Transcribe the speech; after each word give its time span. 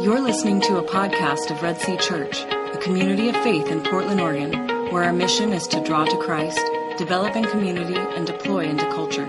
You're 0.00 0.20
listening 0.20 0.60
to 0.60 0.76
a 0.76 0.82
podcast 0.84 1.50
of 1.50 1.60
Red 1.60 1.80
Sea 1.80 1.96
Church, 1.96 2.44
a 2.44 2.78
community 2.80 3.30
of 3.30 3.34
faith 3.42 3.66
in 3.66 3.82
Portland, 3.82 4.20
Oregon, 4.20 4.52
where 4.92 5.02
our 5.02 5.12
mission 5.12 5.52
is 5.52 5.66
to 5.66 5.82
draw 5.82 6.04
to 6.04 6.16
Christ, 6.18 6.60
develop 6.96 7.34
in 7.34 7.42
community, 7.46 7.96
and 7.96 8.24
deploy 8.24 8.66
into 8.66 8.84
culture. 8.90 9.26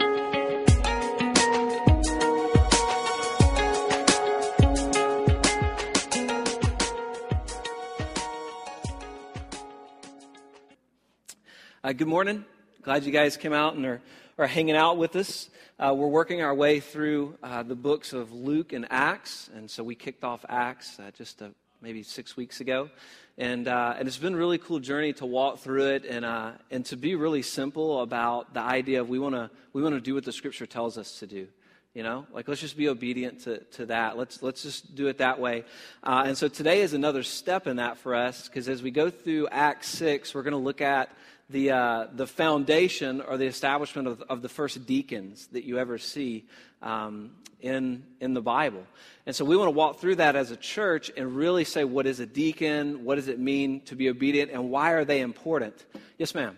Uh, 11.84 11.94
good 11.94 12.08
morning. 12.08 12.46
Glad 12.84 13.06
you 13.06 13.12
guys 13.12 13.38
came 13.38 13.54
out 13.54 13.74
and 13.74 13.84
are, 13.88 14.02
are 14.40 14.48
hanging 14.48 14.76
out 14.76 14.96
with 14.96 15.18
us. 15.18 15.50
Uh, 15.78 15.94
we're 15.96 16.08
working 16.08 16.42
our 16.42 16.56
way 16.56 16.80
through 16.80 17.38
uh, 17.44 17.62
the 17.62 17.76
books 17.76 18.14
of 18.14 18.32
Luke 18.32 18.72
and 18.72 18.88
Acts, 18.90 19.50
and 19.54 19.70
so 19.70 19.84
we 19.84 19.96
kicked 19.96 20.24
off 20.24 20.46
Acts 20.48 20.98
uh, 20.98 21.12
just 21.12 21.42
uh, 21.42 21.50
maybe 21.82 22.04
six 22.04 22.38
weeks 22.38 22.62
ago, 22.62 22.90
and 23.38 23.68
uh, 23.68 23.96
and 24.00 24.08
it's 24.08 24.18
been 24.18 24.34
a 24.34 24.38
really 24.38 24.58
cool 24.58 24.80
journey 24.80 25.12
to 25.12 25.26
walk 25.26 25.60
through 25.60 25.90
it 25.90 26.06
and 26.06 26.24
uh, 26.24 26.54
and 26.72 26.86
to 26.86 26.96
be 26.96 27.16
really 27.16 27.42
simple 27.42 28.02
about 28.02 28.54
the 28.54 28.62
idea 28.62 29.02
of 29.02 29.10
we 29.10 29.20
want 29.20 29.36
to 29.36 29.52
we 29.74 29.84
want 29.84 29.94
to 29.94 30.00
do 30.00 30.16
what 30.16 30.24
the 30.24 30.32
Scripture 30.32 30.66
tells 30.66 30.98
us 30.98 31.20
to 31.20 31.28
do. 31.28 31.50
You 31.94 32.04
know, 32.04 32.26
like 32.32 32.48
let's 32.48 32.62
just 32.62 32.78
be 32.78 32.88
obedient 32.88 33.42
to, 33.42 33.58
to 33.72 33.88
that. 33.88 34.18
Let's 34.18 34.42
let's 34.42 34.64
just 34.64 34.96
do 34.96 35.08
it 35.08 35.18
that 35.18 35.42
way. 35.42 35.66
and 36.02 36.38
so 36.38 36.48
today 36.48 36.80
is 36.80 36.94
another 36.94 37.24
step 37.24 37.68
in 37.68 37.76
that 37.76 37.98
for 37.98 38.16
us 38.16 38.48
because 38.48 38.70
as 38.70 38.82
we 38.82 38.92
go 38.92 39.10
through 39.10 39.50
Acts 39.50 39.90
six, 39.90 40.34
we're 40.34 40.44
going 40.44 40.54
to 40.54 40.58
look 40.58 40.80
at 40.80 41.10
the, 41.50 41.72
uh, 41.72 42.08
the 42.14 42.28
foundation 42.28 43.22
or 43.22 43.38
the 43.38 43.46
establishment 43.46 44.08
of, 44.08 44.22
of 44.30 44.42
the 44.42 44.50
first 44.50 44.86
deacons 44.86 45.48
that 45.48 45.64
you 45.64 45.80
ever 45.80 45.98
see 45.98 46.46
um, 46.82 47.32
in, 47.60 48.04
in 48.20 48.34
the 48.34 48.42
Bible. 48.42 48.84
And 49.26 49.36
so 49.36 49.46
we 49.46 49.58
want 49.58 49.68
to 49.68 49.72
walk 49.72 50.00
through 50.00 50.16
that 50.16 50.36
as 50.36 50.52
a 50.52 50.56
church 50.56 51.12
and 51.16 51.36
really 51.36 51.64
say 51.64 51.84
what 51.84 52.06
is 52.06 52.20
a 52.20 52.26
deacon, 52.26 53.04
what 53.04 53.16
does 53.16 53.28
it 53.28 53.40
mean 53.40 53.82
to 53.82 53.96
be 53.96 54.10
obedient, 54.10 54.52
and 54.52 54.70
why 54.70 54.92
are 54.92 55.06
they 55.06 55.22
important? 55.22 55.86
Yes, 56.18 56.36
ma'am. 56.36 56.58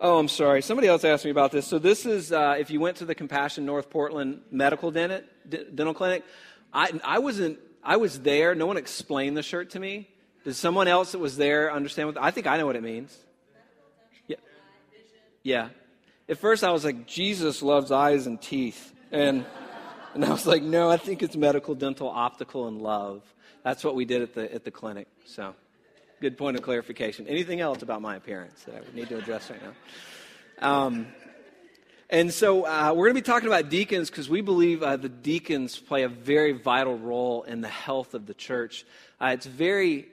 Oh, 0.00 0.18
I'm 0.18 0.28
sorry. 0.28 0.62
Somebody 0.62 0.86
else 0.86 1.04
asked 1.04 1.24
me 1.24 1.32
about 1.32 1.50
this. 1.50 1.66
So, 1.66 1.80
this 1.80 2.06
is 2.06 2.30
uh, 2.30 2.54
if 2.56 2.70
you 2.70 2.78
went 2.78 2.98
to 2.98 3.04
the 3.04 3.16
Compassion 3.16 3.66
North 3.66 3.90
Portland 3.90 4.42
Medical 4.48 4.92
Dental, 4.92 5.22
dental 5.48 5.92
Clinic. 5.92 6.24
I, 6.72 7.00
I 7.02 7.18
wasn't. 7.18 7.58
I 7.82 7.96
was 7.96 8.20
there. 8.20 8.54
No 8.54 8.66
one 8.66 8.76
explained 8.76 9.36
the 9.36 9.42
shirt 9.42 9.70
to 9.70 9.80
me. 9.80 10.08
Does 10.44 10.56
someone 10.56 10.88
else 10.88 11.12
that 11.12 11.18
was 11.18 11.36
there 11.36 11.72
understand 11.72 12.08
what? 12.08 12.22
I 12.22 12.30
think 12.30 12.46
I 12.46 12.56
know 12.56 12.66
what 12.66 12.76
it 12.76 12.82
means. 12.82 13.16
Yeah. 14.26 14.36
Yeah. 15.42 15.68
At 16.28 16.38
first, 16.38 16.62
I 16.64 16.70
was 16.70 16.84
like, 16.84 17.06
Jesus 17.06 17.62
loves 17.62 17.90
eyes 17.90 18.26
and 18.26 18.40
teeth, 18.40 18.92
and 19.10 19.44
and 20.14 20.24
I 20.24 20.30
was 20.30 20.46
like, 20.46 20.62
no, 20.62 20.90
I 20.90 20.96
think 20.96 21.22
it's 21.22 21.36
medical, 21.36 21.74
dental, 21.74 22.08
optical, 22.08 22.68
and 22.68 22.80
love. 22.80 23.22
That's 23.64 23.84
what 23.84 23.94
we 23.94 24.04
did 24.04 24.22
at 24.22 24.34
the 24.34 24.52
at 24.54 24.64
the 24.64 24.70
clinic. 24.70 25.08
So, 25.26 25.54
good 26.20 26.38
point 26.38 26.56
of 26.56 26.62
clarification. 26.62 27.26
Anything 27.26 27.60
else 27.60 27.82
about 27.82 28.02
my 28.02 28.16
appearance 28.16 28.62
that 28.64 28.76
I 28.76 28.80
would 28.80 28.94
need 28.94 29.08
to 29.08 29.18
address 29.18 29.50
right 29.50 29.60
now? 29.62 29.72
Um, 30.60 31.06
and 32.10 32.32
so 32.32 32.64
uh, 32.64 32.94
we're 32.96 33.06
going 33.06 33.16
to 33.16 33.20
be 33.22 33.32
talking 33.32 33.48
about 33.48 33.68
deacons 33.68 34.08
because 34.08 34.30
we 34.30 34.40
believe 34.40 34.82
uh, 34.82 34.96
the 34.96 35.10
deacons 35.10 35.78
play 35.78 36.04
a 36.04 36.08
very 36.08 36.52
vital 36.52 36.96
role 36.96 37.42
in 37.42 37.60
the 37.60 37.68
health 37.68 38.14
of 38.14 38.24
the 38.24 38.32
church. 38.32 38.86
Uh, 39.20 39.32
it's 39.34 39.44
very 39.44 40.08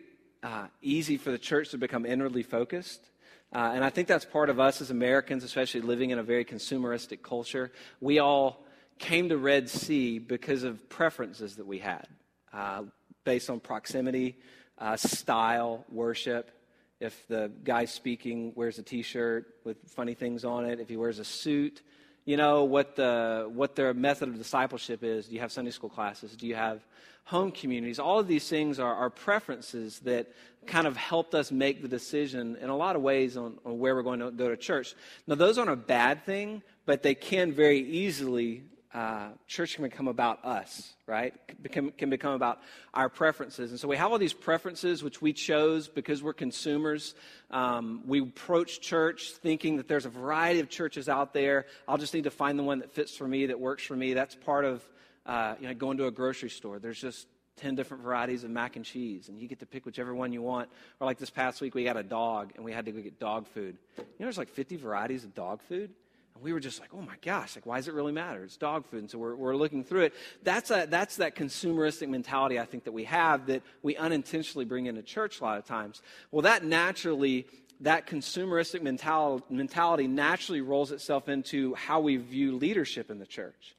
uh, 0.45 0.67
easy 0.83 1.17
for 1.17 1.31
the 1.31 1.39
church 1.39 1.69
to 1.69 1.77
become 1.77 2.05
inwardly 2.05 2.43
focused. 2.43 3.09
Uh, 3.51 3.71
and 3.73 3.83
I 3.83 3.89
think 3.89 4.07
that's 4.07 4.25
part 4.25 4.52
of 4.52 4.59
us 4.59 4.79
as 4.79 4.91
Americans, 4.91 5.43
especially 5.43 5.81
living 5.81 6.11
in 6.11 6.19
a 6.19 6.23
very 6.23 6.45
consumeristic 6.45 7.23
culture. 7.23 7.71
We 7.99 8.19
all 8.19 8.63
came 8.99 9.29
to 9.29 9.37
Red 9.37 9.69
Sea 9.69 10.19
because 10.19 10.61
of 10.63 10.87
preferences 10.87 11.55
that 11.55 11.65
we 11.65 11.79
had 11.79 12.07
uh, 12.53 12.83
based 13.23 13.49
on 13.49 13.59
proximity, 13.59 14.37
uh, 14.77 14.95
style, 14.97 15.83
worship. 15.91 16.52
If 16.99 17.27
the 17.27 17.52
guy 17.63 17.86
speaking 17.86 18.53
wears 18.55 18.77
a 18.77 18.83
t 18.83 19.02
shirt 19.02 19.47
with 19.64 19.77
funny 19.87 20.14
things 20.14 20.45
on 20.45 20.65
it, 20.65 20.80
if 20.80 20.89
he 20.89 20.95
wears 20.95 21.17
a 21.17 21.25
suit, 21.25 21.81
you 22.23 22.37
know 22.37 22.65
what, 22.65 22.95
the, 22.95 23.49
what 23.52 23.75
their 23.75 23.95
method 23.95 24.30
of 24.30 24.37
discipleship 24.37 25.03
is. 25.03 25.27
Do 25.27 25.33
you 25.33 25.41
have 25.41 25.52
Sunday 25.52 25.71
school 25.71 25.89
classes? 25.89 26.36
Do 26.36 26.45
you 26.45 26.55
have 26.55 26.86
home 27.25 27.52
communities. 27.52 27.99
All 27.99 28.19
of 28.19 28.27
these 28.27 28.47
things 28.47 28.80
are, 28.80 28.93
are 28.93 29.09
preferences 29.09 29.99
that 30.02 30.31
kind 30.67 30.87
of 30.87 30.95
helped 30.95 31.36
us 31.36 31.52
make 31.52 31.81
the 31.81 31.87
decision 31.87 32.55
in 32.61 32.69
a 32.69 32.75
lot 32.75 32.95
of 32.95 33.02
ways 33.02 33.36
on, 33.37 33.58
on 33.65 33.77
where 33.80 33.95
we're 33.95 34.03
going 34.03 34.19
to 34.19 34.31
go 34.31 34.49
to 34.49 34.58
church. 34.58 34.95
Now, 35.27 35.35
those 35.35 35.58
aren't 35.58 35.71
a 35.71 35.75
bad 35.75 36.25
thing, 36.25 36.61
but 36.85 37.03
they 37.03 37.15
can 37.15 37.52
very 37.52 37.80
easily 37.80 38.64
uh, 38.93 39.27
church 39.45 39.75
can 39.75 39.83
become 39.83 40.08
about 40.08 40.45
us, 40.45 40.93
right? 41.05 41.33
Become, 41.61 41.91
can 41.91 42.09
become 42.09 42.33
about 42.33 42.61
our 42.93 43.09
preferences. 43.09 43.71
And 43.71 43.80
so 43.80 43.89
we 43.89 43.97
have 43.97 44.11
all 44.11 44.17
these 44.17 44.31
preferences 44.31 45.03
which 45.03 45.21
we 45.21 45.33
chose 45.33 45.89
because 45.89 46.23
we're 46.23 46.31
consumers. 46.33 47.14
Um, 47.52 48.03
we 48.05 48.21
approach 48.21 48.80
church 48.80 49.31
thinking 49.31 49.75
that 49.77 49.89
there's 49.89 50.05
a 50.05 50.09
variety 50.09 50.61
of 50.61 50.69
churches 50.69 51.09
out 51.09 51.33
there. 51.33 51.65
I'll 51.89 51.97
just 51.97 52.14
need 52.14 52.23
to 52.23 52.31
find 52.31 52.58
the 52.58 52.64
one 52.64 52.80
that 52.80 52.91
fits 52.91 53.14
for 53.17 53.27
me, 53.27 53.47
that 53.47 53.59
works 53.59 53.83
for 53.83 53.97
me. 53.97 54.14
That's 54.14 54.35
part 54.35 54.64
of 54.64 54.87
uh, 55.25 55.55
you 55.59 55.67
know, 55.67 55.73
going 55.73 55.97
to 55.97 56.08
a 56.08 56.11
grocery 56.11 56.49
store. 56.49 56.80
There's 56.80 56.99
just 56.99 57.27
10 57.58 57.75
different 57.75 58.03
varieties 58.03 58.43
of 58.43 58.49
mac 58.49 58.75
and 58.75 58.83
cheese, 58.83 59.30
and 59.30 59.39
you 59.39 59.47
get 59.47 59.59
to 59.59 59.65
pick 59.65 59.86
whichever 59.86 60.13
one 60.13 60.33
you 60.33 60.41
want. 60.41 60.69
Or 60.99 61.05
like 61.05 61.17
this 61.17 61.30
past 61.30 61.61
week, 61.61 61.73
we 61.73 61.83
got 61.83 61.97
a 61.97 62.03
dog, 62.03 62.52
and 62.55 62.65
we 62.65 62.71
had 62.71 62.86
to 62.86 62.91
go 62.91 63.02
get 63.02 63.19
dog 63.19 63.47
food. 63.47 63.77
You 63.97 64.03
know, 64.03 64.25
there's 64.25 64.37
like 64.37 64.49
50 64.49 64.75
varieties 64.77 65.23
of 65.23 65.33
dog 65.33 65.61
food. 65.61 65.91
And 66.35 66.43
we 66.43 66.52
were 66.52 66.59
just 66.59 66.81
like, 66.81 66.89
oh 66.93 67.02
my 67.02 67.15
gosh, 67.21 67.55
like, 67.55 67.65
why 67.65 67.77
does 67.77 67.87
it 67.87 67.93
really 67.93 68.11
matter? 68.11 68.43
It's 68.43 68.58
dog 68.58 68.85
food. 68.85 68.99
And 68.99 69.09
so 69.09 69.17
we're, 69.17 69.35
we're 69.35 69.55
looking 69.55 69.85
through 69.85 70.02
it. 70.02 70.14
That's, 70.43 70.69
a, 70.69 70.85
that's 70.89 71.15
that 71.17 71.35
consumeristic 71.35 72.09
mentality 72.09 72.59
I 72.59 72.65
think 72.65 72.83
that 72.83 72.91
we 72.91 73.05
have 73.05 73.47
that 73.47 73.64
we 73.81 73.95
unintentionally 73.95 74.65
bring 74.65 74.87
into 74.87 75.02
church 75.02 75.39
a 75.39 75.43
lot 75.45 75.58
of 75.58 75.65
times. 75.65 76.02
Well, 76.31 76.41
that 76.41 76.65
naturally, 76.65 77.47
that 77.80 78.05
consumeristic 78.05 78.81
mentality 78.81 80.08
naturally 80.08 80.61
rolls 80.61 80.91
itself 80.91 81.30
into 81.30 81.73
how 81.75 82.02
we 82.02 82.17
view 82.17 82.58
leadership 82.58 83.09
in 83.09 83.19
the 83.19 83.25
church. 83.25 83.75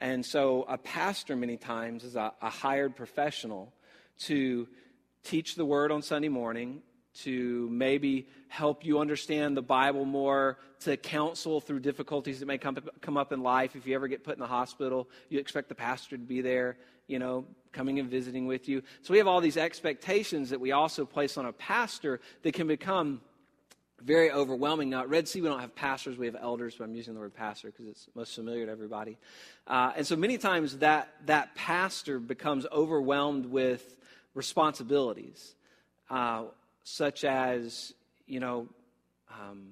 And 0.00 0.24
so, 0.24 0.64
a 0.68 0.78
pastor, 0.78 1.36
many 1.36 1.58
times, 1.58 2.04
is 2.04 2.16
a, 2.16 2.32
a 2.40 2.48
hired 2.48 2.96
professional 2.96 3.72
to 4.20 4.66
teach 5.24 5.56
the 5.56 5.64
word 5.64 5.92
on 5.92 6.00
Sunday 6.00 6.28
morning, 6.28 6.80
to 7.12 7.68
maybe 7.70 8.26
help 8.48 8.84
you 8.84 9.00
understand 9.00 9.56
the 9.56 9.62
Bible 9.62 10.06
more, 10.06 10.58
to 10.80 10.96
counsel 10.96 11.60
through 11.60 11.80
difficulties 11.80 12.40
that 12.40 12.46
may 12.46 12.56
come, 12.56 12.78
come 13.02 13.18
up 13.18 13.30
in 13.32 13.42
life. 13.42 13.76
If 13.76 13.86
you 13.86 13.94
ever 13.94 14.08
get 14.08 14.24
put 14.24 14.34
in 14.34 14.40
the 14.40 14.46
hospital, 14.46 15.08
you 15.28 15.38
expect 15.38 15.68
the 15.68 15.74
pastor 15.74 16.16
to 16.16 16.22
be 16.22 16.40
there, 16.40 16.78
you 17.06 17.18
know, 17.18 17.44
coming 17.72 17.98
and 17.98 18.08
visiting 18.08 18.46
with 18.46 18.68
you. 18.68 18.82
So 19.02 19.12
we 19.12 19.18
have 19.18 19.26
all 19.26 19.42
these 19.42 19.58
expectations 19.58 20.50
that 20.50 20.60
we 20.60 20.72
also 20.72 21.04
place 21.04 21.36
on 21.36 21.44
a 21.44 21.52
pastor 21.52 22.20
that 22.42 22.54
can 22.54 22.66
become 22.66 23.20
very 24.02 24.30
overwhelming. 24.30 24.90
Now, 24.90 25.00
at 25.00 25.08
Red 25.08 25.28
Sea, 25.28 25.40
we 25.40 25.48
don't 25.48 25.60
have 25.60 25.74
pastors, 25.74 26.16
we 26.16 26.26
have 26.26 26.36
elders, 26.40 26.76
but 26.78 26.84
I'm 26.84 26.94
using 26.94 27.14
the 27.14 27.20
word 27.20 27.34
pastor 27.34 27.68
because 27.70 27.86
it's 27.86 28.08
most 28.14 28.34
familiar 28.34 28.66
to 28.66 28.72
everybody. 28.72 29.18
Uh, 29.66 29.92
and 29.96 30.06
so 30.06 30.16
many 30.16 30.38
times 30.38 30.78
that, 30.78 31.08
that 31.26 31.54
pastor 31.54 32.18
becomes 32.18 32.66
overwhelmed 32.72 33.46
with 33.46 33.96
responsibilities, 34.34 35.54
uh, 36.08 36.44
such 36.84 37.24
as, 37.24 37.92
you 38.26 38.40
know, 38.40 38.68
um, 39.30 39.68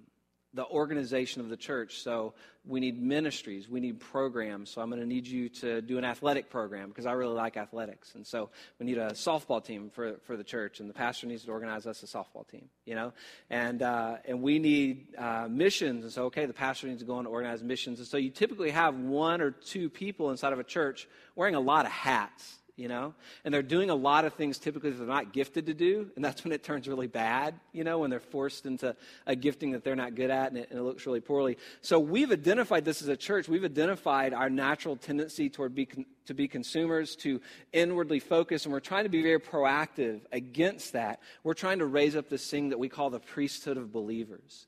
the 0.55 0.67
organization 0.67 1.41
of 1.41 1.49
the 1.49 1.57
church. 1.57 2.01
So 2.03 2.35
we 2.65 2.81
need 2.81 3.01
ministries, 3.01 3.69
we 3.69 3.81
need 3.81 4.01
programs. 4.01 4.71
So 4.71 4.81
I'm 4.81 4.91
going 4.91 5.01
to 5.01 5.07
need 5.07 5.27
you 5.27 5.49
to 5.49 5.81
do 5.81 5.99
an 5.99 6.05
athletic 6.05 6.51
program 6.51 6.89
because 6.89 7.07
I 7.07 7.13
really 7.13 7.35
like 7.35 7.57
athletics. 7.57 8.15
And 8.15 8.27
so 8.27 8.51
we 8.79 8.87
need 8.87 8.99
a 8.99 9.11
softball 9.11 9.65
team 9.65 9.91
for, 9.91 10.17
for 10.25 10.37
the 10.37 10.45
church, 10.45 10.81
and 10.81 10.89
the 10.89 10.95
pastor 10.95 11.27
needs 11.27 11.45
to 11.45 11.51
organize 11.51 11.87
us 11.87 12.03
a 12.03 12.07
softball 12.07 12.47
team, 12.49 12.69
you 12.85 12.95
know? 12.95 13.13
And, 13.51 13.83
uh, 13.83 14.17
and 14.25 14.43
we 14.43 14.59
need 14.59 15.17
uh, 15.17 15.49
missions. 15.51 16.05
And 16.05 16.13
so, 16.13 16.25
okay, 16.27 16.47
the 16.47 16.53
pastor 16.53 16.89
needs 16.89 17.01
to 17.01 17.07
go 17.07 17.19
and 17.19 17.27
organize 17.27 17.63
missions. 17.63 17.99
And 17.99 18.09
so 18.09 18.17
you 18.17 18.31
typically 18.31 18.71
have 18.71 18.95
one 18.95 19.41
or 19.41 19.51
two 19.51 19.89
people 19.89 20.31
inside 20.31 20.53
of 20.53 20.59
a 20.59 20.65
church 20.65 21.09
wearing 21.37 21.55
a 21.55 21.61
lot 21.61 21.87
of 21.87 21.93
hats 21.93 22.59
you 22.79 22.89
know? 22.89 23.13
And 23.45 23.53
they're 23.53 23.63
doing 23.63 23.91
a 23.91 23.95
lot 23.95 24.25
of 24.25 24.35
things 24.35 24.59
typically 24.59 24.91
that 24.91 24.99
they're 24.99 25.07
not 25.07 25.33
gifted 25.33 25.67
to 25.67 25.75
do, 25.75 26.11
and 26.17 26.25
that's 26.25 26.45
when 26.45 26.53
it 26.53 26.63
turns 26.63 26.89
really 26.89 27.09
bad, 27.09 27.55
you 27.73 27.85
know, 27.85 27.99
when 27.99 28.11
they're 28.11 28.21
forced 28.21 28.65
into 28.65 28.95
a 29.27 29.35
gifting 29.37 29.73
that 29.73 29.85
they're 29.85 29.97
not 29.97 30.15
good 30.15 30.31
at 30.31 30.49
and 30.49 30.59
it, 30.59 30.71
and 30.71 30.79
it 30.79 30.83
looks 30.83 31.05
really 31.05 31.21
poorly. 31.21 31.59
So 31.83 31.99
we've 31.99 32.31
identified 32.31 32.85
this 32.85 33.03
as 33.03 33.09
a 33.09 33.17
church. 33.17 33.49
We've 33.49 33.65
identified 33.65 34.33
our 34.33 34.49
natural 34.49 34.97
tendency 34.97 35.51
toward 35.51 35.75
be, 35.75 35.89
to 36.27 36.35
be 36.35 36.47
consumers, 36.47 37.17
to 37.17 37.41
inwardly 37.73 38.21
focus, 38.21 38.65
and 38.65 38.73
we're 38.73 38.81
trying 38.81 39.05
to 39.05 39.11
be 39.11 39.23
very 39.23 39.41
proactive 39.41 40.21
against 40.33 40.93
that. 40.93 41.21
We're 41.43 41.55
trying 41.55 41.81
to 41.81 41.87
raise 41.87 42.15
up 42.15 42.29
this 42.29 42.49
thing 42.49 42.69
that 42.69 42.79
we 42.79 42.89
call 42.89 43.11
the 43.11 43.21
priesthood 43.21 43.77
of 43.77 43.93
believers. 43.93 44.67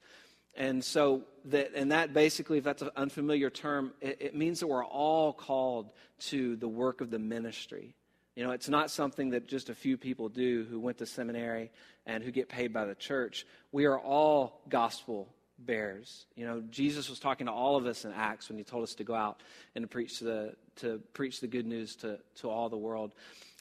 And 0.57 0.85
so, 0.85 1.23
that, 1.47 1.71
and 1.75 1.93
that 1.93 2.13
basically, 2.13 2.59
if 2.59 2.65
that's 2.65 2.83
an 2.83 2.91
unfamiliar 2.97 3.51
term, 3.51 3.93
it, 4.01 4.19
it 4.21 4.35
means 4.35 4.61
that 4.61 4.67
we're 4.67 4.85
all 4.85 5.33
called 5.33 5.93
to 6.19 6.57
the 6.57 6.69
work 6.69 7.01
of 7.01 7.11
the 7.11 7.19
ministry. 7.19 7.95
You 8.41 8.47
know, 8.47 8.53
it's 8.53 8.71
not 8.71 8.91
something 8.91 9.29
that 9.33 9.47
just 9.49 9.69
a 9.69 9.75
few 9.75 9.99
people 9.99 10.31
do 10.31 10.65
who 10.71 10.81
went 10.81 10.97
to 10.97 11.05
seminary 11.05 11.71
and 12.07 12.25
who 12.25 12.31
get 12.31 12.49
paid 12.49 12.73
by 12.73 12.87
the 12.87 12.95
church. 12.95 13.45
We 13.71 13.85
are 13.85 13.99
all 14.01 14.63
gospel 14.71 15.29
bears. 15.59 16.25
You 16.37 16.47
know, 16.47 16.63
Jesus 16.71 17.11
was 17.11 17.21
talking 17.21 17.49
to 17.49 17.53
all 17.53 17.77
of 17.77 17.85
us 17.85 18.07
in 18.07 18.13
Acts 18.15 18.49
when 18.49 18.57
he 18.57 18.65
told 18.65 18.83
us 18.83 18.95
to 18.95 19.05
go 19.05 19.15
out 19.15 19.43
and 19.75 19.83
to 19.83 19.87
preach 19.87 20.21
the, 20.21 20.55
to 20.77 21.03
preach 21.13 21.43
the 21.43 21.49
good 21.49 21.67
news 21.67 21.97
to, 21.97 22.19
to 22.37 22.49
all 22.49 22.71
the 22.71 22.79
world. 22.79 23.13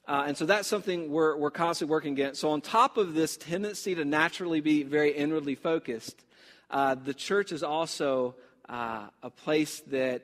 Uh, 0.07 0.23
and 0.27 0.37
so 0.37 0.45
that's 0.45 0.69
something 0.69 1.11
we're, 1.11 1.35
we're 1.35 1.51
constantly 1.51 1.91
working 1.91 2.13
against. 2.13 2.39
So, 2.39 2.51
on 2.51 2.61
top 2.61 2.95
of 2.95 3.13
this 3.13 3.35
tendency 3.35 3.95
to 3.95 4.05
naturally 4.05 4.61
be 4.61 4.83
very 4.83 5.11
inwardly 5.11 5.55
focused, 5.55 6.23
uh, 6.71 6.95
the 6.95 7.13
church 7.13 7.51
is 7.51 7.63
also 7.63 8.33
uh, 8.69 9.07
a 9.23 9.29
place 9.29 9.81
that 9.87 10.23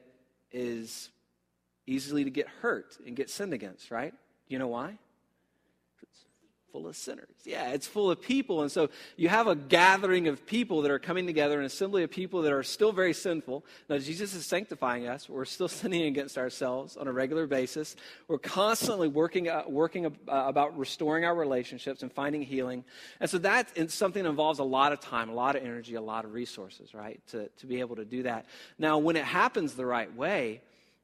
is 0.53 1.09
easily 1.85 2.23
to 2.23 2.29
get 2.29 2.47
hurt 2.47 2.97
and 3.05 3.17
get 3.17 3.29
sinned 3.29 3.51
against, 3.51 3.91
right? 3.91 4.13
You 4.47 4.59
know 4.59 4.67
why? 4.67 4.97
It's 6.01 6.25
full 6.71 6.87
of 6.87 6.95
sinners. 6.95 7.29
Yeah, 7.45 7.69
it's 7.71 7.87
full 7.87 8.11
of 8.11 8.21
people. 8.21 8.61
And 8.61 8.71
so 8.71 8.89
you 9.15 9.29
have 9.29 9.47
a 9.47 9.55
gathering 9.55 10.27
of 10.27 10.45
people 10.45 10.83
that 10.83 10.91
are 10.91 10.99
coming 10.99 11.25
together, 11.25 11.59
an 11.59 11.65
assembly 11.65 12.03
of 12.03 12.11
people 12.11 12.43
that 12.43 12.53
are 12.53 12.63
still 12.63 12.91
very 12.91 13.13
sinful. 13.13 13.65
Now, 13.89 13.97
Jesus 13.97 14.35
is 14.35 14.45
sanctifying 14.45 15.07
us. 15.07 15.27
We're 15.27 15.45
still 15.45 15.67
sinning 15.79 16.03
against 16.03 16.37
ourselves 16.37 16.95
on 16.95 17.07
a 17.07 17.11
regular 17.11 17.47
basis. 17.47 17.95
We're 18.27 18.37
constantly 18.37 19.07
working, 19.07 19.49
uh, 19.49 19.63
working 19.67 20.05
uh, 20.05 20.09
about 20.27 20.77
restoring 20.77 21.25
our 21.25 21.35
relationships 21.35 22.03
and 22.03 22.11
finding 22.11 22.43
healing. 22.43 22.83
And 23.19 23.29
so 23.29 23.39
that 23.39 23.69
is 23.75 23.93
something 23.93 24.23
that 24.23 24.29
involves 24.29 24.59
a 24.59 24.63
lot 24.63 24.91
of 24.91 24.99
time, 24.99 25.29
a 25.29 25.33
lot 25.33 25.55
of 25.55 25.63
energy, 25.63 25.95
a 25.95 26.01
lot 26.01 26.23
of 26.23 26.33
resources, 26.33 26.93
right, 26.93 27.19
to, 27.31 27.47
to 27.47 27.65
be 27.65 27.79
able 27.79 27.95
to 27.95 28.05
do 28.05 28.23
that. 28.23 28.45
Now, 28.77 28.99
when 28.99 29.15
it 29.15 29.25
happens 29.25 29.73
the 29.73 29.85
right 29.85 30.13
way, 30.15 30.61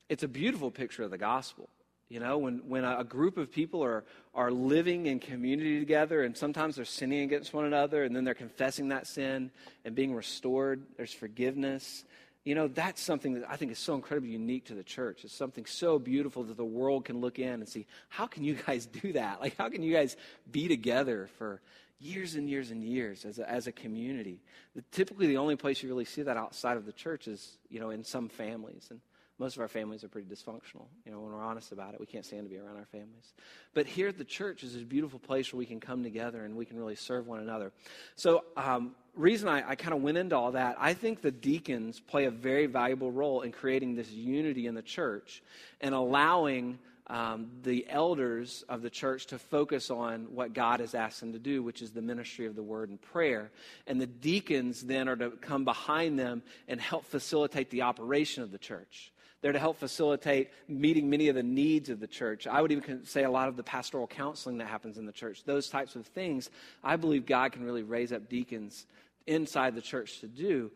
it's 0.09 0.23
a 0.23 0.27
beautiful 0.27 0.69
picture 0.69 1.03
of 1.03 1.11
the 1.11 1.17
gospel. 1.17 1.69
You 2.11 2.19
know, 2.19 2.39
when, 2.39 2.57
when 2.67 2.83
a 2.83 3.05
group 3.05 3.37
of 3.37 3.49
people 3.49 3.81
are, 3.81 4.03
are 4.35 4.51
living 4.51 5.05
in 5.05 5.21
community 5.21 5.79
together 5.79 6.23
and 6.23 6.35
sometimes 6.35 6.75
they're 6.75 6.83
sinning 6.83 7.21
against 7.21 7.53
one 7.53 7.63
another 7.63 8.03
and 8.03 8.13
then 8.13 8.25
they're 8.25 8.33
confessing 8.33 8.89
that 8.89 9.07
sin 9.07 9.49
and 9.85 9.95
being 9.95 10.13
restored, 10.13 10.83
there's 10.97 11.13
forgiveness. 11.13 12.03
You 12.43 12.53
know, 12.53 12.67
that's 12.67 13.01
something 13.01 13.35
that 13.35 13.49
I 13.49 13.55
think 13.55 13.71
is 13.71 13.79
so 13.79 13.95
incredibly 13.95 14.31
unique 14.31 14.65
to 14.65 14.73
the 14.73 14.83
church. 14.83 15.23
It's 15.23 15.33
something 15.33 15.65
so 15.65 15.99
beautiful 15.99 16.43
that 16.43 16.57
the 16.57 16.65
world 16.65 17.05
can 17.05 17.21
look 17.21 17.39
in 17.39 17.47
and 17.47 17.69
see, 17.69 17.87
how 18.09 18.27
can 18.27 18.43
you 18.43 18.55
guys 18.55 18.87
do 18.87 19.13
that? 19.13 19.39
Like, 19.39 19.55
how 19.57 19.69
can 19.69 19.81
you 19.81 19.93
guys 19.93 20.17
be 20.51 20.67
together 20.67 21.29
for 21.37 21.61
years 21.97 22.35
and 22.35 22.49
years 22.49 22.71
and 22.71 22.83
years 22.83 23.23
as 23.23 23.39
a, 23.39 23.49
as 23.49 23.67
a 23.67 23.71
community? 23.71 24.41
The, 24.75 24.83
typically, 24.91 25.27
the 25.27 25.37
only 25.37 25.55
place 25.55 25.81
you 25.81 25.87
really 25.87 26.03
see 26.03 26.23
that 26.23 26.35
outside 26.35 26.75
of 26.75 26.85
the 26.85 26.91
church 26.91 27.29
is, 27.29 27.57
you 27.69 27.79
know, 27.79 27.89
in 27.89 28.03
some 28.03 28.27
families. 28.27 28.87
And 28.91 28.99
most 29.39 29.55
of 29.55 29.61
our 29.61 29.67
families 29.67 30.03
are 30.03 30.07
pretty 30.07 30.27
dysfunctional. 30.27 30.85
You 31.05 31.11
know, 31.11 31.19
when 31.19 31.31
we're 31.31 31.43
honest 31.43 31.71
about 31.71 31.93
it, 31.93 31.99
we 31.99 32.05
can't 32.05 32.25
stand 32.25 32.43
to 32.43 32.49
be 32.49 32.57
around 32.57 32.77
our 32.77 32.85
families. 32.85 33.33
But 33.73 33.87
here 33.87 34.07
at 34.07 34.17
the 34.17 34.25
church 34.25 34.63
is 34.63 34.73
this 34.73 34.83
beautiful 34.83 35.19
place 35.19 35.51
where 35.51 35.57
we 35.57 35.65
can 35.65 35.79
come 35.79 36.03
together 36.03 36.45
and 36.45 36.55
we 36.55 36.65
can 36.65 36.77
really 36.77 36.95
serve 36.95 37.27
one 37.27 37.39
another. 37.39 37.71
So, 38.15 38.43
um, 38.55 38.95
reason 39.15 39.49
I, 39.49 39.71
I 39.71 39.75
kind 39.75 39.93
of 39.93 40.01
went 40.01 40.17
into 40.17 40.37
all 40.37 40.51
that, 40.53 40.77
I 40.79 40.93
think 40.93 41.21
the 41.21 41.31
deacons 41.31 41.99
play 41.99 42.25
a 42.25 42.31
very 42.31 42.65
valuable 42.65 43.11
role 43.11 43.41
in 43.41 43.51
creating 43.51 43.95
this 43.95 44.11
unity 44.11 44.67
in 44.67 44.75
the 44.75 44.81
church 44.81 45.41
and 45.81 45.93
allowing 45.95 46.79
um, 47.07 47.49
the 47.63 47.85
elders 47.89 48.63
of 48.69 48.81
the 48.81 48.89
church 48.89 49.25
to 49.27 49.39
focus 49.39 49.91
on 49.91 50.27
what 50.33 50.53
God 50.53 50.79
has 50.79 50.95
asked 50.95 51.19
them 51.19 51.33
to 51.33 51.39
do, 51.39 51.61
which 51.61 51.81
is 51.81 51.91
the 51.91 52.01
ministry 52.01 52.45
of 52.45 52.55
the 52.55 52.63
word 52.63 52.89
and 52.89 53.01
prayer. 53.01 53.51
And 53.85 53.99
the 53.99 54.07
deacons 54.07 54.81
then 54.81 55.09
are 55.09 55.17
to 55.17 55.31
come 55.31 55.65
behind 55.65 56.17
them 56.17 56.41
and 56.69 56.79
help 56.79 57.05
facilitate 57.05 57.69
the 57.69 57.81
operation 57.81 58.43
of 58.43 58.51
the 58.51 58.57
church. 58.57 59.11
They're 59.41 59.51
to 59.51 59.59
help 59.59 59.77
facilitate 59.77 60.51
meeting 60.67 61.09
many 61.09 61.27
of 61.27 61.35
the 61.35 61.43
needs 61.43 61.89
of 61.89 61.99
the 61.99 62.07
church. 62.07 62.45
I 62.45 62.61
would 62.61 62.71
even 62.71 63.05
say 63.05 63.23
a 63.23 63.31
lot 63.31 63.47
of 63.47 63.57
the 63.57 63.63
pastoral 63.63 64.05
counseling 64.05 64.59
that 64.59 64.67
happens 64.67 64.97
in 64.97 65.05
the 65.05 65.11
church, 65.11 65.43
those 65.43 65.67
types 65.67 65.95
of 65.95 66.05
things. 66.07 66.49
I 66.83 66.95
believe 66.95 67.25
God 67.25 67.51
can 67.51 67.63
really 67.63 67.83
raise 67.83 68.11
up 68.11 68.29
deacons 68.29 68.85
inside 69.25 69.75
the 69.75 69.81
church 69.81 70.19
to 70.19 70.27
do. 70.27 70.71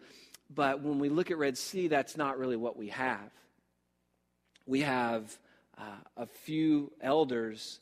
But 0.54 0.82
when 0.82 1.00
we 1.00 1.10
look 1.10 1.32
at 1.32 1.38
Red 1.38 1.58
Sea, 1.58 1.88
that's 1.88 2.18
not 2.18 2.40
really 2.40 2.56
what 2.56 2.78
we 2.78 2.90
have. 2.90 3.32
We 4.66 4.82
have 4.82 5.38
uh, 5.78 5.98
a 6.18 6.26
few 6.26 6.92
elders 7.02 7.80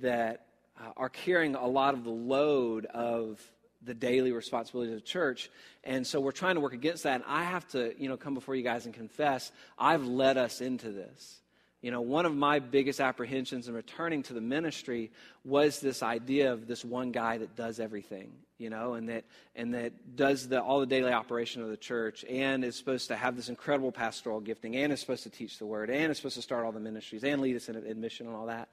that 0.00 0.46
uh, 0.78 0.90
are 0.96 1.08
carrying 1.08 1.54
a 1.54 1.66
lot 1.66 1.94
of 1.94 2.04
the 2.04 2.10
load 2.10 2.86
of 2.86 3.40
the 3.86 3.94
daily 3.94 4.32
responsibilities 4.32 4.92
of 4.92 5.00
the 5.00 5.06
church. 5.06 5.50
And 5.84 6.06
so 6.06 6.20
we're 6.20 6.32
trying 6.32 6.56
to 6.56 6.60
work 6.60 6.74
against 6.74 7.04
that. 7.04 7.14
And 7.14 7.24
I 7.26 7.44
have 7.44 7.66
to, 7.68 7.94
you 7.98 8.08
know, 8.08 8.16
come 8.16 8.34
before 8.34 8.54
you 8.54 8.62
guys 8.62 8.84
and 8.84 8.94
confess, 8.94 9.52
I've 9.78 10.04
led 10.04 10.36
us 10.36 10.60
into 10.60 10.90
this. 10.90 11.40
You 11.82 11.92
know, 11.92 12.00
one 12.00 12.26
of 12.26 12.34
my 12.34 12.58
biggest 12.58 13.00
apprehensions 13.00 13.68
in 13.68 13.74
returning 13.74 14.22
to 14.24 14.32
the 14.32 14.40
ministry 14.40 15.12
was 15.44 15.78
this 15.78 16.02
idea 16.02 16.52
of 16.52 16.66
this 16.66 16.84
one 16.84 17.12
guy 17.12 17.38
that 17.38 17.54
does 17.54 17.78
everything, 17.78 18.32
you 18.58 18.70
know, 18.70 18.94
and 18.94 19.08
that 19.08 19.24
and 19.54 19.72
that 19.74 20.16
does 20.16 20.48
the 20.48 20.60
all 20.60 20.80
the 20.80 20.86
daily 20.86 21.12
operation 21.12 21.62
of 21.62 21.68
the 21.68 21.76
church 21.76 22.24
and 22.28 22.64
is 22.64 22.74
supposed 22.74 23.08
to 23.08 23.14
have 23.14 23.36
this 23.36 23.48
incredible 23.48 23.92
pastoral 23.92 24.40
gifting 24.40 24.74
and 24.74 24.92
is 24.92 25.00
supposed 25.00 25.22
to 25.24 25.30
teach 25.30 25.58
the 25.58 25.66
word 25.66 25.88
and 25.88 26.10
is 26.10 26.16
supposed 26.16 26.34
to 26.34 26.42
start 26.42 26.64
all 26.64 26.72
the 26.72 26.80
ministries 26.80 27.22
and 27.22 27.40
lead 27.40 27.54
us 27.54 27.68
in 27.68 27.76
admission 27.76 28.26
and 28.26 28.34
all 28.34 28.46
that. 28.46 28.68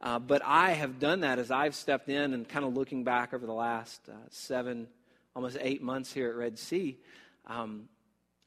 Uh, 0.00 0.18
but 0.18 0.42
I 0.44 0.72
have 0.72 1.00
done 1.00 1.20
that 1.20 1.38
as 1.38 1.50
I've 1.50 1.74
stepped 1.74 2.08
in 2.08 2.32
and 2.32 2.48
kind 2.48 2.64
of 2.64 2.74
looking 2.74 3.02
back 3.02 3.34
over 3.34 3.46
the 3.46 3.52
last 3.52 4.00
uh, 4.08 4.12
seven, 4.30 4.86
almost 5.34 5.58
eight 5.60 5.82
months 5.82 6.12
here 6.12 6.28
at 6.28 6.36
Red 6.36 6.58
Sea. 6.58 6.98
Um, 7.46 7.88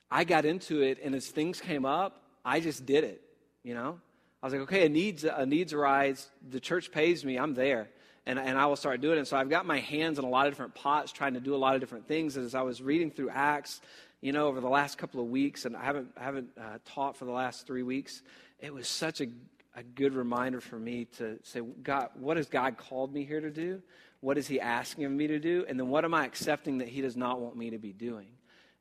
I 0.10 0.24
got 0.24 0.46
into 0.46 0.82
it, 0.82 1.00
and 1.04 1.14
as 1.14 1.28
things 1.28 1.60
came 1.60 1.86
up, 1.86 2.22
I 2.46 2.60
just 2.60 2.86
did 2.86 3.04
it. 3.04 3.22
You 3.64 3.74
know, 3.74 4.00
I 4.42 4.46
was 4.46 4.54
like, 4.54 4.64
okay, 4.64 4.86
a 4.86 4.90
needs 4.90 5.24
a 5.24 5.46
needs 5.46 5.74
arise. 5.74 6.28
The 6.50 6.60
church 6.60 6.92
pays 6.92 7.24
me. 7.26 7.38
I'm 7.38 7.54
there, 7.54 7.90
and 8.26 8.40
and 8.40 8.58
I 8.58 8.66
will 8.66 8.76
start 8.76 9.02
doing 9.02 9.20
it. 9.20 9.28
So 9.28 9.38
I've 9.38 9.50
got 9.50 9.66
my 9.66 9.80
hands 9.80 10.20
in 10.20 10.26
a 10.26 10.30
lot 10.30 10.48
of 10.48 10.54
different 10.54 10.74
pots, 10.74 11.12
trying 11.12 11.34
to 11.34 11.40
do 11.40 11.54
a 11.54 11.58
lot 11.58 11.76
of 11.76 11.82
different 11.82 12.08
things. 12.08 12.38
As 12.38 12.56
I 12.56 12.62
was 12.62 12.82
reading 12.82 13.12
through 13.12 13.30
Acts, 13.30 13.82
you 14.22 14.32
know, 14.32 14.48
over 14.48 14.62
the 14.62 14.70
last 14.70 14.98
couple 14.98 15.22
of 15.22 15.28
weeks, 15.28 15.66
and 15.66 15.76
I 15.76 15.84
haven't 15.84 16.12
I 16.18 16.24
haven't 16.24 16.50
uh, 16.58 16.78
taught 16.86 17.18
for 17.18 17.26
the 17.26 17.32
last 17.32 17.68
three 17.68 17.84
weeks. 17.84 18.22
It 18.60 18.74
was 18.74 18.88
such 18.88 19.22
a 19.22 19.28
a 19.76 19.84
good 19.84 20.14
reminder 20.14 20.60
for 20.60 20.78
me 20.78 21.06
to 21.18 21.40
say, 21.44 21.62
God, 21.62 22.10
what 22.16 22.38
has 22.38 22.50
God 22.50 22.78
called 22.78 23.14
me 23.14 23.24
here 23.24 23.40
to 23.40 23.52
do? 23.52 23.82
What 24.20 24.38
is 24.38 24.48
He 24.48 24.60
asking 24.60 25.06
of 25.06 25.12
me 25.12 25.28
to 25.28 25.40
do? 25.40 25.66
And 25.68 25.80
then 25.80 25.90
what 25.90 26.06
am 26.06 26.14
I 26.14 26.26
accepting 26.26 26.80
that 26.80 26.90
He 26.90 27.02
does 27.02 27.16
not 27.16 27.40
want 27.40 27.56
me 27.56 27.70
to 27.72 27.78
be 27.78 27.94
doing? 27.94 28.28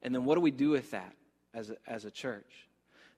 And 0.02 0.14
then 0.14 0.24
what 0.24 0.34
do 0.34 0.40
we 0.40 0.50
do 0.50 0.70
with 0.70 0.90
that 0.90 1.14
as 1.54 1.70
a, 1.70 1.76
as 1.86 2.04
a 2.04 2.10
church? 2.10 2.68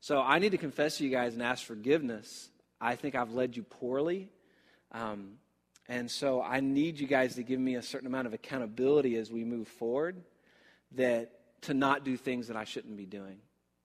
So 0.01 0.21
I 0.21 0.39
need 0.39 0.51
to 0.51 0.59
confess 0.59 0.99
to 0.99 1.05
you 1.05 1.11
guys 1.11 1.35
and 1.35 1.43
ask 1.43 1.65
forgiveness. 1.65 2.51
I 2.81 2.97
think 2.97 3.15
I've 3.15 3.33
led 3.33 3.57
you 3.57 3.63
poorly. 3.63 4.29
Um, 4.91 5.35
and 5.89 6.11
so 6.11 6.43
I 6.43 6.61
need 6.61 6.99
you 7.01 7.07
guys 7.07 7.37
to 7.37 7.43
give 7.43 7.61
me 7.61 7.77
a 7.77 7.83
certain 7.83 8.07
amount 8.07 8.27
of 8.27 8.35
accountability 8.35 9.17
as 9.17 9.31
we 9.31 9.45
move 9.45 9.69
forward 9.69 10.23
that 10.93 11.31
to 11.63 11.75
not 11.75 12.05
do 12.05 12.17
things 12.17 12.49
that 12.49 12.57
I 12.57 12.65
shouldn't 12.65 12.97
be 12.97 13.07
doing 13.07 13.39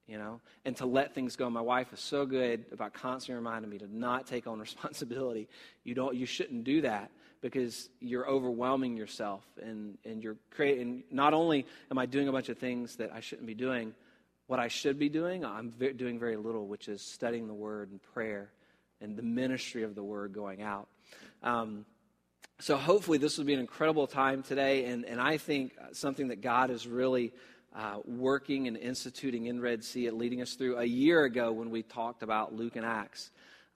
you 0.07 0.17
know, 0.17 0.39
and 0.65 0.75
to 0.77 0.85
let 0.85 1.13
things 1.13 1.35
go. 1.35 1.49
My 1.49 1.61
wife 1.61 1.91
is 1.91 1.99
so 1.99 2.25
good 2.25 2.65
about 2.71 2.93
constantly 2.93 3.35
reminding 3.35 3.69
me 3.69 3.77
to 3.79 3.95
not 3.95 4.25
take 4.25 4.47
on 4.47 4.59
responsibility. 4.67 5.47
You 5.83 5.95
don't, 5.95 6.15
you 6.15 6.25
shouldn't 6.25 6.63
do 6.63 6.81
that 6.81 7.11
because 7.41 7.89
you're 7.99 8.27
overwhelming 8.27 8.97
yourself 8.97 9.43
and, 9.61 9.97
and 10.05 10.23
you're 10.23 10.37
creating, 10.51 11.03
not 11.11 11.33
only 11.33 11.65
am 11.91 11.97
I 11.97 12.05
doing 12.05 12.27
a 12.27 12.31
bunch 12.31 12.49
of 12.49 12.57
things 12.57 12.95
that 12.95 13.11
I 13.13 13.19
shouldn't 13.19 13.47
be 13.47 13.53
doing, 13.53 13.93
what 14.47 14.59
I 14.59 14.69
should 14.69 14.97
be 14.97 15.09
doing, 15.09 15.43
I'm 15.43 15.69
doing 15.69 16.17
very 16.17 16.37
little, 16.37 16.67
which 16.67 16.87
is 16.87 17.01
studying 17.01 17.47
the 17.47 17.53
word 17.53 17.91
and 17.91 18.01
prayer 18.01 18.49
and 19.01 19.15
the 19.15 19.21
ministry 19.21 19.83
of 19.83 19.93
the 19.93 20.03
word 20.03 20.33
going 20.33 20.61
out. 20.61 20.87
Um, 21.43 21.85
so 22.59 22.75
hopefully 22.75 23.17
this 23.17 23.37
will 23.37 23.45
be 23.45 23.53
an 23.53 23.59
incredible 23.59 24.07
time 24.07 24.41
today, 24.41 24.85
and, 24.85 25.05
and 25.05 25.21
I 25.21 25.37
think 25.37 25.73
something 25.91 26.29
that 26.29 26.41
God 26.41 26.71
is 26.71 26.87
really 26.87 27.33
uh, 27.77 27.99
working 28.05 28.67
and 28.67 28.75
instituting 28.75 29.45
in 29.45 29.61
Red 29.61 29.83
Sea, 29.83 30.09
leading 30.09 30.41
us 30.41 30.55
through 30.55 30.79
a 30.79 30.83
year 30.83 31.23
ago 31.25 31.51
when 31.51 31.69
we 31.69 31.83
talked 31.83 32.23
about 32.23 32.53
Luke 32.53 32.75
and 32.75 32.85
Acts. 32.85 33.29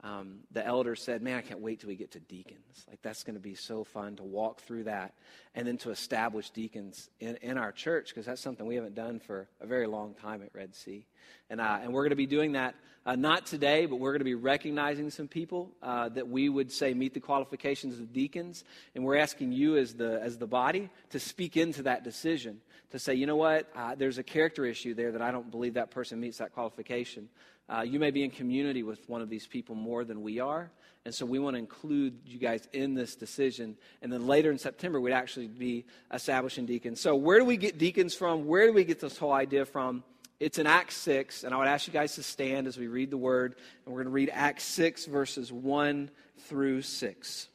Um, 0.04 0.40
the 0.52 0.66
elders 0.66 1.04
said, 1.04 1.22
Man, 1.22 1.38
I 1.38 1.42
can't 1.42 1.60
wait 1.60 1.82
till 1.82 1.90
we 1.90 1.96
get 1.96 2.10
to 2.14 2.20
deacons. 2.20 2.86
Like, 2.90 3.04
that's 3.04 3.24
going 3.24 3.36
to 3.36 3.40
be 3.40 3.54
so 3.54 3.84
fun 3.84 4.16
to 4.16 4.24
walk 4.24 4.62
through 4.62 4.86
that 4.86 5.14
and 5.54 5.68
then 5.68 5.78
to 5.78 5.92
establish 5.92 6.50
deacons 6.50 7.12
in, 7.20 7.36
in 7.44 7.60
our 7.60 7.72
church 7.72 8.08
because 8.08 8.26
that's 8.26 8.42
something 8.42 8.66
we 8.66 8.74
haven't 8.74 8.96
done 8.96 9.20
for 9.20 9.48
a 9.62 9.68
very 9.68 9.86
long 9.86 10.16
time 10.16 10.42
at 10.42 10.50
Red 10.54 10.74
Sea. 10.74 11.06
And, 11.52 11.62
uh, 11.62 11.78
and 11.84 11.94
we're 11.94 12.02
going 12.02 12.10
to 12.10 12.16
be 12.16 12.26
doing 12.26 12.54
that 12.54 12.74
uh, 13.06 13.16
not 13.16 13.46
today, 13.46 13.86
but 13.86 13.98
we're 13.98 14.12
going 14.12 14.20
to 14.20 14.26
be 14.26 14.34
recognizing 14.34 15.12
some 15.12 15.28
people 15.28 15.72
uh, 15.84 16.10
that 16.10 16.28
we 16.28 16.50
would 16.50 16.72
say 16.72 16.96
meet 16.96 17.14
the 17.14 17.20
qualifications 17.20 18.00
of 18.00 18.12
deacons. 18.12 18.64
And 18.96 19.04
we're 19.04 19.18
asking 19.18 19.52
you, 19.52 19.78
as 19.78 19.94
the, 19.94 20.20
as 20.22 20.40
the 20.40 20.48
body, 20.48 20.90
to 21.12 21.20
speak 21.20 21.58
into 21.58 21.84
that 21.84 22.04
decision 22.04 22.62
to 22.92 23.00
say, 23.00 23.16
you 23.16 23.26
know 23.26 23.36
what, 23.36 23.70
uh, 23.76 23.96
there's 23.96 24.18
a 24.18 24.24
character 24.24 24.66
issue 24.66 24.94
there 24.94 25.12
that 25.14 25.22
I 25.22 25.32
don't 25.32 25.50
believe 25.50 25.76
that 25.76 25.92
person 25.92 26.20
meets 26.20 26.38
that 26.38 26.54
qualification. 26.54 27.30
Uh, 27.70 27.82
you 27.82 28.00
may 28.00 28.12
be 28.12 28.24
in 28.24 28.32
community 28.32 28.84
with 28.84 29.08
one 29.10 29.22
of 29.22 29.30
these 29.30 29.48
people 29.48 29.76
more 29.76 30.04
than 30.04 30.22
we 30.22 30.40
are. 30.40 30.72
And 31.06 31.16
so 31.16 31.26
we 31.26 31.40
want 31.40 31.56
to 31.56 31.60
include 31.60 32.20
you 32.26 32.38
guys 32.38 32.68
in 32.74 32.94
this 32.94 33.16
decision. 33.16 33.76
And 34.02 34.12
then 34.12 34.28
later 34.28 34.52
in 34.52 34.60
September, 34.60 35.00
we'd 35.00 35.14
actually 35.14 35.48
be 35.48 35.86
establishing 36.14 36.66
deacons. 36.66 37.00
So, 37.00 37.16
where 37.16 37.40
do 37.40 37.46
we 37.46 37.58
get 37.58 37.78
deacons 37.78 38.14
from? 38.14 38.46
Where 38.46 38.68
do 38.68 38.74
we 38.74 38.84
get 38.84 39.00
this 39.00 39.18
whole 39.18 39.32
idea 39.32 39.66
from? 39.66 40.04
It's 40.40 40.60
in 40.60 40.68
Acts 40.68 40.98
6. 40.98 41.44
And 41.44 41.56
I 41.56 41.58
would 41.58 41.68
ask 41.68 41.88
you 41.88 41.94
guys 41.94 42.16
to 42.16 42.24
stand 42.24 42.68
as 42.68 42.78
we 42.78 42.88
read 42.88 43.10
the 43.10 43.18
word. 43.18 43.56
And 43.86 43.94
we're 43.94 44.04
going 44.04 44.12
to 44.12 44.16
read 44.16 44.30
Acts 44.32 44.64
6, 44.66 45.06
verses 45.06 45.52
1 45.52 46.12
through 46.40 46.84
6. 46.84 47.48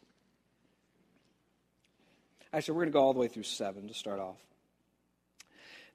Actually, 2.52 2.74
we're 2.74 2.82
going 2.82 2.92
to 2.92 2.98
go 2.98 3.02
all 3.02 3.12
the 3.12 3.20
way 3.20 3.28
through 3.28 3.42
7 3.42 3.86
to 3.86 3.94
start 3.94 4.18
off. 4.18 4.45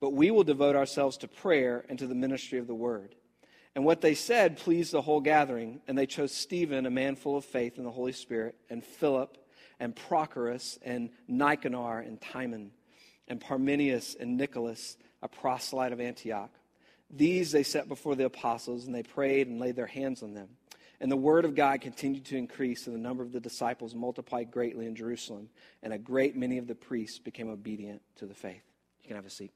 But 0.00 0.14
we 0.14 0.30
will 0.30 0.44
devote 0.44 0.76
ourselves 0.76 1.18
to 1.18 1.28
prayer 1.28 1.84
and 1.88 1.98
to 1.98 2.06
the 2.06 2.14
ministry 2.14 2.58
of 2.58 2.66
the 2.66 2.74
word. 2.74 3.14
And 3.74 3.84
what 3.84 4.00
they 4.00 4.14
said 4.14 4.56
pleased 4.56 4.92
the 4.92 5.02
whole 5.02 5.20
gathering, 5.20 5.80
and 5.86 5.96
they 5.96 6.06
chose 6.06 6.32
Stephen, 6.32 6.86
a 6.86 6.90
man 6.90 7.16
full 7.16 7.36
of 7.36 7.44
faith 7.44 7.78
in 7.78 7.84
the 7.84 7.90
Holy 7.90 8.12
Spirit, 8.12 8.56
and 8.68 8.82
Philip, 8.82 9.36
and 9.78 9.94
Prochorus, 9.94 10.78
and 10.82 11.10
Nicanor, 11.28 12.00
and 12.00 12.20
Timon, 12.20 12.72
and 13.28 13.40
Parmenas, 13.40 14.16
and 14.18 14.36
Nicholas, 14.36 14.96
a 15.22 15.28
proselyte 15.28 15.92
of 15.92 16.00
Antioch. 16.00 16.50
These 17.10 17.52
they 17.52 17.62
set 17.62 17.88
before 17.88 18.16
the 18.16 18.24
apostles, 18.24 18.86
and 18.86 18.94
they 18.94 19.02
prayed 19.02 19.46
and 19.46 19.60
laid 19.60 19.76
their 19.76 19.86
hands 19.86 20.22
on 20.22 20.34
them. 20.34 20.48
And 21.00 21.10
the 21.10 21.16
word 21.16 21.44
of 21.44 21.54
God 21.54 21.80
continued 21.80 22.26
to 22.26 22.36
increase, 22.36 22.86
and 22.86 22.94
the 22.94 23.00
number 23.00 23.22
of 23.22 23.32
the 23.32 23.40
disciples 23.40 23.94
multiplied 23.94 24.50
greatly 24.50 24.86
in 24.86 24.94
Jerusalem, 24.94 25.48
and 25.82 25.92
a 25.92 25.98
great 25.98 26.36
many 26.36 26.58
of 26.58 26.66
the 26.66 26.74
priests 26.74 27.18
became 27.18 27.48
obedient 27.48 28.02
to 28.16 28.26
the 28.26 28.34
faith. 28.34 28.62
You 29.02 29.08
can 29.08 29.16
have 29.16 29.26
a 29.26 29.30
seat. 29.30 29.52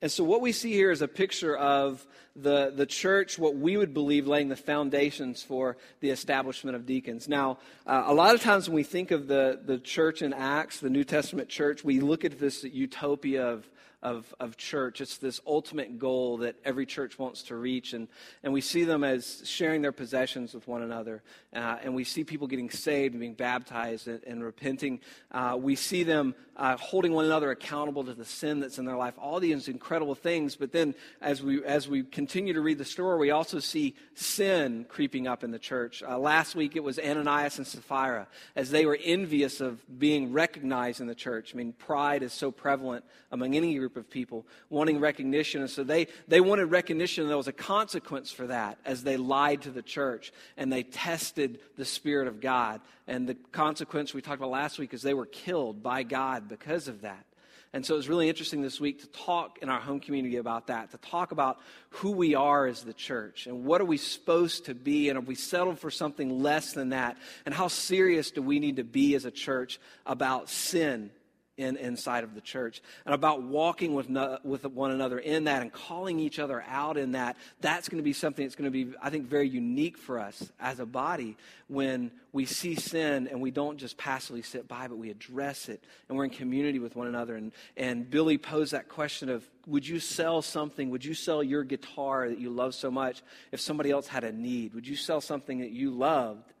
And 0.00 0.12
so, 0.12 0.22
what 0.22 0.40
we 0.40 0.52
see 0.52 0.72
here 0.72 0.92
is 0.92 1.02
a 1.02 1.08
picture 1.08 1.56
of 1.56 2.06
the, 2.36 2.72
the 2.74 2.86
church, 2.86 3.36
what 3.36 3.56
we 3.56 3.76
would 3.76 3.92
believe 3.92 4.28
laying 4.28 4.48
the 4.48 4.56
foundations 4.56 5.42
for 5.42 5.76
the 6.00 6.10
establishment 6.10 6.76
of 6.76 6.86
deacons. 6.86 7.28
Now, 7.28 7.58
uh, 7.84 8.04
a 8.06 8.14
lot 8.14 8.36
of 8.36 8.40
times 8.40 8.68
when 8.68 8.76
we 8.76 8.84
think 8.84 9.10
of 9.10 9.26
the, 9.26 9.58
the 9.64 9.78
church 9.78 10.22
in 10.22 10.32
Acts, 10.32 10.78
the 10.78 10.90
New 10.90 11.02
Testament 11.02 11.48
church, 11.48 11.82
we 11.82 11.98
look 11.98 12.24
at 12.24 12.38
this 12.38 12.62
utopia 12.62 13.44
of 13.44 13.68
of, 14.02 14.32
of 14.38 14.56
church. 14.56 15.00
It's 15.00 15.18
this 15.18 15.40
ultimate 15.46 15.98
goal 15.98 16.38
that 16.38 16.56
every 16.64 16.86
church 16.86 17.18
wants 17.18 17.42
to 17.44 17.56
reach. 17.56 17.92
And, 17.92 18.08
and 18.42 18.52
we 18.52 18.60
see 18.60 18.84
them 18.84 19.02
as 19.02 19.42
sharing 19.44 19.82
their 19.82 19.92
possessions 19.92 20.54
with 20.54 20.68
one 20.68 20.82
another. 20.82 21.22
Uh, 21.52 21.78
and 21.82 21.94
we 21.94 22.04
see 22.04 22.24
people 22.24 22.46
getting 22.46 22.70
saved 22.70 23.14
and 23.14 23.20
being 23.20 23.34
baptized 23.34 24.06
and, 24.06 24.22
and 24.24 24.44
repenting. 24.44 25.00
Uh, 25.32 25.56
we 25.58 25.74
see 25.74 26.04
them 26.04 26.34
uh, 26.56 26.76
holding 26.76 27.12
one 27.12 27.24
another 27.24 27.50
accountable 27.50 28.04
to 28.04 28.14
the 28.14 28.24
sin 28.24 28.60
that's 28.60 28.78
in 28.78 28.84
their 28.84 28.96
life. 28.96 29.14
All 29.18 29.40
these 29.40 29.68
incredible 29.68 30.14
things. 30.14 30.56
But 30.56 30.72
then 30.72 30.94
as 31.20 31.42
we, 31.42 31.64
as 31.64 31.88
we 31.88 32.02
continue 32.02 32.52
to 32.52 32.60
read 32.60 32.78
the 32.78 32.84
story, 32.84 33.18
we 33.18 33.30
also 33.30 33.58
see 33.58 33.94
sin 34.14 34.86
creeping 34.88 35.26
up 35.26 35.42
in 35.42 35.50
the 35.50 35.58
church. 35.58 36.02
Uh, 36.06 36.18
last 36.18 36.54
week 36.54 36.76
it 36.76 36.84
was 36.84 36.98
Ananias 36.98 37.58
and 37.58 37.66
Sapphira 37.66 38.28
as 38.54 38.70
they 38.70 38.86
were 38.86 38.98
envious 39.02 39.60
of 39.60 39.80
being 39.98 40.32
recognized 40.32 41.00
in 41.00 41.06
the 41.06 41.14
church. 41.14 41.52
I 41.54 41.56
mean, 41.56 41.72
pride 41.72 42.22
is 42.22 42.32
so 42.32 42.50
prevalent 42.50 43.04
among 43.30 43.54
any 43.54 43.78
group 43.88 44.04
of 44.04 44.10
people 44.10 44.46
wanting 44.68 45.00
recognition. 45.00 45.62
And 45.62 45.70
so 45.70 45.82
they, 45.82 46.08
they 46.26 46.40
wanted 46.40 46.66
recognition, 46.66 47.22
and 47.22 47.30
there 47.30 47.36
was 47.36 47.48
a 47.48 47.52
consequence 47.52 48.30
for 48.30 48.46
that 48.48 48.78
as 48.84 49.02
they 49.02 49.16
lied 49.16 49.62
to 49.62 49.70
the 49.70 49.82
church 49.82 50.32
and 50.56 50.72
they 50.72 50.82
tested 50.82 51.60
the 51.76 51.84
Spirit 51.84 52.28
of 52.28 52.40
God. 52.40 52.80
And 53.06 53.26
the 53.26 53.34
consequence 53.52 54.12
we 54.12 54.20
talked 54.20 54.38
about 54.38 54.50
last 54.50 54.78
week 54.78 54.92
is 54.92 55.00
they 55.00 55.14
were 55.14 55.26
killed 55.26 55.82
by 55.82 56.02
God 56.02 56.48
because 56.48 56.88
of 56.88 57.00
that. 57.02 57.24
And 57.72 57.84
so 57.84 57.94
it 57.94 57.98
was 57.98 58.08
really 58.08 58.28
interesting 58.28 58.62
this 58.62 58.80
week 58.80 59.00
to 59.02 59.06
talk 59.08 59.58
in 59.60 59.68
our 59.68 59.80
home 59.80 60.00
community 60.00 60.36
about 60.36 60.68
that, 60.68 60.90
to 60.92 60.98
talk 60.98 61.32
about 61.32 61.58
who 61.90 62.12
we 62.12 62.34
are 62.34 62.66
as 62.66 62.82
the 62.82 62.94
church 62.94 63.46
and 63.46 63.64
what 63.64 63.80
are 63.82 63.86
we 63.86 63.98
supposed 63.98 64.66
to 64.66 64.74
be, 64.74 65.10
and 65.10 65.18
have 65.18 65.28
we 65.28 65.34
settled 65.34 65.78
for 65.78 65.90
something 65.90 66.42
less 66.42 66.72
than 66.72 66.90
that, 66.90 67.18
and 67.44 67.54
how 67.54 67.68
serious 67.68 68.30
do 68.30 68.40
we 68.40 68.58
need 68.58 68.76
to 68.76 68.84
be 68.84 69.14
as 69.14 69.26
a 69.26 69.30
church 69.30 69.78
about 70.06 70.48
sin 70.48 71.10
in, 71.58 71.76
inside 71.76 72.24
of 72.24 72.34
the 72.34 72.40
church 72.40 72.80
and 73.04 73.14
about 73.14 73.42
walking 73.42 73.92
with, 73.92 74.08
no, 74.08 74.38
with 74.44 74.64
one 74.64 74.92
another 74.92 75.18
in 75.18 75.44
that 75.44 75.60
and 75.60 75.72
calling 75.72 76.18
each 76.18 76.38
other 76.38 76.64
out 76.68 76.96
in 76.96 77.12
that. 77.12 77.36
That's 77.60 77.88
going 77.88 77.98
to 77.98 78.04
be 78.04 78.12
something 78.12 78.46
that's 78.46 78.54
going 78.54 78.70
to 78.70 78.84
be, 78.84 78.94
I 79.02 79.10
think, 79.10 79.26
very 79.26 79.48
unique 79.48 79.98
for 79.98 80.18
us 80.18 80.50
as 80.60 80.78
a 80.78 80.86
body 80.86 81.36
when 81.66 82.12
we 82.32 82.46
see 82.46 82.76
sin 82.76 83.28
and 83.28 83.40
we 83.40 83.50
don't 83.50 83.76
just 83.76 83.98
passively 83.98 84.42
sit 84.42 84.68
by, 84.68 84.86
but 84.86 84.96
we 84.96 85.10
address 85.10 85.68
it 85.68 85.82
and 86.08 86.16
we're 86.16 86.24
in 86.24 86.30
community 86.30 86.78
with 86.78 86.94
one 86.94 87.08
another. 87.08 87.34
And, 87.34 87.52
and 87.76 88.08
Billy 88.08 88.38
posed 88.38 88.72
that 88.72 88.88
question 88.88 89.28
of 89.28 89.44
would 89.66 89.86
you 89.86 89.98
sell 89.98 90.40
something? 90.40 90.90
Would 90.90 91.04
you 91.04 91.12
sell 91.12 91.42
your 91.42 91.64
guitar 91.64 92.28
that 92.28 92.38
you 92.38 92.50
love 92.50 92.74
so 92.74 92.90
much 92.90 93.22
if 93.52 93.60
somebody 93.60 93.90
else 93.90 94.06
had 94.06 94.24
a 94.24 94.32
need? 94.32 94.74
Would 94.74 94.86
you 94.86 94.96
sell 94.96 95.20
something 95.20 95.58
that 95.58 95.70
you 95.70 95.90
loved? 95.90 96.52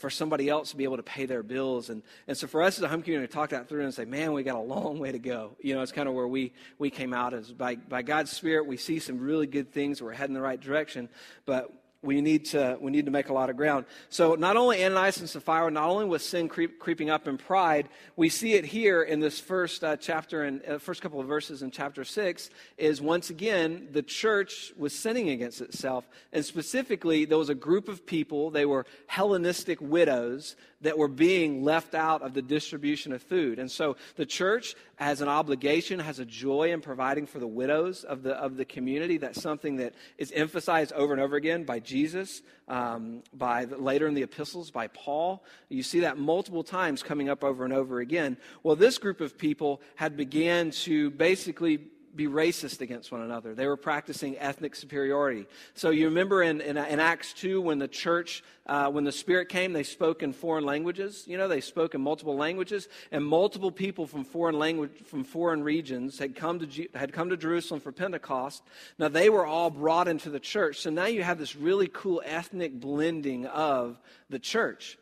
For 0.00 0.10
somebody 0.10 0.48
else 0.48 0.70
to 0.70 0.76
be 0.76 0.84
able 0.84 0.96
to 0.96 1.02
pay 1.02 1.26
their 1.26 1.42
bills. 1.42 1.90
And, 1.90 2.02
and 2.26 2.36
so 2.36 2.46
for 2.46 2.62
us 2.62 2.78
as 2.78 2.82
a 2.82 2.88
home 2.88 3.02
community 3.02 3.28
to 3.28 3.32
talk 3.32 3.50
that 3.50 3.68
through 3.68 3.84
and 3.84 3.94
say, 3.94 4.04
man, 4.04 4.32
we 4.32 4.42
got 4.42 4.56
a 4.56 4.60
long 4.60 4.98
way 4.98 5.12
to 5.12 5.18
go. 5.18 5.52
You 5.60 5.74
know, 5.74 5.82
it's 5.82 5.92
kind 5.92 6.08
of 6.08 6.14
where 6.14 6.28
we, 6.28 6.52
we 6.78 6.90
came 6.90 7.12
out 7.12 7.34
as 7.34 7.52
by, 7.52 7.76
by 7.76 8.02
God's 8.02 8.30
Spirit, 8.30 8.66
we 8.66 8.76
see 8.76 8.98
some 8.98 9.18
really 9.18 9.46
good 9.46 9.72
things. 9.72 10.02
We're 10.02 10.12
heading 10.12 10.34
the 10.34 10.40
right 10.40 10.60
direction, 10.60 11.08
but 11.44 11.72
we 12.02 12.22
need 12.22 12.46
to 12.46 12.78
we 12.80 12.90
need 12.90 13.04
to 13.04 13.10
make 13.10 13.28
a 13.28 13.32
lot 13.32 13.50
of 13.50 13.56
ground. 13.56 13.84
So 14.08 14.34
not 14.34 14.56
only 14.56 14.82
Ananias 14.82 15.18
and 15.18 15.28
Sapphira, 15.28 15.70
not 15.70 15.88
only 15.90 16.06
was 16.06 16.24
sin 16.24 16.48
creep, 16.48 16.78
creeping 16.78 17.10
up 17.10 17.28
in 17.28 17.36
pride, 17.36 17.88
we 18.16 18.30
see 18.30 18.54
it 18.54 18.64
here 18.64 19.02
in 19.02 19.20
this 19.20 19.38
first 19.38 19.84
uh, 19.84 19.96
chapter 19.96 20.44
and 20.44 20.64
uh, 20.64 20.78
first 20.78 21.02
couple 21.02 21.20
of 21.20 21.26
verses 21.26 21.62
in 21.62 21.70
chapter 21.70 22.04
six. 22.04 22.48
Is 22.78 23.02
once 23.02 23.28
again 23.28 23.88
the 23.92 24.02
church 24.02 24.72
was 24.78 24.94
sinning 24.94 25.28
against 25.28 25.60
itself, 25.60 26.08
and 26.32 26.44
specifically 26.44 27.26
there 27.26 27.38
was 27.38 27.50
a 27.50 27.54
group 27.54 27.88
of 27.88 28.06
people. 28.06 28.50
They 28.50 28.64
were 28.64 28.86
Hellenistic 29.06 29.78
widows 29.80 30.56
that 30.82 30.96
were 30.96 31.08
being 31.08 31.62
left 31.62 31.94
out 31.94 32.22
of 32.22 32.34
the 32.34 32.42
distribution 32.42 33.12
of 33.12 33.22
food. 33.22 33.58
And 33.58 33.70
so 33.70 33.96
the 34.16 34.26
church 34.26 34.74
has 34.96 35.20
an 35.20 35.28
obligation, 35.28 35.98
has 35.98 36.18
a 36.18 36.24
joy 36.24 36.72
in 36.72 36.80
providing 36.80 37.26
for 37.26 37.38
the 37.38 37.46
widows 37.46 38.04
of 38.04 38.22
the, 38.22 38.34
of 38.34 38.56
the 38.56 38.64
community. 38.64 39.18
That's 39.18 39.40
something 39.40 39.76
that 39.76 39.94
is 40.18 40.32
emphasized 40.32 40.92
over 40.92 41.12
and 41.12 41.20
over 41.20 41.36
again 41.36 41.64
by 41.64 41.80
Jesus, 41.80 42.42
um, 42.68 43.22
by 43.32 43.66
the, 43.66 43.76
later 43.76 44.06
in 44.06 44.14
the 44.14 44.22
epistles 44.22 44.70
by 44.70 44.86
Paul. 44.88 45.44
You 45.68 45.82
see 45.82 46.00
that 46.00 46.18
multiple 46.18 46.64
times 46.64 47.02
coming 47.02 47.28
up 47.28 47.44
over 47.44 47.64
and 47.64 47.72
over 47.72 48.00
again. 48.00 48.36
Well, 48.62 48.76
this 48.76 48.98
group 48.98 49.20
of 49.20 49.36
people 49.36 49.80
had 49.96 50.16
began 50.16 50.70
to 50.70 51.10
basically 51.10 51.80
be 52.14 52.26
racist 52.26 52.80
against 52.80 53.12
one 53.12 53.22
another. 53.22 53.54
They 53.54 53.66
were 53.66 53.76
practicing 53.76 54.36
ethnic 54.38 54.74
superiority. 54.74 55.46
So 55.74 55.90
you 55.90 56.06
remember 56.06 56.42
in, 56.42 56.60
in, 56.60 56.76
in 56.76 57.00
Acts 57.00 57.32
2 57.34 57.60
when 57.60 57.78
the 57.78 57.88
church, 57.88 58.42
uh, 58.66 58.90
when 58.90 59.04
the 59.04 59.12
Spirit 59.12 59.48
came, 59.48 59.72
they 59.72 59.82
spoke 59.82 60.22
in 60.22 60.32
foreign 60.32 60.64
languages. 60.64 61.24
You 61.26 61.38
know, 61.38 61.48
they 61.48 61.60
spoke 61.60 61.94
in 61.94 62.00
multiple 62.00 62.36
languages, 62.36 62.88
and 63.12 63.24
multiple 63.24 63.70
people 63.70 64.06
from 64.06 64.24
foreign 64.24 64.58
language, 64.58 64.90
from 65.06 65.24
foreign 65.24 65.62
regions 65.62 66.18
had 66.18 66.34
come 66.34 66.58
to, 66.58 66.88
had 66.94 67.12
come 67.12 67.30
to 67.30 67.36
Jerusalem 67.36 67.80
for 67.80 67.92
Pentecost. 67.92 68.62
Now 68.98 69.08
they 69.08 69.30
were 69.30 69.46
all 69.46 69.70
brought 69.70 70.08
into 70.08 70.30
the 70.30 70.40
church. 70.40 70.80
So 70.80 70.90
now 70.90 71.06
you 71.06 71.22
have 71.22 71.38
this 71.38 71.54
really 71.54 71.88
cool 71.92 72.22
ethnic 72.24 72.80
blending 72.80 73.46
of 73.46 74.00
the 74.28 74.38
church. 74.38 74.98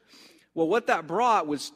Well, 0.54 0.68
what 0.68 0.88
that 0.88 1.06
brought 1.06 1.46
was 1.46 1.72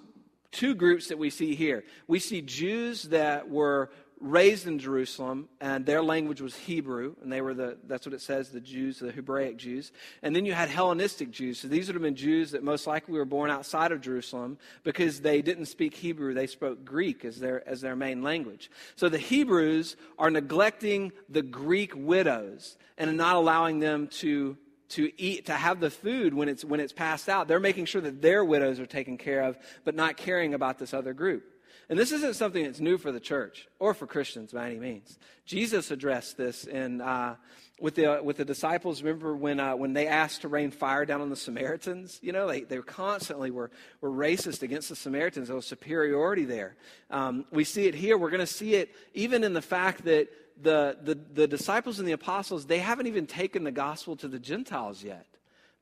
two 0.52 0.74
groups 0.74 1.08
that 1.08 1.18
we 1.18 1.30
see 1.30 1.54
here. 1.54 1.82
We 2.06 2.18
see 2.18 2.42
Jews 2.42 3.04
that 3.04 3.48
were 3.48 3.90
raised 4.22 4.68
in 4.68 4.78
Jerusalem, 4.78 5.48
and 5.60 5.84
their 5.84 6.02
language 6.02 6.40
was 6.40 6.54
Hebrew, 6.54 7.16
and 7.22 7.30
they 7.30 7.40
were 7.40 7.54
the, 7.54 7.76
that's 7.86 8.06
what 8.06 8.14
it 8.14 8.20
says, 8.20 8.50
the 8.50 8.60
Jews, 8.60 9.00
the 9.00 9.10
Hebraic 9.10 9.56
Jews. 9.56 9.90
And 10.22 10.34
then 10.34 10.46
you 10.46 10.52
had 10.52 10.68
Hellenistic 10.68 11.30
Jews. 11.32 11.58
So 11.58 11.68
these 11.68 11.88
would 11.88 11.96
have 11.96 12.02
been 12.02 12.14
Jews 12.14 12.52
that 12.52 12.62
most 12.62 12.86
likely 12.86 13.14
were 13.14 13.24
born 13.24 13.50
outside 13.50 13.90
of 13.90 14.00
Jerusalem 14.00 14.58
because 14.84 15.20
they 15.20 15.42
didn't 15.42 15.66
speak 15.66 15.94
Hebrew, 15.94 16.34
they 16.34 16.46
spoke 16.46 16.84
Greek 16.84 17.24
as 17.24 17.40
their, 17.40 17.68
as 17.68 17.80
their 17.80 17.96
main 17.96 18.22
language. 18.22 18.70
So 18.94 19.08
the 19.08 19.18
Hebrews 19.18 19.96
are 20.18 20.30
neglecting 20.30 21.12
the 21.28 21.42
Greek 21.42 21.92
widows 21.96 22.76
and 22.96 23.16
not 23.16 23.36
allowing 23.36 23.80
them 23.80 24.06
to 24.08 24.56
to 24.90 25.10
eat 25.18 25.46
to 25.46 25.54
have 25.54 25.80
the 25.80 25.88
food 25.88 26.34
when 26.34 26.50
it's 26.50 26.66
when 26.66 26.78
it's 26.78 26.92
passed 26.92 27.26
out 27.26 27.48
they're 27.48 27.58
making 27.58 27.86
sure 27.86 28.02
that 28.02 28.20
their 28.20 28.44
widows 28.44 28.78
are 28.78 28.84
taken 28.84 29.16
care 29.16 29.42
of 29.42 29.56
but 29.84 29.94
not 29.94 30.18
caring 30.18 30.52
about 30.52 30.78
this 30.78 30.92
other 30.92 31.14
group 31.14 31.51
and 31.92 31.98
this 31.98 32.10
isn't 32.10 32.36
something 32.36 32.64
that's 32.64 32.80
new 32.80 32.96
for 32.96 33.12
the 33.12 33.20
church 33.20 33.68
or 33.78 33.92
for 33.92 34.06
Christians 34.06 34.50
by 34.50 34.64
any 34.64 34.78
means. 34.78 35.18
Jesus 35.44 35.90
addressed 35.90 36.38
this 36.38 36.64
in, 36.64 37.02
uh, 37.02 37.36
with, 37.78 37.96
the, 37.96 38.18
with 38.24 38.38
the 38.38 38.46
disciples. 38.46 39.02
Remember 39.02 39.36
when, 39.36 39.60
uh, 39.60 39.76
when 39.76 39.92
they 39.92 40.06
asked 40.06 40.40
to 40.40 40.48
rain 40.48 40.70
fire 40.70 41.04
down 41.04 41.20
on 41.20 41.28
the 41.28 41.36
Samaritans? 41.36 42.18
You 42.22 42.32
know, 42.32 42.48
they, 42.48 42.62
they 42.62 42.78
constantly 42.78 43.50
were, 43.50 43.70
were 44.00 44.10
racist 44.10 44.62
against 44.62 44.88
the 44.88 44.96
Samaritans. 44.96 45.48
There 45.48 45.54
was 45.54 45.66
superiority 45.66 46.46
there. 46.46 46.76
Um, 47.10 47.44
we 47.50 47.62
see 47.62 47.84
it 47.84 47.94
here. 47.94 48.16
We're 48.16 48.30
going 48.30 48.40
to 48.40 48.46
see 48.46 48.76
it 48.76 48.96
even 49.12 49.44
in 49.44 49.52
the 49.52 49.60
fact 49.60 50.06
that 50.06 50.28
the, 50.62 50.96
the, 51.02 51.14
the 51.14 51.46
disciples 51.46 51.98
and 51.98 52.08
the 52.08 52.12
apostles, 52.12 52.64
they 52.64 52.78
haven't 52.78 53.06
even 53.06 53.26
taken 53.26 53.64
the 53.64 53.70
gospel 53.70 54.16
to 54.16 54.28
the 54.28 54.38
Gentiles 54.38 55.04
yet. 55.04 55.26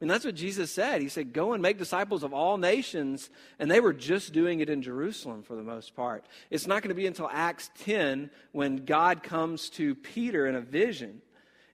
Mean, 0.00 0.08
that's 0.08 0.24
what 0.24 0.34
Jesus 0.34 0.70
said. 0.70 1.02
He 1.02 1.10
said, 1.10 1.34
Go 1.34 1.52
and 1.52 1.62
make 1.62 1.76
disciples 1.76 2.22
of 2.22 2.32
all 2.32 2.56
nations. 2.56 3.28
And 3.58 3.70
they 3.70 3.80
were 3.80 3.92
just 3.92 4.32
doing 4.32 4.60
it 4.60 4.70
in 4.70 4.80
Jerusalem 4.80 5.42
for 5.42 5.56
the 5.56 5.62
most 5.62 5.94
part. 5.94 6.24
It's 6.48 6.66
not 6.66 6.82
going 6.82 6.88
to 6.88 6.94
be 6.94 7.06
until 7.06 7.28
Acts 7.30 7.70
10 7.80 8.30
when 8.52 8.84
God 8.86 9.22
comes 9.22 9.68
to 9.70 9.94
Peter 9.94 10.46
in 10.46 10.54
a 10.54 10.60
vision 10.60 11.20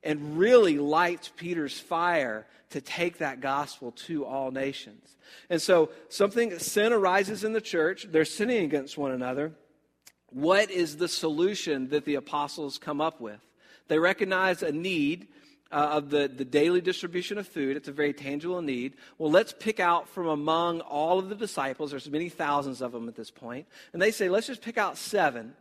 and 0.02 0.38
really 0.38 0.78
lights 0.78 1.30
Peter's 1.36 1.78
fire 1.78 2.46
to 2.70 2.80
take 2.80 3.18
that 3.18 3.40
gospel 3.40 3.92
to 3.92 4.24
all 4.24 4.50
nations. 4.50 5.16
And 5.48 5.62
so, 5.62 5.90
something, 6.08 6.58
sin 6.58 6.92
arises 6.92 7.44
in 7.44 7.52
the 7.52 7.60
church. 7.60 8.06
They're 8.10 8.24
sinning 8.24 8.64
against 8.64 8.98
one 8.98 9.12
another. 9.12 9.52
What 10.30 10.70
is 10.70 10.96
the 10.96 11.08
solution 11.08 11.88
that 11.90 12.04
the 12.04 12.16
apostles 12.16 12.78
come 12.78 13.00
up 13.00 13.20
with? 13.20 13.40
They 13.88 13.98
recognize 13.98 14.62
a 14.62 14.72
need 14.72 15.28
uh, 15.72 15.90
of 15.92 16.10
the, 16.10 16.28
the 16.28 16.44
daily 16.44 16.80
distribution 16.80 17.38
of 17.38 17.46
food. 17.46 17.76
It's 17.76 17.88
a 17.88 17.92
very 17.92 18.12
tangible 18.12 18.62
need. 18.62 18.94
Well, 19.18 19.30
let's 19.30 19.52
pick 19.52 19.80
out 19.80 20.08
from 20.08 20.26
among 20.28 20.80
all 20.80 21.18
of 21.18 21.28
the 21.28 21.34
disciples. 21.34 21.90
There's 21.90 22.08
many 22.08 22.28
thousands 22.28 22.80
of 22.80 22.92
them 22.92 23.08
at 23.08 23.16
this 23.16 23.30
point. 23.30 23.66
And 23.92 24.00
they 24.00 24.10
say, 24.10 24.28
let's 24.28 24.46
just 24.46 24.62
pick 24.62 24.78
out 24.78 24.96
seven 24.96 25.54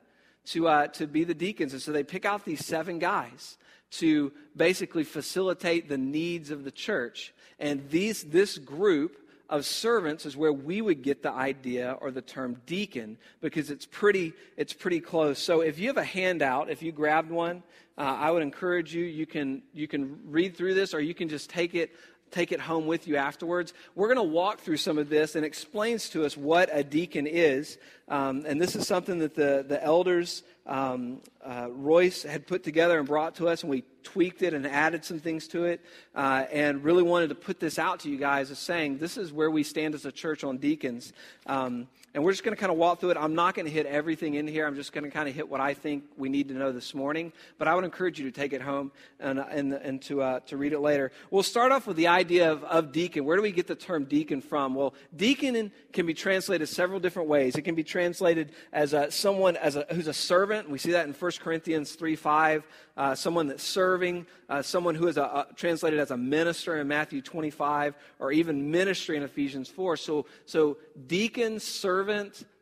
to, 0.48 0.68
uh, 0.68 0.88
to 0.88 1.08
be 1.08 1.24
the 1.24 1.34
deacons. 1.34 1.74
And 1.74 1.82
so 1.82 1.92
they 1.92 2.04
pick 2.04 2.26
out 2.26 2.46
these 2.46 2.66
seven 2.66 3.00
guys 3.00 3.58
to 3.92 4.32
basically 4.56 5.04
facilitate 5.04 5.90
the 5.90 5.98
needs 5.98 6.52
of 6.52 6.64
the 6.64 6.72
church. 6.72 7.34
And 7.60 7.90
these, 7.90 8.24
this 8.24 8.58
group 8.58 9.18
of 9.50 9.66
servants 9.66 10.26
is 10.26 10.36
where 10.36 10.54
we 10.54 10.82
would 10.82 11.02
get 11.02 11.22
the 11.22 11.32
idea 11.32 11.98
or 12.02 12.12
the 12.12 12.22
term 12.22 12.62
deacon 12.66 13.18
because 13.42 13.70
it's 13.70 13.86
pretty, 13.86 14.34
it's 14.58 14.74
pretty 14.74 15.00
close. 15.00 15.40
So 15.40 15.62
if 15.62 15.80
you 15.80 15.88
have 15.88 15.98
a 15.98 16.04
handout, 16.04 16.70
if 16.70 16.82
you 16.82 16.92
grabbed 16.92 17.30
one, 17.30 17.64
uh, 17.98 18.02
I 18.02 18.32
would 18.32 18.42
encourage 18.42 18.94
you, 18.94 19.04
you 19.04 19.26
can, 19.26 19.62
you 19.74 19.88
can 19.88 20.20
read 20.26 20.58
through 20.58 20.74
this 20.74 20.94
or 20.94 21.00
you 21.00 21.14
can 21.14 21.30
just 21.30 21.50
take 21.50 21.76
it 21.76 21.96
take 22.32 22.52
it 22.52 22.60
home 22.60 22.86
with 22.86 23.08
you 23.08 23.16
afterwards. 23.16 23.74
We're 23.94 24.14
going 24.14 24.18
to 24.18 24.34
walk 24.34 24.60
through 24.60 24.78
some 24.78 24.98
of 24.98 25.10
this 25.10 25.36
and 25.36 25.46
explains 25.46 26.10
to 26.10 26.26
us 26.26 26.36
what 26.36 26.70
a 26.72 26.84
deacon 26.84 27.28
is. 27.28 27.78
Um, 28.10 28.44
and 28.46 28.60
this 28.60 28.76
is 28.76 28.86
something 28.86 29.20
that 29.20 29.36
the, 29.36 29.64
the 29.66 29.82
elders 29.82 30.44
um, 30.66 31.22
uh, 31.44 31.68
Royce 31.70 32.24
had 32.24 32.46
put 32.46 32.64
together 32.64 33.00
and 33.00 33.08
brought 33.08 33.36
to 33.36 33.48
us, 33.48 33.62
and 33.62 33.70
we 33.70 33.84
tweaked 34.06 34.42
it 34.42 34.54
and 34.54 34.66
added 34.66 35.04
some 35.04 35.20
things 35.20 35.48
to 35.50 35.66
it, 35.66 35.82
uh, 36.16 36.46
and 36.52 36.84
really 36.84 37.04
wanted 37.04 37.28
to 37.28 37.36
put 37.36 37.60
this 37.60 37.78
out 37.78 38.00
to 38.02 38.10
you 38.10 38.18
guys 38.18 38.52
as 38.52 38.60
saying 38.60 39.00
this 39.00 39.18
is 39.18 39.34
where 39.34 39.52
we 39.52 39.64
stand 39.64 39.94
as 39.94 40.06
a 40.06 40.12
church 40.12 40.46
on 40.46 40.58
deacons. 40.58 41.12
Um, 41.46 41.88
and 42.16 42.24
we're 42.24 42.32
just 42.32 42.46
going 42.46 42.56
to 42.56 42.60
kind 42.60 42.72
of 42.72 42.78
walk 42.78 43.02
through 43.02 43.10
it. 43.10 43.18
I'm 43.18 43.36
not 43.36 43.56
going 43.56 43.66
to 43.66 43.72
hit 43.72 43.86
everything 43.86 44.36
in 44.36 44.48
here. 44.48 44.66
I'm 44.66 44.76
just 44.76 44.94
going 44.94 45.04
to 45.04 45.10
kind 45.10 45.28
of 45.28 45.36
hit 45.36 45.50
what 45.50 45.60
I 45.60 45.74
think 45.74 46.06
we 46.16 46.30
need 46.30 46.48
to 46.48 46.54
know 46.54 46.72
this 46.72 46.96
morning. 46.96 47.34
But 47.58 47.68
I 47.68 47.76
would 47.76 47.84
encourage 47.84 48.18
you 48.18 48.26
to 48.26 48.32
take 48.32 48.54
it 48.54 48.62
home 48.62 48.94
and, 49.20 49.38
and, 49.38 49.74
and 49.74 50.02
to, 50.04 50.22
uh, 50.22 50.40
to 50.46 50.56
read 50.56 50.72
it 50.72 50.80
later. 50.80 51.12
We'll 51.30 51.44
start 51.44 51.74
off 51.74 51.86
with 51.86 51.98
the 51.98 52.08
idea 52.08 52.54
of, 52.54 52.64
of 52.64 52.94
deacon. 52.94 53.26
Where 53.26 53.36
do 53.36 53.44
we 53.44 53.52
get 53.52 53.68
the 53.68 53.76
term 53.76 54.06
deacon 54.06 54.40
from? 54.40 54.76
Well, 54.76 54.94
deacon 55.14 55.74
can 55.92 56.06
be 56.06 56.14
translated 56.14 56.70
several 56.70 57.02
different 57.02 57.28
ways. 57.28 57.58
It 57.58 57.64
can 57.64 57.76
be 57.76 57.84
translated 57.84 58.54
as 58.72 58.94
a, 58.94 59.12
someone 59.12 59.58
as 59.58 59.76
a, 59.76 59.86
who's 59.92 60.08
a 60.08 60.14
servant. 60.14 60.70
We 60.70 60.78
see 60.78 60.94
that 60.94 61.08
in 61.08 61.14
1 61.14 61.32
Corinthians 61.42 61.96
3 61.96 62.16
5. 62.16 62.64
Uh, 62.98 63.14
someone 63.14 63.48
that's 63.48 63.62
serving, 63.62 64.26
uh, 64.48 64.62
someone 64.62 64.96
who 64.96 65.08
is 65.08 65.18
a, 65.18 65.46
translated 65.58 66.00
as 66.00 66.12
a 66.12 66.18
minister 66.18 66.80
in 66.80 66.88
Matthew 66.88 67.22
25, 67.22 67.94
or 68.20 68.32
even 68.32 68.72
ministry 68.72 69.18
in 69.18 69.24
Ephesians 69.24 69.68
4. 69.68 69.98
So, 69.98 70.26
so 70.46 70.78
deacon, 71.06 71.60
servant, 71.60 72.05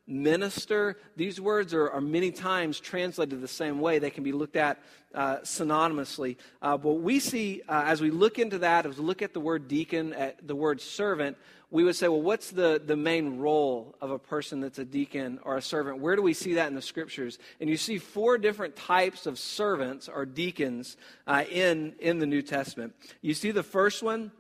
minister, 0.06 0.98
these 1.16 1.40
words 1.40 1.74
are, 1.74 1.90
are, 1.90 2.02
many 2.02 2.32
times 2.32 2.80
translated 2.80 3.42
the 3.42 3.48
same 3.48 3.80
way. 3.80 4.00
They 4.00 4.10
can 4.10 4.24
be 4.24 4.34
looked 4.34 4.58
at 4.58 4.80
uh, 5.14 5.38
synonymously. 5.38 6.36
Uh, 6.62 6.78
but 6.78 6.94
we 6.96 7.20
see, 7.20 7.62
uh, 7.70 7.84
as 7.86 8.02
we 8.02 8.12
look 8.12 8.38
into 8.38 8.60
that, 8.60 8.86
as 8.86 8.98
we 8.98 9.06
look 9.06 9.22
at 9.22 9.34
the 9.34 9.40
word 9.40 9.68
deacon, 9.68 10.14
at 10.14 10.46
the 10.46 10.56
word 10.56 10.82
servant, 10.82 11.38
we 11.72 11.84
would 11.84 11.96
say, 11.96 12.08
well, 12.08 12.22
what's 12.22 12.52
the, 12.52 12.82
the 12.86 12.96
main 12.96 13.40
role 13.40 13.96
of 14.00 14.12
a 14.12 14.20
person 14.20 14.60
that's 14.60 14.78
a 14.78 14.86
deacon 14.86 15.40
or 15.44 15.58
a 15.58 15.62
servant? 15.62 16.00
Where 16.00 16.16
do 16.16 16.22
we 16.22 16.34
see 16.34 16.54
that 16.56 16.68
in 16.68 16.76
the 16.76 16.84
scriptures? 16.84 17.40
And 17.60 17.70
you 17.70 17.78
see 17.78 17.98
four 17.98 18.38
different 18.38 18.76
types 18.76 19.26
of 19.26 19.40
servants 19.40 20.08
or 20.08 20.26
deacons 20.26 20.98
uh, 21.26 21.46
in, 21.50 21.96
in 22.00 22.20
the 22.20 22.28
New 22.28 22.44
Testament. 22.44 22.94
You 23.22 23.34
see 23.34 23.50
the 23.50 23.64
first 23.64 24.04
one, 24.04 24.32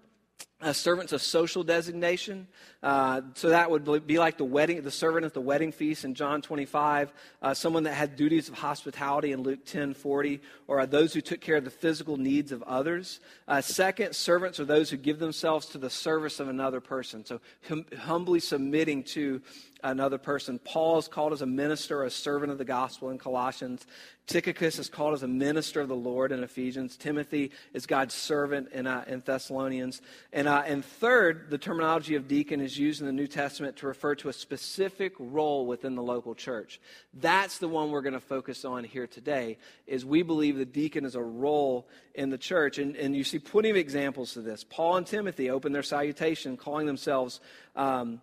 a 0.63 0.74
servant's 0.74 1.13
a 1.13 1.20
social 1.20 1.63
designation. 1.63 2.47
Uh, 2.82 3.21
so 3.36 3.49
that 3.49 3.69
would 3.69 4.08
be 4.08 4.17
like 4.17 4.38
the 4.38 4.45
wedding, 4.45 4.82
the 4.82 4.91
servant 4.91 5.26
at 5.26 5.34
the 5.34 5.41
wedding 5.41 5.71
feast 5.71 6.06
in 6.06 6.15
John 6.15 6.41
25, 6.41 7.13
uh, 7.41 7.54
someone 7.54 7.84
that 7.84 7.93
had 7.93 8.15
duties 8.15 8.49
of 8.49 8.56
hospitality 8.56 9.32
in 9.32 9.41
Luke 9.41 9.65
10 9.65 9.93
40, 9.93 10.41
or 10.67 10.80
uh, 10.80 10.86
those 10.86 11.13
who 11.13 11.21
took 11.21 11.41
care 11.41 11.58
of 11.58 11.63
the 11.65 11.69
physical 11.69 12.17
needs 12.17 12.52
of 12.52 12.63
others. 12.63 13.19
Uh, 13.47 13.62
second, 13.62 14.15
servants 14.15 14.60
are 14.60 14.65
those 14.65 14.89
who 14.89 14.97
give 14.97 15.19
themselves 15.19 15.67
to 15.67 15.78
the 15.78 15.89
service 15.89 16.39
of 16.39 16.47
another 16.47 16.82
person. 16.82 17.26
So 17.26 17.39
hum- 17.67 17.86
humbly 17.97 18.39
submitting 18.39 19.04
to 19.04 19.41
another 19.84 20.17
person. 20.17 20.60
Paul 20.60 20.98
is 20.98 21.08
called 21.08 21.34
as 21.34 21.41
a 21.41 21.46
minister, 21.46 22.04
a 22.04 22.10
servant 22.10 22.52
of 22.52 22.58
the 22.58 22.65
gospel 22.65 23.10
in 23.10 23.17
Colossians. 23.17 23.86
Tychicus 24.26 24.80
is 24.80 24.88
called 24.88 25.13
as 25.13 25.24
a 25.24 25.28
minister 25.28 25.82
of 25.82 25.89
the 25.89 25.96
Lord 25.96 26.32
in 26.32 26.43
Ephesians. 26.43 26.96
Timothy 26.96 27.52
is 27.74 27.86
God's 27.86 28.13
servant 28.13 28.69
in, 28.72 28.88
uh, 28.88 29.04
in 29.06 29.22
Thessalonians. 29.26 30.02
And, 30.32 30.48
uh, 30.48 30.63
and 30.65 30.84
third, 30.86 31.50
the 31.50 31.58
terminology 31.58 32.15
of 32.15 32.30
deacon 32.30 32.62
is 32.62 32.78
used 32.78 33.02
in 33.02 33.08
the 33.08 33.12
New 33.13 33.28
Testament 33.28 33.76
to 33.78 33.88
refer 33.88 34.15
to 34.15 34.30
a 34.30 34.34
specific 34.34 35.13
role 35.19 35.65
within 35.65 35.96
the 35.96 36.02
local 36.02 36.36
church. 36.36 36.80
That's 37.13 37.58
the 37.58 37.67
one 37.67 37.91
we're 37.91 38.02
going 38.02 38.13
to 38.13 38.22
focus 38.22 38.63
on 38.63 38.86
here 38.86 39.08
today, 39.08 39.58
is 39.88 40.06
we 40.06 40.24
believe 40.24 40.58
the 40.58 40.65
deacon 40.65 41.04
is 41.04 41.15
a 41.15 41.22
role 41.22 41.89
in 42.15 42.30
the 42.30 42.38
church. 42.38 42.78
And, 42.78 42.96
and 42.96 43.13
you 43.13 43.26
see 43.26 43.39
plenty 43.39 43.72
of 43.72 43.76
examples 43.76 44.38
of 44.38 44.46
this. 44.46 44.63
Paul 44.63 44.96
and 44.96 45.06
Timothy 45.06 45.50
open 45.50 45.74
their 45.74 45.84
salutation 45.84 46.56
calling 46.56 46.88
themselves... 46.88 47.41
Um, 47.76 48.22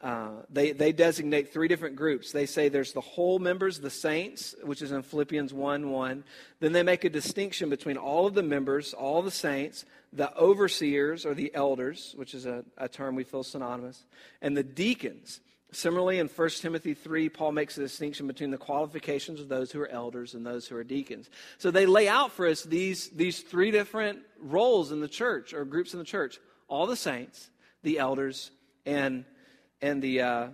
uh, 0.00 0.30
they, 0.48 0.70
they 0.70 0.92
designate 0.92 1.52
three 1.52 1.66
different 1.66 1.96
groups. 1.96 2.30
They 2.30 2.46
say 2.46 2.68
there's 2.68 2.92
the 2.92 3.00
whole 3.00 3.40
members, 3.40 3.80
the 3.80 3.90
saints, 3.90 4.54
which 4.62 4.80
is 4.80 4.92
in 4.92 5.02
Philippians 5.02 5.52
1 5.52 5.90
1. 5.90 6.24
Then 6.60 6.72
they 6.72 6.84
make 6.84 7.04
a 7.04 7.10
distinction 7.10 7.68
between 7.68 7.96
all 7.96 8.26
of 8.26 8.34
the 8.34 8.42
members, 8.42 8.94
all 8.94 9.22
the 9.22 9.30
saints, 9.32 9.84
the 10.12 10.34
overseers 10.36 11.26
or 11.26 11.34
the 11.34 11.52
elders, 11.52 12.14
which 12.16 12.32
is 12.32 12.46
a, 12.46 12.64
a 12.76 12.88
term 12.88 13.16
we 13.16 13.24
feel 13.24 13.42
synonymous, 13.42 14.04
and 14.40 14.56
the 14.56 14.62
deacons. 14.62 15.40
Similarly, 15.70 16.18
in 16.18 16.28
1 16.28 16.48
Timothy 16.60 16.94
3, 16.94 17.28
Paul 17.28 17.52
makes 17.52 17.76
a 17.76 17.80
distinction 17.80 18.26
between 18.26 18.50
the 18.50 18.56
qualifications 18.56 19.38
of 19.38 19.48
those 19.48 19.70
who 19.70 19.80
are 19.80 19.88
elders 19.88 20.32
and 20.32 20.46
those 20.46 20.66
who 20.66 20.76
are 20.76 20.84
deacons. 20.84 21.28
So 21.58 21.70
they 21.70 21.84
lay 21.84 22.08
out 22.08 22.32
for 22.32 22.46
us 22.46 22.62
these, 22.62 23.10
these 23.10 23.40
three 23.40 23.70
different 23.70 24.20
roles 24.40 24.92
in 24.92 25.00
the 25.00 25.08
church 25.08 25.52
or 25.52 25.66
groups 25.66 25.92
in 25.92 25.98
the 25.98 26.06
church 26.06 26.38
all 26.68 26.86
the 26.86 26.96
saints, 26.96 27.50
the 27.82 27.98
elders, 27.98 28.50
and 28.86 29.24
and 29.80 30.02
the, 30.02 30.20
uh, 30.22 30.48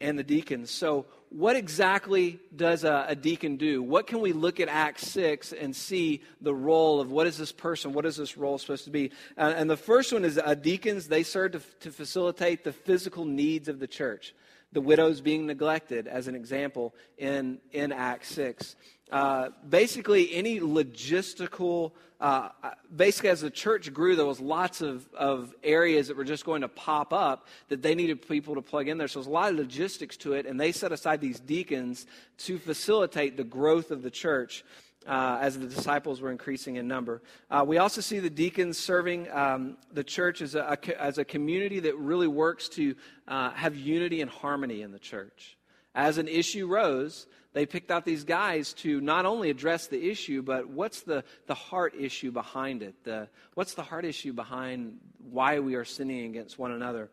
and 0.00 0.18
the 0.18 0.22
deacons. 0.22 0.70
So, 0.70 1.06
what 1.30 1.56
exactly 1.56 2.38
does 2.54 2.84
a, 2.84 3.06
a, 3.08 3.16
deacon 3.16 3.56
do? 3.56 3.82
What 3.82 4.06
can 4.06 4.20
we 4.20 4.32
look 4.32 4.60
at 4.60 4.68
Acts 4.68 5.08
6 5.08 5.52
and 5.52 5.74
see 5.74 6.22
the 6.40 6.54
role 6.54 7.00
of 7.00 7.10
what 7.10 7.26
is 7.26 7.36
this 7.36 7.50
person, 7.50 7.92
what 7.92 8.06
is 8.06 8.16
this 8.16 8.36
role 8.36 8.56
supposed 8.56 8.84
to 8.84 8.90
be? 8.90 9.10
Uh, 9.36 9.52
and 9.56 9.68
the 9.68 9.76
first 9.76 10.12
one 10.12 10.24
is 10.24 10.38
uh, 10.38 10.54
deacons, 10.54 11.08
they 11.08 11.24
serve 11.24 11.52
to, 11.52 11.60
to 11.80 11.90
facilitate 11.90 12.62
the 12.62 12.72
physical 12.72 13.24
needs 13.24 13.66
of 13.66 13.80
the 13.80 13.88
church. 13.88 14.32
The 14.72 14.80
widows 14.80 15.20
being 15.20 15.46
neglected, 15.46 16.06
as 16.06 16.28
an 16.28 16.36
example, 16.36 16.94
in, 17.18 17.58
in 17.72 17.90
Acts 17.90 18.28
6. 18.28 18.76
Uh, 19.10 19.50
basically, 19.68 20.34
any 20.34 20.60
logistical 20.60 21.92
uh, 22.24 22.48
basically, 22.96 23.28
as 23.28 23.42
the 23.42 23.50
church 23.50 23.92
grew, 23.92 24.16
there 24.16 24.24
was 24.24 24.40
lots 24.40 24.80
of, 24.80 25.06
of 25.14 25.54
areas 25.62 26.08
that 26.08 26.16
were 26.16 26.24
just 26.24 26.46
going 26.46 26.62
to 26.62 26.68
pop 26.68 27.12
up 27.12 27.46
that 27.68 27.82
they 27.82 27.94
needed 27.94 28.26
people 28.26 28.54
to 28.54 28.62
plug 28.62 28.88
in 28.88 28.96
there. 28.96 29.08
So 29.08 29.18
there's 29.18 29.26
a 29.26 29.30
lot 29.30 29.52
of 29.52 29.58
logistics 29.58 30.16
to 30.18 30.32
it, 30.32 30.46
and 30.46 30.58
they 30.58 30.72
set 30.72 30.90
aside 30.90 31.20
these 31.20 31.38
deacons 31.38 32.06
to 32.38 32.58
facilitate 32.58 33.36
the 33.36 33.44
growth 33.44 33.90
of 33.90 34.02
the 34.02 34.10
church. 34.10 34.64
Uh, 35.06 35.36
as 35.42 35.58
the 35.58 35.66
disciples 35.66 36.22
were 36.22 36.30
increasing 36.30 36.76
in 36.76 36.88
number. 36.88 37.20
Uh, 37.50 37.62
we 37.66 37.76
also 37.76 38.00
see 38.00 38.20
the 38.20 38.30
deacons 38.30 38.78
serving 38.78 39.30
um, 39.32 39.76
the 39.92 40.02
church 40.02 40.40
as 40.40 40.54
a, 40.54 40.78
a, 40.82 41.02
as 41.02 41.18
a 41.18 41.24
community 41.26 41.78
that 41.78 41.94
really 41.98 42.26
works 42.26 42.70
to 42.70 42.94
uh, 43.28 43.50
have 43.50 43.76
unity 43.76 44.22
and 44.22 44.30
harmony 44.30 44.80
in 44.80 44.92
the 44.92 44.98
church. 44.98 45.58
As 45.94 46.18
an 46.18 46.28
issue 46.28 46.66
rose, 46.66 47.26
they 47.52 47.66
picked 47.66 47.90
out 47.90 48.04
these 48.04 48.24
guys 48.24 48.72
to 48.74 49.00
not 49.00 49.26
only 49.26 49.48
address 49.48 49.86
the 49.86 50.10
issue, 50.10 50.42
but 50.42 50.68
what's 50.68 51.02
the, 51.02 51.22
the 51.46 51.54
heart 51.54 51.94
issue 51.98 52.32
behind 52.32 52.82
it? 52.82 52.96
The, 53.04 53.28
what's 53.54 53.74
the 53.74 53.82
heart 53.82 54.04
issue 54.04 54.32
behind 54.32 54.98
why 55.30 55.60
we 55.60 55.76
are 55.76 55.84
sinning 55.84 56.26
against 56.26 56.58
one 56.58 56.72
another 56.72 57.10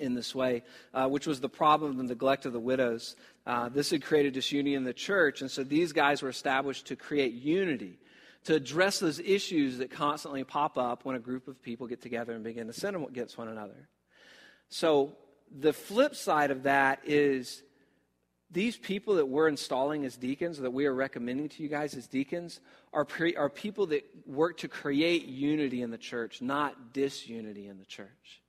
in 0.00 0.14
this 0.14 0.34
way, 0.34 0.62
uh, 0.92 1.08
which 1.08 1.26
was 1.26 1.40
the 1.40 1.48
problem 1.48 1.92
of 1.92 1.96
the 1.96 2.02
neglect 2.02 2.46
of 2.46 2.52
the 2.52 2.60
widows. 2.60 3.16
Uh, 3.46 3.68
this 3.68 3.90
had 3.90 4.02
created 4.02 4.34
disunity 4.34 4.74
in 4.74 4.84
the 4.84 4.92
church, 4.92 5.40
and 5.40 5.50
so 5.50 5.62
these 5.62 5.92
guys 5.92 6.22
were 6.22 6.28
established 6.28 6.86
to 6.86 6.96
create 6.96 7.32
unity, 7.32 7.98
to 8.44 8.54
address 8.54 8.98
those 8.98 9.20
issues 9.20 9.78
that 9.78 9.90
constantly 9.90 10.42
pop 10.42 10.76
up 10.76 11.04
when 11.04 11.16
a 11.16 11.20
group 11.20 11.48
of 11.48 11.62
people 11.62 11.86
get 11.86 12.02
together 12.02 12.32
and 12.34 12.42
begin 12.42 12.66
to 12.66 12.72
sin 12.72 12.94
against 12.94 13.38
one 13.38 13.48
another. 13.48 13.88
So 14.68 15.16
the 15.56 15.72
flip 15.72 16.14
side 16.16 16.50
of 16.50 16.64
that 16.64 17.00
is 17.04 17.62
these 18.50 18.76
people 18.76 19.16
that 19.16 19.26
we're 19.26 19.48
installing 19.48 20.04
as 20.04 20.16
deacons, 20.16 20.58
that 20.58 20.72
we 20.72 20.86
are 20.86 20.94
recommending 20.94 21.48
to 21.48 21.62
you 21.62 21.68
guys 21.68 21.94
as 21.94 22.06
deacons, 22.06 22.60
are, 22.92 23.04
pre- 23.04 23.36
are 23.36 23.48
people 23.48 23.86
that 23.86 24.04
work 24.26 24.58
to 24.58 24.68
create 24.68 25.26
unity 25.26 25.82
in 25.82 25.90
the 25.90 25.98
church, 25.98 26.40
not 26.40 26.92
disunity 26.92 27.66
in 27.66 27.78
the 27.78 27.84
church. 27.84 28.42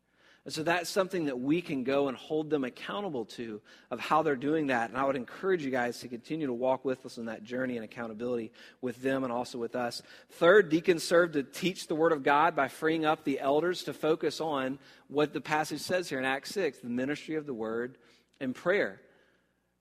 And 0.45 0.53
so 0.53 0.61
that's 0.61 0.91
something 0.91 1.25
that 1.25 1.39
we 1.39 1.59
can 1.59 1.83
go 1.83 2.07
and 2.07 2.15
hold 2.15 2.51
them 2.51 2.63
accountable 2.63 3.25
to 3.25 3.61
of 3.89 3.99
how 3.99 4.21
they're 4.21 4.35
doing 4.35 4.67
that. 4.67 4.91
And 4.91 4.97
I 4.97 5.03
would 5.03 5.15
encourage 5.15 5.65
you 5.65 5.71
guys 5.71 5.99
to 6.01 6.07
continue 6.07 6.45
to 6.45 6.53
walk 6.53 6.85
with 6.85 7.03
us 7.03 7.17
on 7.17 7.25
that 7.25 7.43
journey 7.43 7.77
and 7.77 7.83
accountability 7.83 8.51
with 8.79 9.01
them 9.01 9.23
and 9.23 9.33
also 9.33 9.57
with 9.57 9.75
us. 9.75 10.03
Third, 10.33 10.69
deacons 10.69 11.03
serve 11.03 11.31
to 11.31 11.41
teach 11.41 11.87
the 11.87 11.95
Word 11.95 12.11
of 12.11 12.21
God 12.21 12.55
by 12.55 12.67
freeing 12.67 13.05
up 13.05 13.23
the 13.23 13.39
elders 13.39 13.83
to 13.85 13.93
focus 13.93 14.39
on 14.39 14.77
what 15.07 15.33
the 15.33 15.41
passage 15.41 15.81
says 15.81 16.09
here 16.09 16.19
in 16.19 16.25
Acts 16.25 16.51
6 16.51 16.77
the 16.77 16.89
ministry 16.89 17.35
of 17.35 17.47
the 17.47 17.53
Word 17.53 17.97
and 18.39 18.53
prayer. 18.53 19.01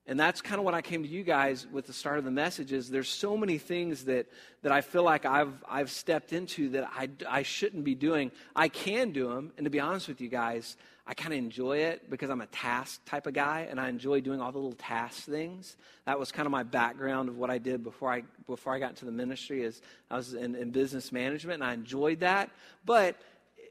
And 0.07 0.21
that's 0.21 0.43
kind 0.43 0.59
of 0.59 0.67
what 0.67 0.75
I 0.75 0.83
came 0.83 1.03
to 1.03 1.09
you 1.09 1.23
guys 1.23 1.67
with 1.73 1.87
the 1.87 1.95
start 1.95 2.19
of 2.19 2.25
the 2.25 2.31
message 2.31 2.73
is 2.73 2.91
there's 2.91 3.09
so 3.09 3.39
many 3.39 3.57
things 3.57 4.05
that, 4.05 4.27
that 4.61 4.71
I 4.71 4.83
feel 4.83 5.03
like 5.03 5.25
I've, 5.25 5.65
I've 5.67 5.91
stepped 5.91 6.35
into 6.35 6.69
that 6.71 6.91
I, 6.95 7.09
I 7.27 7.43
shouldn't 7.43 7.85
be 7.85 7.95
doing. 7.95 8.31
I 8.55 8.69
can 8.69 9.13
do 9.13 9.29
them. 9.31 9.53
And 9.57 9.65
to 9.65 9.71
be 9.71 9.81
honest 9.81 10.09
with 10.09 10.21
you 10.21 10.29
guys, 10.29 10.77
I 11.07 11.15
kind 11.15 11.33
of 11.33 11.39
enjoy 11.39 11.79
it 11.79 12.11
because 12.11 12.29
I'm 12.29 12.43
a 12.43 12.47
task 12.47 13.03
type 13.07 13.27
of 13.27 13.33
guy 13.33 13.67
and 13.71 13.81
I 13.81 13.89
enjoy 13.89 14.21
doing 14.21 14.43
all 14.43 14.53
the 14.53 14.59
little 14.59 14.73
task 14.73 15.25
things. 15.25 15.77
That 16.05 16.19
was 16.19 16.31
kind 16.31 16.45
of 16.45 16.53
my 16.53 16.65
background 16.65 17.31
of 17.31 17.39
what 17.39 17.49
I 17.49 17.57
did 17.57 17.83
before 17.83 18.13
I, 18.13 18.25
before 18.47 18.75
I 18.75 18.79
got 18.79 18.91
into 18.91 19.07
the 19.07 19.13
ministry 19.13 19.63
is 19.63 19.81
I 20.11 20.17
was 20.17 20.35
in, 20.35 20.55
in 20.55 20.71
business 20.71 21.13
management 21.13 21.63
and 21.63 21.71
I 21.71 21.73
enjoyed 21.73 22.21
that. 22.21 22.51
But 22.85 23.17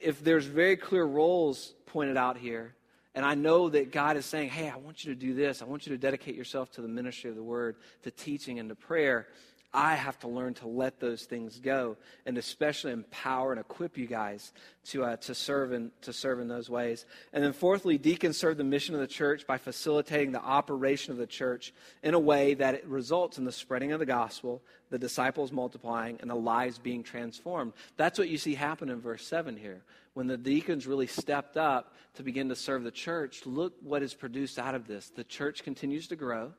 if 0.01 0.23
there's 0.23 0.45
very 0.45 0.77
clear 0.77 1.05
roles 1.05 1.75
pointed 1.85 2.17
out 2.17 2.37
here, 2.37 2.73
and 3.15 3.25
I 3.25 3.35
know 3.35 3.69
that 3.69 3.91
God 3.91 4.17
is 4.17 4.25
saying, 4.25 4.49
hey, 4.49 4.69
I 4.69 4.77
want 4.77 5.03
you 5.03 5.13
to 5.13 5.19
do 5.19 5.33
this. 5.33 5.61
I 5.61 5.65
want 5.65 5.85
you 5.85 5.91
to 5.91 5.97
dedicate 5.97 6.35
yourself 6.35 6.71
to 6.71 6.81
the 6.81 6.87
ministry 6.87 7.29
of 7.29 7.35
the 7.35 7.43
word, 7.43 7.75
to 8.03 8.11
teaching 8.11 8.59
and 8.59 8.69
to 8.69 8.75
prayer. 8.75 9.27
I 9.73 9.95
have 9.95 10.19
to 10.19 10.27
learn 10.27 10.53
to 10.55 10.67
let 10.67 10.99
those 10.99 11.23
things 11.23 11.59
go 11.59 11.97
and 12.25 12.37
especially 12.37 12.91
empower 12.91 13.51
and 13.51 13.59
equip 13.59 13.97
you 13.97 14.05
guys 14.05 14.53
to, 14.85 15.03
uh, 15.03 15.15
to, 15.17 15.33
serve 15.33 15.71
in, 15.71 15.91
to 16.01 16.13
serve 16.13 16.39
in 16.39 16.47
those 16.47 16.69
ways. 16.69 17.05
And 17.33 17.43
then, 17.43 17.53
fourthly, 17.53 17.97
deacons 17.97 18.37
serve 18.37 18.57
the 18.57 18.63
mission 18.63 18.93
of 18.93 19.01
the 19.01 19.07
church 19.07 19.47
by 19.47 19.57
facilitating 19.57 20.31
the 20.31 20.41
operation 20.41 21.11
of 21.11 21.17
the 21.17 21.25
church 21.25 21.73
in 22.03 22.13
a 22.13 22.19
way 22.19 22.53
that 22.53 22.75
it 22.75 22.85
results 22.85 23.37
in 23.37 23.45
the 23.45 23.51
spreading 23.51 23.91
of 23.91 23.99
the 23.99 24.05
gospel, 24.05 24.61
the 24.91 24.99
disciples 24.99 25.51
multiplying, 25.51 26.17
and 26.21 26.29
the 26.29 26.35
lives 26.35 26.77
being 26.77 27.01
transformed. 27.01 27.73
That's 27.97 28.19
what 28.19 28.29
you 28.29 28.37
see 28.37 28.55
happen 28.55 28.89
in 28.89 29.01
verse 29.01 29.25
7 29.25 29.57
here 29.57 29.81
when 30.13 30.27
the 30.27 30.37
deacons 30.37 30.85
really 30.85 31.07
stepped 31.07 31.57
up 31.57 31.95
to 32.15 32.23
begin 32.23 32.49
to 32.49 32.55
serve 32.55 32.83
the 32.83 32.91
church, 32.91 33.45
look 33.45 33.73
what 33.81 34.03
is 34.03 34.13
produced 34.13 34.59
out 34.59 34.75
of 34.75 34.87
this. 34.87 35.09
The 35.09 35.23
church 35.23 35.63
continues 35.63 36.07
to 36.09 36.15
grow, 36.15 36.53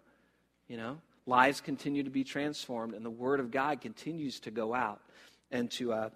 you 0.66 0.76
know, 0.76 0.98
lives 1.26 1.60
continue 1.60 2.02
to 2.02 2.10
be 2.10 2.24
transformed, 2.24 2.94
and 2.94 3.04
the 3.04 3.10
word 3.10 3.40
of 3.40 3.50
God 3.50 3.80
continues 3.80 4.40
to 4.40 4.50
go 4.50 4.74
out 4.74 5.00
and 5.50 5.70
to, 5.72 5.92
uh, 5.92 6.10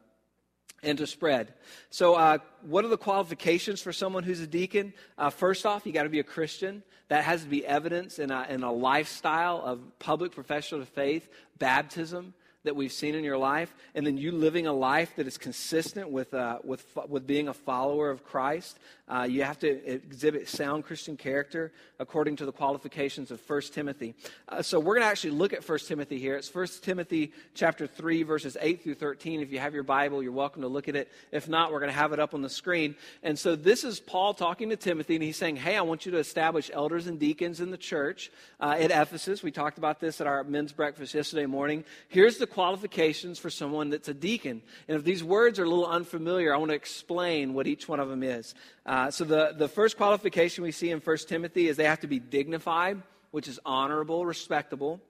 and 0.83 0.99
to 0.99 1.07
spread. 1.07 1.55
So, 1.91 2.15
uh, 2.15 2.39
what 2.63 2.85
are 2.85 2.89
the 2.89 2.99
qualifications 2.99 3.81
for 3.81 3.93
someone 3.93 4.23
who's 4.23 4.41
a 4.41 4.47
deacon? 4.47 4.93
Uh, 5.17 5.31
first 5.31 5.65
off, 5.65 5.87
you 5.87 5.93
got 5.93 6.03
to 6.05 6.09
be 6.09 6.21
a 6.21 6.25
Christian. 6.25 6.83
That 7.09 7.25
has 7.25 7.43
to 7.43 7.49
be 7.49 7.65
evidence 7.65 8.19
in 8.19 8.31
a, 8.31 8.47
in 8.51 8.63
a 8.63 8.73
lifestyle 8.73 9.63
of 9.65 9.81
public 9.99 10.33
profession 10.33 10.83
of 10.83 10.89
faith, 10.91 11.27
baptism, 11.59 12.35
that 12.65 12.75
we've 12.75 12.93
seen 12.93 13.15
in 13.15 13.23
your 13.23 13.39
life, 13.39 13.73
and 13.95 14.05
then 14.05 14.17
you 14.19 14.33
living 14.33 14.67
a 14.67 14.73
life 14.73 15.13
that 15.17 15.27
is 15.29 15.39
consistent 15.39 16.11
with, 16.11 16.35
uh, 16.35 16.59
with, 16.65 16.85
with 17.09 17.27
being 17.27 17.49
a 17.49 17.55
follower 17.55 18.11
of 18.11 18.25
Christ. 18.25 18.79
Uh, 19.09 19.27
you 19.29 19.43
have 19.45 19.59
to 19.61 19.69
exhibit 19.91 20.49
sound 20.49 20.85
Christian 20.85 21.17
character 21.17 21.73
according 22.01 22.37
to 22.37 22.45
the 22.45 22.53
qualifications 22.53 23.31
of 23.31 23.41
1 23.49 23.61
Timothy. 23.73 24.15
Uh, 24.49 24.61
so 24.61 24.79
we're 24.81 24.95
going 24.95 25.05
to 25.05 25.11
actually 25.11 25.31
look 25.31 25.53
at 25.53 25.67
1 25.67 25.79
Timothy 25.87 26.19
here. 26.19 26.37
It's 26.37 26.53
1 26.53 26.67
Timothy 26.83 27.33
chapter 27.55 27.87
3, 27.87 28.25
verses 28.25 28.57
8 28.61 28.83
through 28.83 28.97
13. 28.97 29.41
If 29.41 29.53
you 29.53 29.61
have 29.61 29.73
your 29.73 29.85
Bible, 29.85 30.23
you're 30.23 30.33
welcome 30.33 30.63
to 30.63 30.69
look 30.69 30.89
at 30.89 30.97
it. 30.97 31.11
If 31.31 31.49
not, 31.49 31.73
we're 31.73 31.81
going 31.81 31.93
to 31.93 31.97
have 31.97 32.13
it 32.13 32.19
up 32.19 32.35
on 32.35 32.43
the 32.43 32.51
screen. 32.51 32.97
And 33.23 33.39
so 33.39 33.55
this 33.55 33.85
is 33.85 34.01
Paul 34.01 34.35
talking 34.35 34.69
to 34.71 34.77
Timothy, 34.77 35.15
and 35.15 35.23
he's 35.23 35.37
saying, 35.37 35.57
Hey, 35.57 35.77
I 35.77 35.83
want 35.83 36.05
you 36.05 36.13
to 36.13 36.19
establish 36.19 36.71
elders 36.75 37.07
and 37.07 37.19
deacons 37.19 37.61
in 37.61 37.71
the 37.71 37.79
church 37.79 38.31
uh, 38.61 38.77
at 38.79 38.91
Ephesus. 38.91 39.43
We 39.43 39.53
talked 39.53 39.79
about 39.79 40.01
this 40.01 40.21
at 40.21 40.27
our 40.27 40.43
men's 40.45 40.73
breakfast 40.73 41.15
yesterday 41.15 41.47
morning. 41.47 41.85
Here's 42.09 42.37
the 42.37 42.48
qualifications 42.51 43.39
for 43.39 43.51
someone 43.51 43.91
that's 43.91 44.09
a 44.09 44.15
deacon. 44.15 44.63
And 44.89 44.97
if 44.97 45.05
these 45.05 45.23
words 45.23 45.59
are 45.59 45.65
a 45.65 45.69
little 45.69 45.87
unfamiliar, 45.87 46.55
I 46.55 46.57
want 46.59 46.71
to 46.71 46.75
explain 46.75 47.55
what 47.55 47.67
each 47.67 47.89
one 47.89 48.01
of 48.01 48.09
them 48.09 48.23
is. 48.23 48.55
Uh, 48.85 49.11
so 49.11 49.25
the, 49.25 49.55
the 49.57 49.69
first 49.69 49.97
qualification 49.97 50.65
we 50.65 50.73
see 50.73 50.91
in 50.91 51.01
1 51.01 51.17
Timothy 51.29 51.69
is 51.69 51.77
they 51.77 51.85
have 51.85 52.01
to 52.01 52.07
be 52.07 52.19
dignified, 52.19 53.03
which 53.31 53.49
is 53.49 53.61
honorable, 53.65 54.27
respectable. 54.27 55.01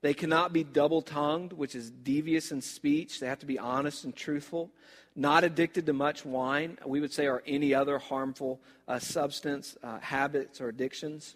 They 0.00 0.14
cannot 0.14 0.52
be 0.52 0.62
double 0.62 1.02
tongued, 1.02 1.52
which 1.52 1.74
is 1.74 1.90
devious 1.90 2.52
in 2.52 2.60
speech. 2.60 3.18
They 3.18 3.26
have 3.26 3.40
to 3.40 3.46
be 3.46 3.58
honest 3.58 4.04
and 4.04 4.14
truthful. 4.14 4.70
Not 5.16 5.42
addicted 5.42 5.86
to 5.86 5.92
much 5.92 6.24
wine, 6.24 6.78
we 6.86 7.00
would 7.00 7.12
say, 7.12 7.26
or 7.26 7.42
any 7.46 7.74
other 7.74 7.98
harmful 7.98 8.60
uh, 8.86 9.00
substance, 9.00 9.76
uh, 9.82 9.98
habits, 9.98 10.60
or 10.60 10.68
addictions. 10.68 11.34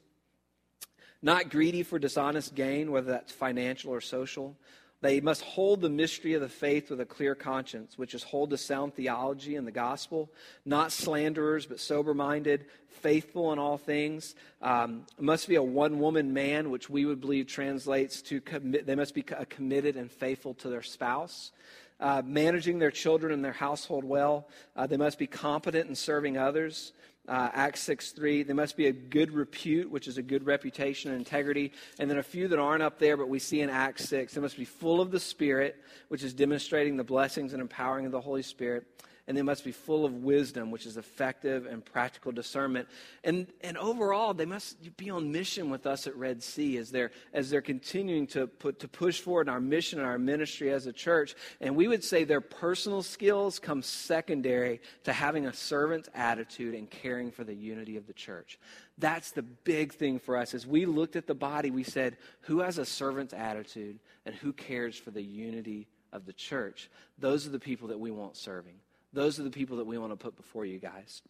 Not 1.23 1.51
greedy 1.51 1.83
for 1.83 1.99
dishonest 1.99 2.55
gain, 2.55 2.93
whether 2.93 3.13
that's 3.13 3.33
financial 3.33 3.93
or 3.93 4.01
social. 4.01 4.57
They 5.03 5.21
must 5.21 5.43
hold 5.43 5.81
the 5.81 5.91
mystery 5.91 6.35
of 6.35 6.41
the 6.41 6.49
faith 6.49 6.89
with 6.89 7.01
a 7.01 7.05
clear 7.05 7.35
conscience, 7.35 7.99
which 7.99 8.15
is 8.15 8.23
hold 8.23 8.51
to 8.51 8.57
sound 8.57 8.95
theology 8.95 9.57
and 9.57 9.67
the 9.67 9.73
gospel, 9.73 10.31
not 10.65 10.93
slanderers, 10.93 11.67
but 11.67 11.81
sober 11.81 12.15
minded, 12.15 12.67
faithful 12.89 13.53
in 13.53 13.59
all 13.59 13.79
things. 13.79 14.37
Um, 14.63 15.05
must 15.19 15.49
be 15.49 15.57
a 15.57 15.63
one 15.63 15.99
woman 15.99 16.33
man, 16.33 16.71
which 16.71 16.89
we 16.89 17.05
would 17.05 17.21
believe 17.21 17.49
translates 17.49 18.23
to 18.23 18.41
commit, 18.41 18.87
they 18.87 18.95
must 18.95 19.13
be 19.13 19.23
committed 19.23 19.97
and 19.97 20.11
faithful 20.11 20.55
to 20.55 20.69
their 20.69 20.83
spouse. 20.83 21.51
Uh, 21.99 22.23
managing 22.25 22.81
their 22.81 22.91
children 22.91 23.33
and 23.33 23.45
their 23.45 23.53
household 23.53 24.03
well. 24.03 24.49
Uh, 24.75 24.89
they 24.89 24.97
must 24.97 25.21
be 25.21 25.27
competent 25.27 25.89
in 25.89 25.95
serving 25.95 26.37
others 26.37 26.93
uh, 27.29 27.51
Acts 27.53 27.81
6 27.83 28.13
3. 28.13 28.43
There 28.43 28.55
must 28.55 28.77
be 28.77 28.87
a 28.87 28.93
good 28.93 29.33
repute, 29.33 29.91
which 29.91 30.09
is 30.09 30.19
a 30.19 30.23
good 30.23 30.47
reputation 30.47 31.11
and 31.11 31.19
integrity. 31.19 31.73
And 31.99 32.11
then 32.11 32.19
a 32.19 32.23
few 32.23 32.49
that 32.49 32.59
aren't 32.59 32.83
up 32.83 32.99
there, 32.99 33.17
but 33.17 33.29
we 33.29 33.39
see 33.39 33.61
in 33.61 33.71
Acts 33.71 34.09
6. 34.09 34.35
They 34.35 34.41
must 34.41 34.57
be 34.57 34.65
full 34.65 35.01
of 35.01 35.11
the 35.11 35.21
Spirit, 35.21 35.77
which 36.09 36.23
is 36.23 36.35
demonstrating 36.35 36.97
the 36.97 37.05
blessings 37.05 37.53
and 37.53 37.63
empowering 37.63 38.07
of 38.07 38.13
the 38.13 38.21
Holy 38.21 38.43
Spirit 38.43 38.87
and 39.29 39.37
they 39.37 39.43
must 39.43 39.65
be 39.65 39.71
full 39.71 40.05
of 40.05 40.25
wisdom, 40.25 40.71
which 40.71 40.85
is 40.85 40.97
effective 40.97 41.67
and 41.67 41.85
practical 41.85 42.33
discernment. 42.33 42.89
And, 43.23 43.47
and 43.61 43.79
overall, 43.79 44.35
they 44.35 44.47
must 44.47 44.97
be 44.97 45.11
on 45.11 45.31
mission 45.31 45.71
with 45.71 45.87
us 45.87 46.07
at 46.09 46.17
Red 46.17 46.43
Sea 46.43 46.77
as 46.79 46.91
they're, 46.91 47.13
as 47.33 47.49
they're 47.49 47.63
continuing 47.63 48.27
to, 48.29 48.49
put, 48.49 48.81
to 48.81 48.89
push 48.89 49.21
forward 49.21 49.47
in 49.47 49.53
our 49.53 49.61
mission 49.61 50.01
and 50.01 50.09
our 50.09 50.19
ministry 50.19 50.73
as 50.73 50.87
a 50.87 50.93
church. 50.93 51.37
And 51.61 51.77
we 51.77 51.87
would 51.87 52.03
say 52.03 52.25
their 52.25 52.41
personal 52.41 53.03
skills 53.03 53.61
come 53.61 53.83
secondary 53.83 54.81
to 55.05 55.13
having 55.13 55.47
a 55.47 55.53
servant's 55.53 56.09
attitude 56.15 56.75
and 56.75 56.91
caring 56.91 57.31
for 57.31 57.45
the 57.45 57.55
unity 57.55 57.97
of 57.97 58.09
the 58.09 58.13
church. 58.13 58.59
That's 58.99 59.31
the 59.31 59.43
big 59.43 59.93
thing 59.93 60.19
for 60.19 60.37
us. 60.37 60.53
As 60.53 60.67
we 60.67 60.85
looked 60.85 61.15
at 61.15 61.29
the 61.29 61.35
body, 61.35 61.71
we 61.71 61.85
said, 61.85 62.17
who 62.43 62.61
has 62.61 62.79
a 62.79 62.85
servant's 62.85 63.35
attitude 63.35 64.01
and 64.27 64.35
who 64.35 64.53
cares 64.53 64.97
for 64.97 65.13
the 65.13 65.23
unity 65.23 65.87
of 66.13 66.27
the 66.27 66.33
church? 66.33 66.91
Those 67.19 67.47
are 67.47 67.51
the 67.51 67.61
people 67.61 67.89
that 67.89 68.01
we 68.01 68.11
want 68.11 68.37
serving. 68.37 68.75
Those 69.13 69.39
are 69.39 69.43
the 69.43 69.51
people 69.51 69.77
that 69.79 69.87
we 69.87 69.99
want 69.99 70.13
to 70.13 70.17
put 70.17 70.37
before 70.37 70.65
you 70.65 70.79
guys 70.79 71.23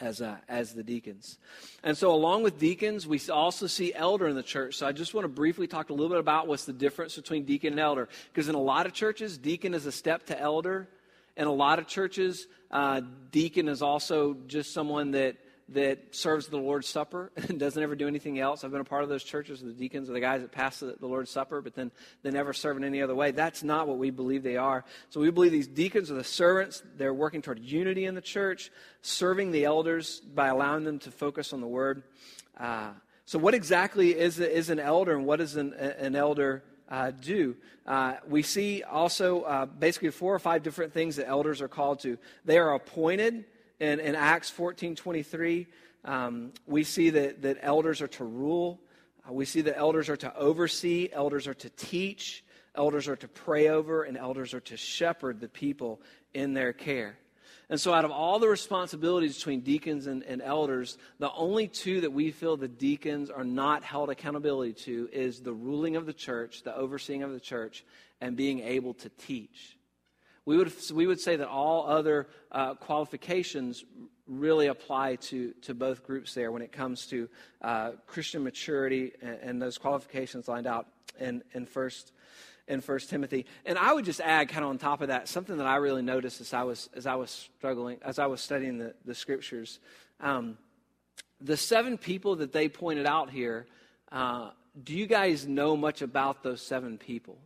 as, 0.00 0.20
uh, 0.20 0.36
as 0.48 0.74
the 0.74 0.82
deacons. 0.82 1.38
And 1.82 1.96
so, 1.96 2.12
along 2.12 2.42
with 2.42 2.58
deacons, 2.58 3.06
we 3.06 3.20
also 3.30 3.66
see 3.66 3.94
elder 3.94 4.26
in 4.26 4.34
the 4.34 4.42
church. 4.42 4.76
So, 4.76 4.86
I 4.86 4.92
just 4.92 5.14
want 5.14 5.24
to 5.24 5.28
briefly 5.28 5.66
talk 5.66 5.90
a 5.90 5.92
little 5.92 6.08
bit 6.08 6.18
about 6.18 6.48
what's 6.48 6.64
the 6.64 6.72
difference 6.72 7.16
between 7.16 7.44
deacon 7.44 7.74
and 7.74 7.80
elder. 7.80 8.08
Because 8.32 8.48
in 8.48 8.54
a 8.54 8.60
lot 8.60 8.86
of 8.86 8.92
churches, 8.92 9.38
deacon 9.38 9.74
is 9.74 9.86
a 9.86 9.92
step 9.92 10.26
to 10.26 10.40
elder. 10.40 10.88
In 11.36 11.46
a 11.46 11.52
lot 11.52 11.78
of 11.78 11.86
churches, 11.86 12.46
uh, 12.70 13.00
deacon 13.30 13.68
is 13.68 13.82
also 13.82 14.36
just 14.46 14.72
someone 14.72 15.12
that 15.12 15.36
that 15.70 16.14
serves 16.14 16.48
the 16.48 16.56
Lord's 16.56 16.86
Supper 16.86 17.32
and 17.36 17.58
doesn't 17.58 17.82
ever 17.82 17.94
do 17.94 18.06
anything 18.06 18.38
else. 18.38 18.64
I've 18.64 18.70
been 18.70 18.80
a 18.80 18.84
part 18.84 19.02
of 19.02 19.08
those 19.08 19.24
churches, 19.24 19.62
of 19.62 19.68
the 19.68 19.74
deacons 19.74 20.10
or 20.10 20.12
the 20.12 20.20
guys 20.20 20.42
that 20.42 20.52
pass 20.52 20.80
the, 20.80 20.96
the, 20.98 21.06
Lord's 21.06 21.30
Supper, 21.30 21.60
but 21.60 21.74
then 21.74 21.90
they 22.22 22.30
never 22.30 22.52
serve 22.52 22.76
in 22.76 22.84
any 22.84 23.02
other 23.02 23.14
way. 23.14 23.30
That's 23.30 23.62
not 23.62 23.88
what 23.88 23.98
we 23.98 24.10
believe 24.10 24.42
they 24.42 24.56
are. 24.56 24.84
So 25.10 25.20
we 25.20 25.30
believe 25.30 25.52
these 25.52 25.68
deacons 25.68 26.10
are 26.10 26.14
the 26.14 26.24
servants. 26.24 26.82
They're 26.96 27.14
working 27.14 27.42
toward 27.42 27.58
unity 27.58 28.04
in 28.04 28.14
the 28.14 28.20
church, 28.20 28.70
serving 29.02 29.52
the 29.52 29.64
elders 29.64 30.20
by 30.20 30.48
allowing 30.48 30.84
them 30.84 30.98
to 31.00 31.10
focus 31.10 31.52
on 31.52 31.60
the 31.60 31.66
Word. 31.66 32.02
Uh, 32.58 32.90
so, 33.26 33.38
what 33.38 33.54
exactly 33.54 34.10
is, 34.10 34.38
is 34.38 34.68
an 34.68 34.78
elder, 34.78 35.16
and 35.16 35.24
what 35.24 35.38
does 35.38 35.56
an, 35.56 35.72
an 35.72 36.14
elder 36.14 36.62
uh, 36.88 37.10
do. 37.10 37.56
Uh, 37.86 38.14
we 38.28 38.42
see 38.42 38.82
also 38.82 39.42
uh, 39.42 39.66
basically 39.66 40.10
four 40.10 40.34
or 40.34 40.38
five 40.38 40.62
different 40.62 40.92
things 40.92 41.16
that 41.16 41.26
elders 41.26 41.60
are 41.60 41.68
called 41.68 42.00
to. 42.00 42.18
They 42.44 42.58
are 42.58 42.74
appointed 42.74 43.44
in, 43.80 44.00
in 44.00 44.14
Acts 44.14 44.50
14 44.50 44.96
23, 44.96 45.66
um, 46.04 46.52
we 46.66 46.84
see 46.84 47.10
that, 47.10 47.42
that 47.42 47.58
elders 47.60 48.00
are 48.02 48.08
to 48.08 48.24
rule. 48.24 48.80
Uh, 49.26 49.32
we 49.32 49.44
see 49.44 49.62
that 49.62 49.76
elders 49.78 50.08
are 50.08 50.16
to 50.16 50.34
oversee, 50.36 51.08
elders 51.12 51.46
are 51.46 51.54
to 51.54 51.70
teach, 51.70 52.44
elders 52.74 53.08
are 53.08 53.16
to 53.16 53.28
pray 53.28 53.68
over, 53.68 54.02
and 54.04 54.16
elders 54.16 54.52
are 54.54 54.60
to 54.60 54.76
shepherd 54.76 55.40
the 55.40 55.48
people 55.48 56.00
in 56.34 56.54
their 56.54 56.72
care. 56.72 57.16
And 57.70 57.80
so, 57.80 57.94
out 57.94 58.04
of 58.04 58.10
all 58.10 58.38
the 58.38 58.48
responsibilities 58.48 59.36
between 59.36 59.60
deacons 59.60 60.06
and, 60.06 60.22
and, 60.24 60.42
elders, 60.42 60.98
the 61.18 61.32
only 61.32 61.66
two 61.66 62.02
that 62.02 62.12
we 62.12 62.30
feel 62.30 62.58
the 62.58 62.68
deacons 62.68 63.30
are 63.30 63.44
not 63.44 63.82
held 63.82 64.10
accountability 64.10 64.74
to 64.84 65.08
is 65.10 65.40
the 65.40 65.54
ruling 65.54 65.96
of 65.96 66.04
the 66.04 66.12
church, 66.12 66.62
the 66.62 66.76
overseeing 66.76 67.22
of 67.22 67.32
the 67.32 67.40
church, 67.40 67.84
and 68.20 68.36
being 68.36 68.60
able 68.60 68.92
to 68.94 69.08
teach. 69.08 69.78
We 70.46 70.56
would, 70.58 70.72
we 70.92 71.06
would 71.06 71.20
say 71.20 71.36
that 71.36 71.48
all 71.48 71.86
other 71.88 72.28
uh, 72.52 72.74
qualifications 72.74 73.84
really 74.26 74.66
apply 74.66 75.16
to, 75.16 75.52
to 75.62 75.74
both 75.74 76.04
groups 76.04 76.34
there 76.34 76.52
when 76.52 76.62
it 76.62 76.72
comes 76.72 77.06
to 77.06 77.28
uh, 77.62 77.92
Christian 78.06 78.42
maturity 78.42 79.12
and, 79.22 79.38
and, 79.42 79.62
those 79.62 79.76
qualifications 79.78 80.48
lined 80.48 80.66
out 80.66 80.86
in, 81.18 81.42
in 81.52 81.66
First 81.66 82.12
in 82.66 82.80
First 82.80 83.10
Timothy. 83.10 83.44
And 83.66 83.76
I 83.76 83.92
would 83.92 84.06
just 84.06 84.20
add, 84.20 84.48
kind 84.48 84.64
of 84.64 84.70
on 84.70 84.78
top 84.78 85.02
of 85.02 85.08
that, 85.08 85.28
something 85.28 85.58
that 85.58 85.66
I 85.66 85.76
really 85.76 86.00
noticed 86.00 86.40
as 86.40 86.54
I 86.54 86.62
was 86.62 86.88
as 86.94 87.06
I 87.06 87.14
was 87.14 87.30
struggling, 87.58 87.98
as 88.02 88.18
I 88.18 88.26
was 88.26 88.40
studying 88.40 88.78
the, 88.78 88.94
the 89.04 89.14
scriptures. 89.14 89.80
Um, 90.20 90.56
the 91.40 91.56
seven 91.56 91.98
people 91.98 92.36
that 92.36 92.52
they 92.52 92.68
pointed 92.68 93.06
out 93.06 93.30
here, 93.30 93.66
uh, 94.10 94.50
do 94.82 94.94
you 94.94 95.06
guys 95.06 95.46
know 95.46 95.76
much 95.76 96.00
about 96.00 96.42
those 96.42 96.62
seven 96.62 96.96
people? 96.96 97.38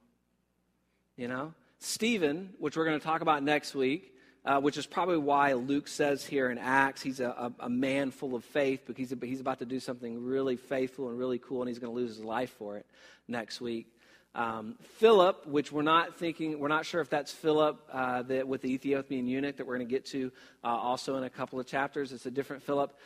You 1.16 1.26
know? 1.26 1.54
Stephen, 1.80 2.50
which 2.58 2.76
we're 2.76 2.84
going 2.84 2.98
to 2.98 3.04
talk 3.04 3.20
about 3.20 3.42
next 3.42 3.74
week, 3.74 4.14
uh, 4.44 4.60
which 4.60 4.76
is 4.76 4.86
probably 4.86 5.18
why 5.18 5.52
Luke 5.52 5.88
says 5.88 6.24
here 6.24 6.50
in 6.50 6.58
Acts 6.58 7.02
he's 7.02 7.20
a, 7.20 7.28
a, 7.28 7.52
a 7.60 7.68
man 7.68 8.10
full 8.10 8.34
of 8.34 8.44
faith 8.44 8.82
because 8.86 9.10
he's, 9.10 9.18
he's 9.20 9.40
about 9.40 9.58
to 9.60 9.66
do 9.66 9.78
something 9.78 10.24
really 10.24 10.56
faithful 10.56 11.08
and 11.08 11.18
really 11.18 11.38
cool, 11.38 11.62
and 11.62 11.68
he's 11.68 11.78
going 11.78 11.92
to 11.92 12.00
lose 12.00 12.16
his 12.16 12.24
life 12.24 12.50
for 12.58 12.76
it 12.76 12.86
next 13.28 13.60
week. 13.60 13.86
Um, 14.34 14.76
Philip, 14.98 15.46
which 15.46 15.72
we're 15.72 15.82
not 15.82 16.18
thinking, 16.18 16.58
we're 16.58 16.68
not 16.68 16.86
sure 16.86 17.00
if 17.00 17.10
that's 17.10 17.32
Philip 17.32 17.80
uh, 17.92 18.22
that, 18.22 18.46
with 18.46 18.62
the 18.62 18.72
Ethiopian 18.72 19.26
eunuch 19.26 19.56
that 19.56 19.66
we're 19.66 19.76
going 19.76 19.88
to 19.88 19.92
get 19.92 20.04
to 20.06 20.30
uh, 20.62 20.68
also 20.68 21.16
in 21.16 21.24
a 21.24 21.30
couple 21.30 21.58
of 21.58 21.66
chapters. 21.66 22.12
It's 22.12 22.26
a 22.26 22.30
different 22.30 22.62
Philip. 22.62 22.96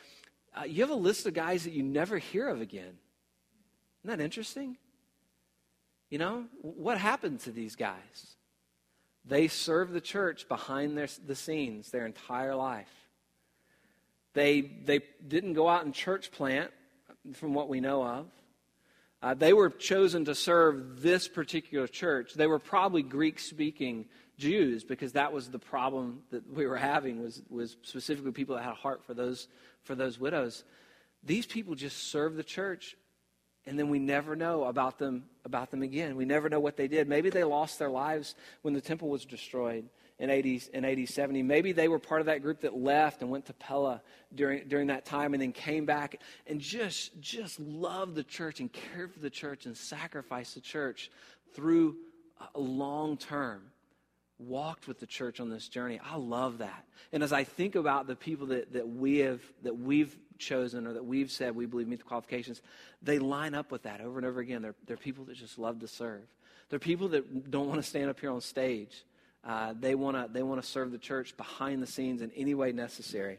Uh, 0.55 0.65
you 0.65 0.83
have 0.83 0.91
a 0.91 0.95
list 0.95 1.27
of 1.27 1.35
guys 1.35 1.65
that 1.65 1.73
you 1.73 1.83
never 1.83 2.19
hear 2.19 2.49
of 2.49 2.61
again. 2.61 2.99
Isn't 4.05 4.19
that 4.19 4.21
interesting? 4.21 4.77
You 6.11 6.19
know, 6.19 6.45
what 6.61 6.99
happened 6.99 7.41
to 7.41 7.51
these 7.51 7.77
guys? 7.77 8.37
They 9.25 9.49
served 9.49 9.93
the 9.93 10.01
church 10.01 10.49
behind 10.49 10.97
their, 10.97 11.09
the 11.27 11.35
scenes 11.35 11.91
their 11.91 12.07
entire 12.07 12.55
life. 12.55 12.93
They, 14.35 14.61
they 14.61 15.01
didn't 15.27 15.53
go 15.53 15.69
out 15.69 15.85
and 15.85 15.95
church 15.95 16.33
plant, 16.33 16.71
from 17.35 17.55
what 17.55 17.69
we 17.69 17.81
know 17.81 18.05
of. 18.05 18.27
Uh, 19.23 19.35
they 19.35 19.53
were 19.53 19.71
chosen 19.71 20.25
to 20.25 20.35
serve 20.35 21.01
this 21.01 21.29
particular 21.29 21.87
church. 21.87 22.35
They 22.35 22.49
were 22.49 22.59
probably 22.59 23.03
Greek 23.03 23.39
speaking 23.39 24.07
Jews 24.37 24.83
because 24.83 25.13
that 25.13 25.33
was 25.33 25.49
the 25.49 25.61
problem 25.61 26.23
that 26.33 26.53
we 26.53 26.67
were 26.67 26.77
having 26.77 27.23
was, 27.23 27.41
was 27.49 27.77
specifically 27.83 28.33
people 28.33 28.57
that 28.57 28.65
had 28.65 28.73
a 28.73 28.77
heart 28.77 29.05
for 29.05 29.15
those, 29.15 29.47
for 29.85 29.95
those 29.95 30.19
widows. 30.19 30.65
These 31.23 31.47
people 31.47 31.77
just 31.77 32.11
served 32.11 32.37
the 32.37 32.43
church 32.43 32.97
and 33.67 33.79
then 33.79 33.89
we 33.89 33.99
never 33.99 34.35
know 34.37 34.65
about 34.65 34.99
them 34.99 35.25
about 35.45 35.71
them 35.71 35.83
again. 35.83 36.17
We 36.17 36.25
never 36.25 36.49
know 36.49 36.61
what 36.61 36.77
they 36.77 36.89
did. 36.89 37.09
Maybe 37.09 37.31
they 37.31 37.45
lost 37.45 37.79
their 37.79 37.91
lives 37.91 38.35
when 38.63 38.75
the 38.75 38.81
temple 38.81 39.09
was 39.09 39.25
destroyed 39.25 39.89
in 40.19 40.31
80, 40.31 40.63
in 40.73 40.85
80 40.85 41.07
70. 41.07 41.43
Maybe 41.43 41.73
they 41.73 41.89
were 41.89 41.99
part 41.99 42.21
of 42.21 42.27
that 42.27 42.43
group 42.43 42.61
that 42.61 42.77
left 42.77 43.23
and 43.23 43.31
went 43.31 43.47
to 43.47 43.53
Pella 43.55 44.03
during, 44.35 44.69
during 44.69 44.87
that 44.87 45.05
time 45.05 45.35
and 45.35 45.43
then 45.43 45.53
came 45.53 45.85
back 45.85 46.21
and 46.47 46.61
just, 46.61 47.21
just 47.21 47.59
loved 47.59 48.15
the 48.15 48.23
church 48.23 48.61
and 48.61 48.73
cared 48.73 49.13
for 49.13 49.19
the 49.19 49.31
church 49.31 49.67
and 49.67 49.77
sacrificed 49.77 50.55
the 50.55 50.61
church 50.61 51.11
through 51.55 51.97
a 52.55 52.61
long 52.61 53.17
term 53.17 53.72
walked 54.47 54.89
with 54.89 55.01
the 55.01 55.07
church 55.07 55.41
on 55.41 55.49
this 55.49 55.69
journey. 55.69 56.01
I 56.05 56.17
love 56.17 56.59
that. 56.59 56.85
And 57.13 57.23
as 57.23 57.33
I 57.33 57.45
think 57.45 57.75
about 57.75 58.07
the 58.07 58.17
people 58.17 58.47
that, 58.49 58.73
that 58.73 58.89
we 58.89 59.19
have 59.19 59.41
that 59.63 59.79
we've 59.79 60.17
chosen 60.39 60.87
or 60.87 60.95
that 60.95 61.05
we've 61.05 61.31
said 61.31 61.55
we 61.55 61.67
believe 61.67 61.89
meet 61.89 61.99
the 61.99 62.05
qualifications, 62.05 62.63
they 63.03 63.19
line 63.19 63.55
up 63.55 63.71
with 63.71 63.83
that 63.85 64.01
over 64.01 64.19
and 64.19 64.27
over 64.27 64.41
again. 64.41 64.63
They're, 64.63 64.75
they're 64.87 64.97
people 64.97 65.25
that 65.27 65.37
just 65.37 65.59
love 65.59 65.81
to 65.81 65.89
serve. 65.89 66.23
They're 66.69 66.79
people 66.79 67.09
that 67.09 67.51
don't 67.51 67.69
want 67.69 67.83
to 67.83 67.89
stand 67.89 68.09
up 68.11 68.19
here 68.19 68.31
on 68.31 68.41
stage. 68.41 69.05
Uh, 69.45 69.75
they 69.79 69.95
want 69.95 70.17
to 70.17 70.33
they 70.33 70.43
want 70.43 70.63
to 70.63 70.69
serve 70.69 70.93
the 70.93 70.99
church 70.99 71.37
behind 71.37 71.83
the 71.83 71.87
scenes 71.87 72.23
in 72.23 72.31
any 72.37 72.55
way 72.55 72.73
necessary. 72.73 73.39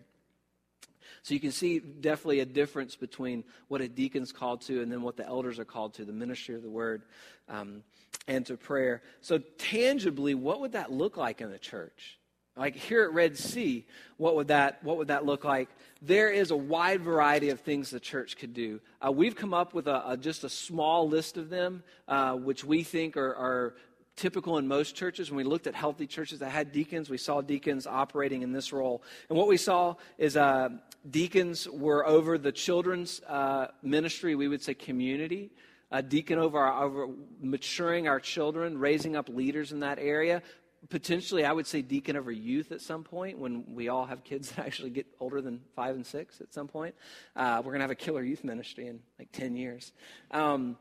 So 1.21 1.33
you 1.33 1.39
can 1.39 1.51
see 1.51 1.79
definitely 1.79 2.41
a 2.41 2.45
difference 2.45 2.97
between 2.97 3.45
what 3.69 3.79
a 3.79 3.87
deacon's 3.87 4.33
called 4.33 4.61
to 4.63 4.81
and 4.81 4.91
then 4.91 5.01
what 5.01 5.15
the 5.15 5.25
elders 5.25 5.57
are 5.57 5.65
called 5.65 5.93
to, 5.95 6.05
the 6.05 6.11
ministry 6.11 6.53
of 6.55 6.63
the 6.63 6.69
word 6.69 7.03
um, 7.47 7.83
and 8.27 8.45
to 8.45 8.57
prayer. 8.57 9.01
So 9.21 9.39
tangibly, 9.57 10.33
what 10.35 10.61
would 10.61 10.73
that 10.73 10.91
look 10.91 11.17
like 11.17 11.41
in 11.41 11.51
the 11.51 11.59
church? 11.59 12.19
Like 12.55 12.75
here 12.75 13.03
at 13.03 13.13
Red 13.13 13.35
Sea, 13.35 13.85
what 14.17 14.35
would 14.35 14.49
that, 14.49 14.83
what 14.83 14.97
would 14.97 15.07
that 15.07 15.25
look 15.25 15.43
like? 15.43 15.69
There 16.01 16.29
is 16.29 16.51
a 16.51 16.55
wide 16.55 17.01
variety 17.01 17.49
of 17.49 17.61
things 17.61 17.89
the 17.89 17.99
church 17.99 18.37
could 18.37 18.53
do. 18.53 18.79
Uh, 19.03 19.11
we've 19.11 19.35
come 19.35 19.55
up 19.55 19.73
with 19.73 19.87
a, 19.87 20.11
a, 20.11 20.17
just 20.17 20.43
a 20.43 20.49
small 20.49 21.09
list 21.09 21.37
of 21.37 21.49
them, 21.49 21.83
uh, 22.07 22.35
which 22.35 22.63
we 22.63 22.83
think 22.83 23.17
are, 23.17 23.35
are 23.35 23.75
typical 24.15 24.59
in 24.59 24.67
most 24.67 24.95
churches. 24.95 25.31
When 25.31 25.37
we 25.37 25.43
looked 25.43 25.65
at 25.65 25.73
healthy 25.73 26.05
churches 26.05 26.39
that 26.39 26.51
had 26.51 26.71
deacons, 26.71 27.09
we 27.09 27.17
saw 27.17 27.41
deacons 27.41 27.87
operating 27.87 28.43
in 28.43 28.51
this 28.51 28.71
role. 28.71 29.01
And 29.29 29.37
what 29.37 29.47
we 29.47 29.57
saw 29.57 29.95
is 30.19 30.37
uh, 30.37 30.69
deacons 31.09 31.67
were 31.67 32.05
over 32.05 32.37
the 32.37 32.51
children's 32.51 33.19
uh, 33.27 33.67
ministry, 33.81 34.35
we 34.35 34.47
would 34.47 34.61
say 34.61 34.75
community. 34.75 35.49
A 35.93 36.01
deacon 36.01 36.39
over, 36.39 36.59
our, 36.59 36.83
over 36.83 37.07
maturing 37.39 38.09
our 38.09 38.19
children, 38.19 38.77
raising 38.77 39.15
up 39.15 39.29
leaders 39.29 39.71
in 39.71 39.79
that 39.79 39.97
area 39.99 40.41
potentially, 40.89 41.45
I 41.45 41.51
would 41.51 41.67
say 41.67 41.81
deacon 41.81 42.15
over 42.15 42.31
youth 42.31 42.71
at 42.71 42.81
some 42.81 43.03
point 43.03 43.37
when 43.37 43.63
we 43.73 43.87
all 43.89 44.05
have 44.05 44.23
kids 44.23 44.51
that 44.55 44.65
actually 44.65 44.89
get 44.89 45.07
older 45.19 45.41
than 45.41 45.61
five 45.75 45.95
and 45.95 46.05
six 46.05 46.41
at 46.41 46.53
some 46.53 46.67
point. 46.67 46.95
Uh, 47.35 47.61
we're 47.63 47.71
going 47.71 47.79
to 47.79 47.83
have 47.83 47.91
a 47.91 47.95
killer 47.95 48.23
youth 48.23 48.43
ministry 48.43 48.87
in 48.87 48.99
like 49.17 49.31
10 49.31 49.55
years. 49.55 49.91
Um, 50.31 50.77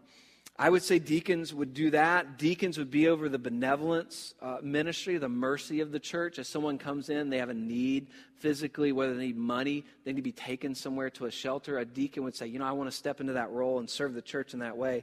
I 0.63 0.71
would 0.71 0.85
say 0.85 1.01
deacons 1.01 1.53
would 1.53 1.75
do 1.75 1.91
that. 1.91 2.39
Deacons 2.39 2.79
would 2.79 2.89
be 2.89 3.09
over 3.09 3.29
the 3.29 3.37
benevolence 3.37 4.33
uh, 4.41 4.59
ministry, 4.63 5.19
the 5.19 5.29
mercy 5.29 5.81
of 5.81 5.91
the 5.91 5.99
church. 5.99 6.39
As 6.39 6.47
someone 6.47 6.79
comes 6.79 7.09
in, 7.09 7.31
they 7.31 7.39
have 7.39 7.49
a 7.49 7.55
need 7.55 8.07
physically, 8.39 8.93
whether 8.93 9.13
they 9.13 9.27
need 9.27 9.37
money, 9.37 9.85
they 10.05 10.13
need 10.13 10.19
to 10.19 10.23
be 10.23 10.31
taken 10.31 10.77
somewhere 10.77 11.11
to 11.11 11.27
a 11.27 11.33
shelter. 11.33 11.81
A 11.81 11.85
deacon 11.85 12.23
would 12.23 12.37
say, 12.37 12.47
You 12.47 12.61
know, 12.61 12.65
I 12.65 12.71
want 12.71 12.89
to 12.89 12.97
step 12.97 13.21
into 13.21 13.33
that 13.33 13.51
role 13.51 13.81
and 13.81 13.91
serve 13.91 14.15
the 14.15 14.23
church 14.23 14.55
in 14.55 14.61
that 14.61 14.77
way. 14.77 15.03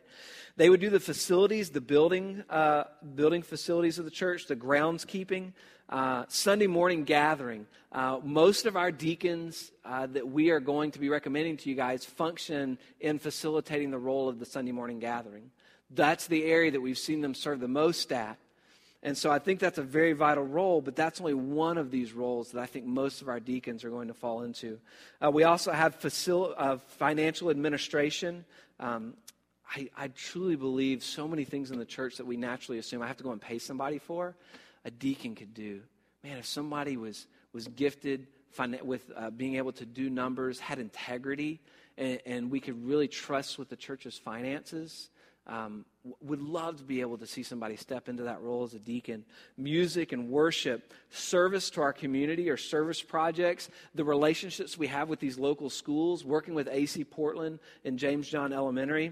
They 0.56 0.70
would 0.70 0.80
do 0.80 0.90
the 0.90 1.00
facilities, 1.02 1.72
the 1.72 1.82
building, 1.82 2.46
uh, 2.50 2.86
building 3.16 3.42
facilities 3.42 4.00
of 4.00 4.06
the 4.06 4.12
church, 4.12 4.48
the 4.48 4.56
groundskeeping, 4.56 5.52
uh, 5.90 6.26
Sunday 6.28 6.68
morning 6.68 7.04
gathering. 7.04 7.66
Uh, 7.92 8.20
most 8.24 8.66
of 8.66 8.76
our 8.76 8.92
deacons 8.92 9.72
uh, 9.84 10.06
that 10.08 10.28
we 10.28 10.52
are 10.52 10.60
going 10.60 10.92
to 10.92 11.00
be 11.00 11.10
recommending 11.10 11.58
to 11.58 11.70
you 11.70 11.76
guys 11.76 12.06
function 12.06 12.78
in 13.00 13.18
facilitating 13.18 13.90
the 13.90 13.98
role 13.98 14.30
of 14.30 14.40
the 14.40 14.46
Sunday 14.46 14.72
morning 14.72 15.00
gathering. 15.00 15.50
That's 15.90 16.28
the 16.28 16.44
area 16.46 16.70
that 16.72 16.82
we've 16.82 16.98
seen 16.98 17.22
them 17.22 17.34
serve 17.34 17.60
the 17.60 17.68
most 17.68 18.12
at. 18.12 18.38
And 19.02 19.18
so 19.18 19.32
I 19.32 19.40
think 19.40 19.60
that's 19.60 19.78
a 19.78 19.84
very 19.84 20.14
vital 20.14 20.44
role, 20.44 20.82
but 20.82 20.96
that's 20.96 21.20
only 21.22 21.34
one 21.34 21.78
of 21.78 21.90
these 21.90 22.12
roles 22.12 22.52
that 22.52 22.62
I 22.62 22.66
think 22.66 22.86
most 22.86 23.22
of 23.22 23.30
our 23.30 23.40
deacons 23.40 23.84
are 23.84 23.90
going 23.90 24.10
to 24.10 24.14
fall 24.14 24.44
into. 24.44 24.78
Uh, 25.24 25.32
we 25.32 25.44
also 25.46 25.72
have 25.72 26.00
facil- 26.00 26.54
uh, 26.58 26.78
financial 26.78 27.50
administration. 27.50 28.44
Um, 28.80 29.14
I, 29.74 29.90
I 29.98 30.08
truly 30.10 30.58
believe 30.58 31.02
so 31.02 31.28
many 31.28 31.46
things 31.46 31.72
in 31.72 31.80
the 31.80 31.86
church 31.86 32.18
that 32.18 32.26
we 32.26 32.36
naturally 32.36 32.78
assume 32.78 33.02
I 33.02 33.08
have 33.08 33.18
to 33.18 33.24
go 33.24 33.32
and 33.32 33.42
pay 33.42 33.58
somebody 33.58 34.00
for 34.00 34.36
a 34.86 34.92
deacon 34.92 35.36
could 35.36 35.54
do. 35.54 35.82
Man, 36.24 36.38
if 36.38 36.46
somebody 36.46 36.98
was, 36.98 37.28
was 37.54 37.68
gifted 37.68 38.28
with 38.84 39.12
uh, 39.16 39.30
being 39.30 39.56
able 39.56 39.72
to 39.74 39.86
do 39.86 40.10
numbers, 40.10 40.60
had 40.60 40.80
integrity, 40.80 41.60
and, 41.98 42.20
and, 42.26 42.52
we 42.52 42.60
could 42.60 42.86
really 42.86 43.08
trust 43.08 43.60
with 43.60 43.70
the 43.70 43.76
church's 43.76 44.18
finances, 44.18 45.10
um, 45.48 45.86
would 46.22 46.42
love 46.42 46.78
to 46.78 46.84
be 46.84 47.02
able 47.02 47.18
to 47.18 47.28
see 47.28 47.44
somebody 47.44 47.76
step 47.76 48.08
into 48.08 48.24
that 48.24 48.42
role 48.42 48.64
as 48.64 48.74
a 48.74 48.80
deacon. 48.80 49.26
Music 49.58 50.12
and 50.12 50.30
worship, 50.30 50.94
service 51.10 51.70
to 51.72 51.82
our 51.82 51.94
community 51.94 52.50
or 52.50 52.58
service 52.58 53.02
projects, 53.02 53.70
the 53.96 54.04
relationships 54.04 54.78
we 54.78 54.88
have 54.88 55.10
with 55.10 55.20
these 55.20 55.38
local 55.38 55.70
schools, 55.70 56.24
working 56.24 56.54
with 56.54 56.68
AC 56.68 57.04
Portland 57.04 57.60
and 57.84 57.98
James 57.98 58.30
John 58.30 58.54
Elementary, 58.54 59.12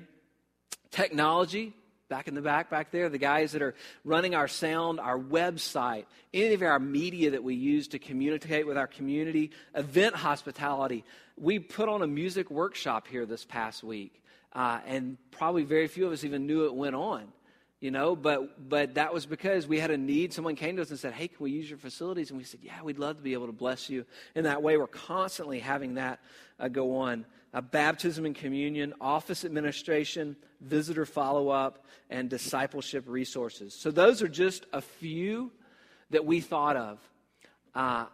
technology, 0.91 1.73
back 2.10 2.28
in 2.28 2.36
the 2.36 2.41
back, 2.41 2.70
back 2.70 2.91
there, 2.91 3.10
the 3.10 3.17
guys 3.17 3.52
that 3.52 3.62
are 3.62 3.76
running 4.06 4.34
our 4.34 4.48
sound, 4.48 5.00
our 5.00 5.20
website, 5.20 6.06
any 6.34 6.54
of 6.54 6.62
our 6.62 6.80
media 6.80 7.32
that 7.32 7.43
we 7.43 7.56
use 7.56 7.89
to 7.89 8.00
communicate 8.00 8.65
with 8.65 8.78
our 8.78 8.88
community, 8.88 9.52
event 9.76 10.15
hospitality. 10.15 11.04
We 11.38 11.60
put 11.60 11.89
on 11.89 12.02
a 12.02 12.08
music 12.08 12.50
workshop 12.50 13.08
here 13.08 13.26
this 13.26 13.43
past 13.43 13.84
week, 13.84 14.24
uh, 14.54 14.80
and 14.86 15.17
probably 15.32 15.63
very 15.63 15.88
few 15.88 16.08
of 16.08 16.13
us 16.13 16.24
even 16.24 16.48
knew 16.48 16.65
it 16.65 16.74
went 16.74 16.96
on. 16.96 17.28
You 17.79 17.91
know, 17.91 18.15
but 18.15 18.69
but 18.69 18.95
that 18.95 19.13
was 19.13 19.27
because 19.27 19.67
we 19.67 19.79
had 19.79 19.91
a 19.91 19.97
need. 19.97 20.33
Someone 20.33 20.55
came 20.55 20.77
to 20.77 20.81
us 20.81 20.89
and 20.89 20.97
said, 20.97 21.13
"Hey, 21.13 21.27
can 21.27 21.37
we 21.43 21.51
use 21.51 21.69
your 21.69 21.77
facilities?" 21.77 22.31
And 22.31 22.37
we 22.39 22.43
said, 22.43 22.61
"Yeah, 22.63 22.81
we'd 22.81 22.97
love 22.97 23.17
to 23.17 23.21
be 23.21 23.33
able 23.33 23.45
to 23.45 23.51
bless 23.51 23.87
you 23.87 24.05
in 24.33 24.45
that 24.45 24.63
way." 24.63 24.77
We're 24.77 24.87
constantly 24.87 25.59
having 25.59 25.93
that 25.93 26.19
uh, 26.59 26.69
go 26.69 26.97
on 26.97 27.25
baptism 27.61 28.25
and 28.25 28.35
communion, 28.35 28.93
office 29.01 29.45
administration, 29.45 30.35
visitor 30.61 31.05
follow 31.05 31.49
up, 31.49 31.85
and 32.09 32.29
discipleship 32.29 33.05
resources. 33.07 33.73
So, 33.73 33.91
those 33.91 34.21
are 34.21 34.27
just 34.27 34.65
a 34.73 34.81
few 34.81 35.51
that 36.09 36.25
we 36.25 36.39
thought 36.39 36.77
of. 36.77 36.99
Uh, 37.75 38.05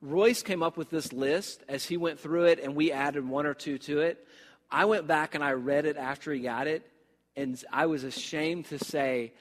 Royce 0.00 0.42
came 0.42 0.62
up 0.62 0.76
with 0.76 0.90
this 0.90 1.12
list 1.12 1.62
as 1.68 1.84
he 1.84 1.96
went 1.96 2.18
through 2.18 2.46
it, 2.46 2.58
and 2.58 2.74
we 2.74 2.90
added 2.90 3.28
one 3.28 3.46
or 3.46 3.54
two 3.54 3.78
to 3.78 4.00
it. 4.00 4.26
I 4.70 4.86
went 4.86 5.06
back 5.06 5.34
and 5.34 5.44
I 5.44 5.52
read 5.52 5.84
it 5.84 5.96
after 5.96 6.32
he 6.32 6.40
got 6.40 6.66
it, 6.66 6.90
and 7.36 7.62
I 7.72 7.86
was 7.86 8.04
ashamed 8.04 8.66
to 8.66 8.78
say, 8.78 9.32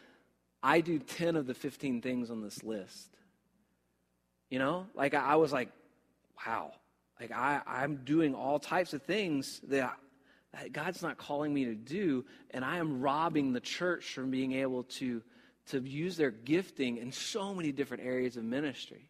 I 0.63 0.81
do 0.81 0.99
10 0.99 1.35
of 1.35 1.47
the 1.47 1.53
15 1.53 2.01
things 2.01 2.29
on 2.29 2.41
this 2.41 2.63
list. 2.63 3.09
You 4.49 4.59
know, 4.59 4.87
like 4.93 5.13
I 5.13 5.35
was 5.35 5.51
like, 5.51 5.69
wow, 6.45 6.73
like 7.19 7.31
I, 7.31 7.61
I'm 7.65 7.97
doing 8.03 8.35
all 8.35 8.59
types 8.59 8.93
of 8.93 9.01
things 9.03 9.61
that, 9.67 9.97
that 10.53 10.71
God's 10.71 11.01
not 11.01 11.17
calling 11.17 11.53
me 11.53 11.65
to 11.65 11.75
do, 11.75 12.25
and 12.51 12.63
I 12.65 12.77
am 12.77 13.01
robbing 13.01 13.53
the 13.53 13.59
church 13.59 14.13
from 14.13 14.29
being 14.29 14.53
able 14.53 14.83
to, 14.83 15.21
to 15.67 15.79
use 15.79 16.17
their 16.17 16.31
gifting 16.31 16.97
in 16.97 17.11
so 17.11 17.53
many 17.53 17.71
different 17.71 18.03
areas 18.03 18.37
of 18.37 18.43
ministry. 18.43 19.09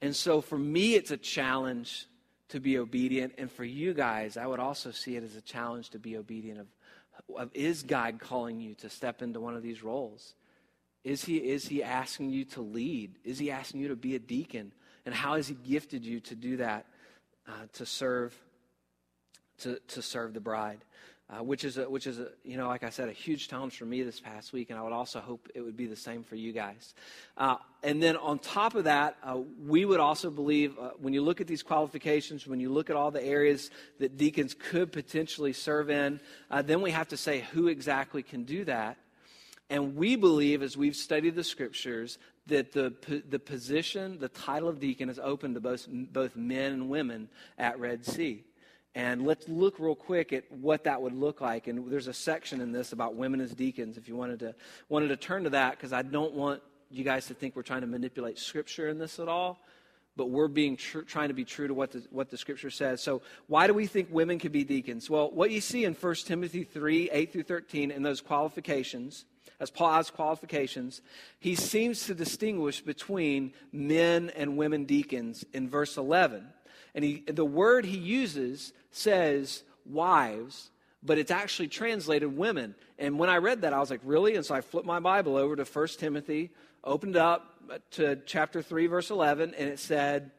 And 0.00 0.14
so 0.14 0.40
for 0.40 0.58
me, 0.58 0.94
it's 0.94 1.12
a 1.12 1.16
challenge 1.16 2.06
to 2.48 2.60
be 2.60 2.78
obedient. 2.78 3.34
And 3.38 3.50
for 3.50 3.64
you 3.64 3.94
guys, 3.94 4.36
I 4.36 4.46
would 4.46 4.60
also 4.60 4.90
see 4.90 5.16
it 5.16 5.22
as 5.22 5.36
a 5.36 5.40
challenge 5.40 5.90
to 5.90 5.98
be 5.98 6.16
obedient 6.16 6.60
of 6.60 6.66
is 7.54 7.82
God 7.82 8.18
calling 8.20 8.60
you 8.60 8.74
to 8.76 8.88
step 8.88 9.22
into 9.22 9.40
one 9.40 9.56
of 9.56 9.62
these 9.62 9.82
roles? 9.82 10.34
Is 11.04 11.24
he, 11.24 11.36
is 11.36 11.66
he 11.66 11.82
asking 11.82 12.30
you 12.30 12.44
to 12.46 12.60
lead? 12.60 13.16
Is 13.24 13.38
he 13.38 13.50
asking 13.50 13.80
you 13.80 13.88
to 13.88 13.96
be 13.96 14.14
a 14.14 14.18
deacon? 14.18 14.72
And 15.04 15.14
how 15.14 15.34
has 15.34 15.48
he 15.48 15.54
gifted 15.54 16.04
you 16.04 16.20
to 16.20 16.34
do 16.34 16.58
that, 16.58 16.86
uh, 17.48 17.66
to 17.74 17.86
serve, 17.86 18.34
to, 19.58 19.80
to 19.88 20.02
serve 20.02 20.34
the 20.34 20.40
bride? 20.40 20.84
Uh, 21.32 21.42
which 21.42 21.64
is, 21.64 21.78
a, 21.78 21.88
which 21.88 22.06
is 22.06 22.18
a, 22.18 22.28
you 22.44 22.58
know, 22.58 22.68
like 22.68 22.84
I 22.84 22.90
said, 22.90 23.08
a 23.08 23.12
huge 23.12 23.48
challenge 23.48 23.78
for 23.78 23.86
me 23.86 24.02
this 24.02 24.20
past 24.20 24.52
week, 24.52 24.68
and 24.68 24.78
I 24.78 24.82
would 24.82 24.92
also 24.92 25.18
hope 25.18 25.48
it 25.54 25.62
would 25.62 25.78
be 25.78 25.86
the 25.86 25.96
same 25.96 26.24
for 26.24 26.34
you 26.34 26.52
guys. 26.52 26.94
Uh, 27.38 27.56
and 27.82 28.02
then 28.02 28.18
on 28.18 28.38
top 28.38 28.74
of 28.74 28.84
that, 28.84 29.16
uh, 29.24 29.38
we 29.66 29.86
would 29.86 30.00
also 30.00 30.28
believe 30.28 30.78
uh, 30.78 30.90
when 30.98 31.14
you 31.14 31.22
look 31.22 31.40
at 31.40 31.46
these 31.46 31.62
qualifications, 31.62 32.46
when 32.46 32.60
you 32.60 32.70
look 32.70 32.90
at 32.90 32.96
all 32.96 33.10
the 33.10 33.24
areas 33.24 33.70
that 33.98 34.18
deacons 34.18 34.54
could 34.54 34.92
potentially 34.92 35.54
serve 35.54 35.88
in, 35.88 36.20
uh, 36.50 36.60
then 36.60 36.82
we 36.82 36.90
have 36.90 37.08
to 37.08 37.16
say 37.16 37.46
who 37.52 37.68
exactly 37.68 38.22
can 38.22 38.44
do 38.44 38.66
that. 38.66 38.98
And 39.70 39.96
we 39.96 40.16
believe, 40.16 40.62
as 40.62 40.76
we've 40.76 40.96
studied 40.96 41.34
the 41.34 41.44
scriptures, 41.44 42.18
that 42.48 42.72
the, 42.72 42.92
the 43.26 43.38
position, 43.38 44.18
the 44.18 44.28
title 44.28 44.68
of 44.68 44.80
deacon 44.80 45.08
is 45.08 45.18
open 45.18 45.54
to 45.54 45.60
both, 45.60 45.88
both 45.88 46.36
men 46.36 46.72
and 46.72 46.90
women 46.90 47.30
at 47.56 47.80
Red 47.80 48.04
Sea. 48.04 48.44
And 48.94 49.26
let's 49.26 49.48
look 49.48 49.78
real 49.78 49.94
quick 49.94 50.32
at 50.32 50.50
what 50.52 50.84
that 50.84 51.00
would 51.00 51.14
look 51.14 51.40
like. 51.40 51.66
And 51.66 51.90
there's 51.90 52.08
a 52.08 52.12
section 52.12 52.60
in 52.60 52.72
this 52.72 52.92
about 52.92 53.14
women 53.14 53.40
as 53.40 53.54
deacons. 53.54 53.96
If 53.96 54.06
you 54.06 54.16
wanted 54.16 54.40
to 54.40 54.54
wanted 54.88 55.08
to 55.08 55.16
turn 55.16 55.44
to 55.44 55.50
that, 55.50 55.72
because 55.72 55.92
I 55.92 56.02
don't 56.02 56.34
want 56.34 56.62
you 56.90 57.04
guys 57.04 57.26
to 57.26 57.34
think 57.34 57.56
we're 57.56 57.62
trying 57.62 57.80
to 57.80 57.86
manipulate 57.86 58.38
Scripture 58.38 58.88
in 58.88 58.98
this 58.98 59.18
at 59.18 59.28
all, 59.28 59.58
but 60.14 60.28
we're 60.28 60.48
being 60.48 60.76
tr- 60.76 61.00
trying 61.00 61.28
to 61.28 61.34
be 61.34 61.44
true 61.44 61.66
to 61.66 61.74
what 61.74 61.92
the, 61.92 62.04
what 62.10 62.28
the 62.28 62.36
Scripture 62.36 62.70
says. 62.70 63.02
So 63.02 63.22
why 63.46 63.66
do 63.66 63.72
we 63.72 63.86
think 63.86 64.08
women 64.10 64.38
can 64.38 64.52
be 64.52 64.62
deacons? 64.62 65.08
Well, 65.08 65.30
what 65.30 65.50
you 65.50 65.62
see 65.62 65.84
in 65.84 65.94
1 65.94 66.14
Timothy 66.26 66.64
3, 66.64 67.10
8 67.10 67.32
through 67.32 67.44
13, 67.44 67.90
in 67.90 68.02
those 68.02 68.20
qualifications, 68.20 69.24
as 69.58 69.70
Paul 69.70 69.94
has 69.94 70.10
qualifications, 70.10 71.00
he 71.38 71.54
seems 71.54 72.06
to 72.06 72.14
distinguish 72.14 72.80
between 72.80 73.54
men 73.72 74.30
and 74.36 74.56
women 74.56 74.84
deacons 74.84 75.44
in 75.52 75.68
verse 75.68 75.96
11. 75.96 76.46
And 76.94 77.04
he, 77.04 77.24
the 77.26 77.44
word 77.44 77.84
he 77.84 77.96
uses 77.96 78.72
says 78.90 79.62
wives, 79.86 80.70
but 81.02 81.18
it's 81.18 81.30
actually 81.30 81.68
translated 81.68 82.36
women. 82.36 82.74
And 82.98 83.18
when 83.18 83.30
I 83.30 83.38
read 83.38 83.62
that, 83.62 83.72
I 83.72 83.80
was 83.80 83.90
like, 83.90 84.00
really? 84.04 84.36
And 84.36 84.44
so 84.44 84.54
I 84.54 84.60
flipped 84.60 84.86
my 84.86 85.00
Bible 85.00 85.36
over 85.36 85.56
to 85.56 85.64
1 85.64 85.88
Timothy, 85.98 86.50
opened 86.84 87.16
up 87.16 87.48
to 87.92 88.16
chapter 88.26 88.62
3, 88.62 88.86
verse 88.86 89.10
11, 89.10 89.54
and 89.54 89.68
it 89.68 89.78
said, 89.78 90.30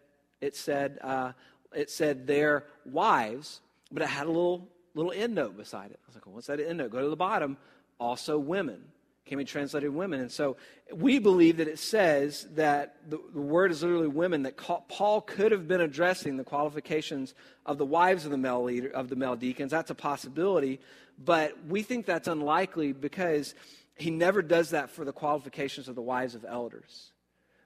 it 0.41 0.55
said, 0.55 0.99
uh, 1.01 1.31
it 1.73 1.89
said 1.89 2.27
their 2.27 2.65
wives, 2.85 3.61
but 3.91 4.03
it 4.03 4.09
had 4.09 4.25
a 4.25 4.29
little, 4.29 4.67
little 4.93 5.11
end 5.11 5.35
note 5.35 5.57
beside 5.57 5.91
it. 5.91 5.99
I 6.03 6.07
was 6.07 6.15
like, 6.15 6.25
well, 6.25 6.35
what's 6.35 6.47
that 6.47 6.59
end 6.59 6.77
note? 6.77 6.91
Go 6.91 7.01
to 7.01 7.09
the 7.09 7.15
bottom. 7.15 7.57
Also 7.99 8.37
women 8.37 8.83
can 9.25 9.37
be 9.37 9.45
translated 9.45 9.93
women. 9.93 10.19
And 10.19 10.31
so 10.31 10.57
we 10.93 11.17
believe 11.17 11.57
that 11.57 11.67
it 11.67 11.79
says 11.79 12.47
that 12.55 13.09
the, 13.09 13.19
the 13.33 13.41
word 13.41 13.71
is 13.71 13.81
literally 13.81 14.07
women, 14.07 14.43
that 14.43 14.57
Paul 14.57 15.21
could 15.21 15.51
have 15.51 15.67
been 15.67 15.81
addressing 15.81 16.35
the 16.35 16.43
qualifications 16.43 17.33
of 17.65 17.77
the 17.77 17.85
wives 17.85 18.25
of 18.25 18.31
the 18.31 18.37
male 18.37 18.63
leader, 18.63 18.89
of 18.89 19.07
the 19.07 19.15
male 19.15 19.35
deacons. 19.35 19.71
That's 19.71 19.91
a 19.91 19.95
possibility, 19.95 20.81
but 21.17 21.65
we 21.65 21.83
think 21.83 22.05
that's 22.05 22.27
unlikely 22.27 22.91
because 22.91 23.55
he 23.95 24.09
never 24.09 24.41
does 24.41 24.71
that 24.71 24.89
for 24.89 25.05
the 25.05 25.13
qualifications 25.13 25.87
of 25.87 25.95
the 25.95 26.01
wives 26.01 26.35
of 26.35 26.43
elders. 26.43 27.11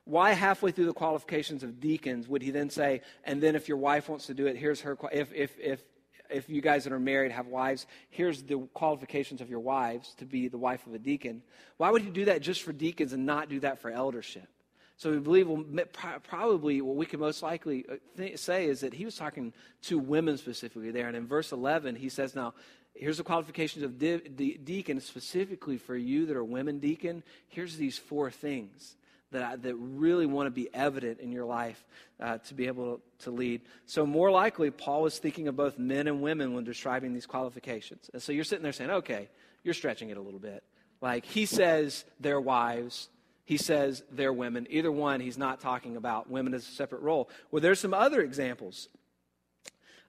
Why 0.06 0.32
halfway 0.34 0.72
through 0.72 0.86
the 0.86 0.94
qualifications 0.94 1.64
of 1.64 1.82
deacons 1.82 2.28
would 2.28 2.42
he 2.42 2.52
then 2.52 2.70
say, 2.70 3.02
and 3.24 3.42
then 3.42 3.56
if 3.56 3.68
your 3.68 3.78
wife 3.78 4.08
wants 4.08 4.28
to 4.28 4.34
do 4.34 4.46
it, 4.46 4.56
here's 4.56 4.82
her, 4.82 4.98
if, 5.12 5.34
if, 5.34 5.60
if 5.60 5.84
if 6.30 6.50
you 6.50 6.62
guys 6.62 6.84
that 6.84 6.94
are 6.94 7.00
married 7.00 7.32
have 7.32 7.48
wives, 7.48 7.86
here's 8.10 8.44
the 8.44 8.58
qualifications 8.74 9.42
of 9.42 9.50
your 9.50 9.60
wives 9.60 10.14
to 10.16 10.26
be 10.26 10.48
the 10.48 10.58
wife 10.58 10.86
of 10.88 10.94
a 10.94 11.00
deacon. 11.00 11.42
Why 11.78 11.90
would 11.90 12.02
he 12.02 12.10
do 12.10 12.26
that 12.26 12.42
just 12.42 12.64
for 12.64 12.74
deacons 12.74 13.14
and 13.14 13.26
not 13.26 13.50
do 13.50 13.60
that 13.62 13.80
for 13.80 13.90
eldership? 13.90 14.48
So 14.98 15.12
we 15.12 15.20
believe, 15.20 15.48
well, 15.48 15.64
probably 16.24 16.82
what 16.82 16.96
we 16.96 17.06
can 17.06 17.20
most 17.20 17.44
likely 17.44 17.86
uh, 17.88 17.96
th- 18.18 18.40
say 18.40 18.66
is 18.66 18.80
that 18.80 18.96
he 18.96 19.06
was 19.06 19.16
talking 19.16 19.54
to 19.84 20.00
women 20.00 20.38
specifically 20.38 20.90
there. 20.90 21.08
And 21.08 21.16
in 21.16 21.28
verse 21.28 21.52
11, 21.52 21.96
he 21.96 22.10
says, 22.10 22.34
Now, 22.34 22.56
here's 22.96 23.18
the 23.18 23.24
qualifications 23.24 23.84
of 23.84 24.00
de- 24.00 24.28
de- 24.28 24.58
deacon, 24.58 25.00
specifically 25.00 25.78
for 25.78 25.96
you 25.96 26.26
that 26.26 26.36
are 26.36 26.44
women 26.44 26.80
deacon. 26.80 27.22
Here's 27.48 27.78
these 27.78 28.00
four 28.00 28.32
things 28.32 28.96
that, 29.32 29.44
I, 29.44 29.56
that 29.58 29.76
really 29.76 30.26
want 30.26 30.48
to 30.48 30.52
be 30.52 30.70
evident 30.74 31.20
in 31.20 31.32
your 31.32 31.46
life 31.46 31.84
uh, 32.20 32.38
to 32.40 32.54
be 32.54 32.68
able 32.68 33.02
to 33.20 33.32
lead. 33.32 33.62
So, 33.86 34.06
more 34.06 34.32
likely, 34.32 34.72
Paul 34.72 35.04
was 35.04 35.20
thinking 35.20 35.48
of 35.48 35.56
both 35.56 35.78
men 35.78 36.08
and 36.08 36.22
women 36.22 36.54
when 36.54 36.64
describing 36.64 37.14
these 37.14 37.26
qualifications. 37.26 38.10
And 38.14 38.22
so 38.22 38.32
you're 38.32 38.44
sitting 38.44 38.64
there 38.64 38.74
saying, 38.74 38.90
okay, 38.90 39.30
you're 39.64 39.74
stretching 39.74 40.10
it 40.10 40.18
a 40.18 40.22
little 40.22 40.40
bit. 40.40 40.64
Like, 41.02 41.26
he 41.26 41.46
says 41.46 42.06
their 42.20 42.42
wives, 42.42 43.10
he 43.46 43.58
says 43.58 44.04
their 44.12 44.34
women. 44.34 44.68
Either 44.70 44.92
one, 44.92 45.20
he's 45.20 45.38
not 45.38 45.60
talking 45.60 45.96
about 45.96 46.30
women 46.30 46.54
as 46.54 46.68
a 46.68 46.72
separate 46.72 47.02
role. 47.02 47.30
Well, 47.52 47.62
there's 47.62 47.80
some 47.80 47.94
other 47.94 48.22
examples. 48.22 48.90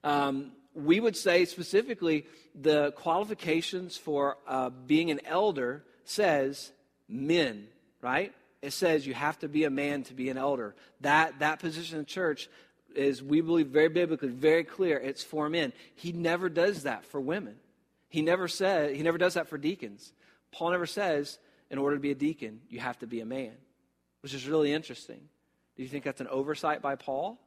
Um, 0.03 0.51
we 0.73 0.99
would 0.99 1.15
say 1.15 1.45
specifically 1.45 2.25
the 2.55 2.91
qualifications 2.93 3.97
for 3.97 4.37
uh, 4.47 4.69
being 4.69 5.11
an 5.11 5.19
elder 5.25 5.83
says 6.05 6.71
men, 7.07 7.67
right? 8.01 8.33
It 8.61 8.71
says 8.71 9.07
you 9.07 9.13
have 9.13 9.39
to 9.39 9.47
be 9.47 9.63
a 9.63 9.69
man 9.69 10.03
to 10.03 10.13
be 10.13 10.29
an 10.29 10.37
elder. 10.37 10.75
That, 11.01 11.39
that 11.39 11.59
position 11.59 11.99
in 11.99 12.05
church 12.05 12.49
is, 12.95 13.23
we 13.23 13.41
believe, 13.41 13.67
very 13.67 13.89
biblically, 13.89 14.29
very 14.29 14.63
clear. 14.63 14.97
It's 14.97 15.23
for 15.23 15.49
men. 15.49 15.73
He 15.95 16.11
never 16.11 16.49
does 16.49 16.83
that 16.83 17.05
for 17.05 17.21
women. 17.21 17.55
He 18.09 18.21
never 18.21 18.47
said, 18.47 18.95
he 18.95 19.03
never 19.03 19.17
does 19.17 19.35
that 19.35 19.47
for 19.47 19.57
deacons. 19.57 20.13
Paul 20.51 20.71
never 20.71 20.87
says, 20.87 21.37
in 21.69 21.77
order 21.77 21.95
to 21.95 22.01
be 22.01 22.11
a 22.11 22.15
deacon, 22.15 22.61
you 22.69 22.79
have 22.79 22.97
to 22.99 23.07
be 23.07 23.21
a 23.21 23.25
man, 23.25 23.53
which 24.21 24.33
is 24.33 24.47
really 24.47 24.73
interesting. 24.73 25.21
Do 25.77 25.83
you 25.83 25.89
think 25.89 26.03
that's 26.03 26.21
an 26.21 26.27
oversight 26.27 26.81
by 26.81 26.95
Paul? 26.95 27.39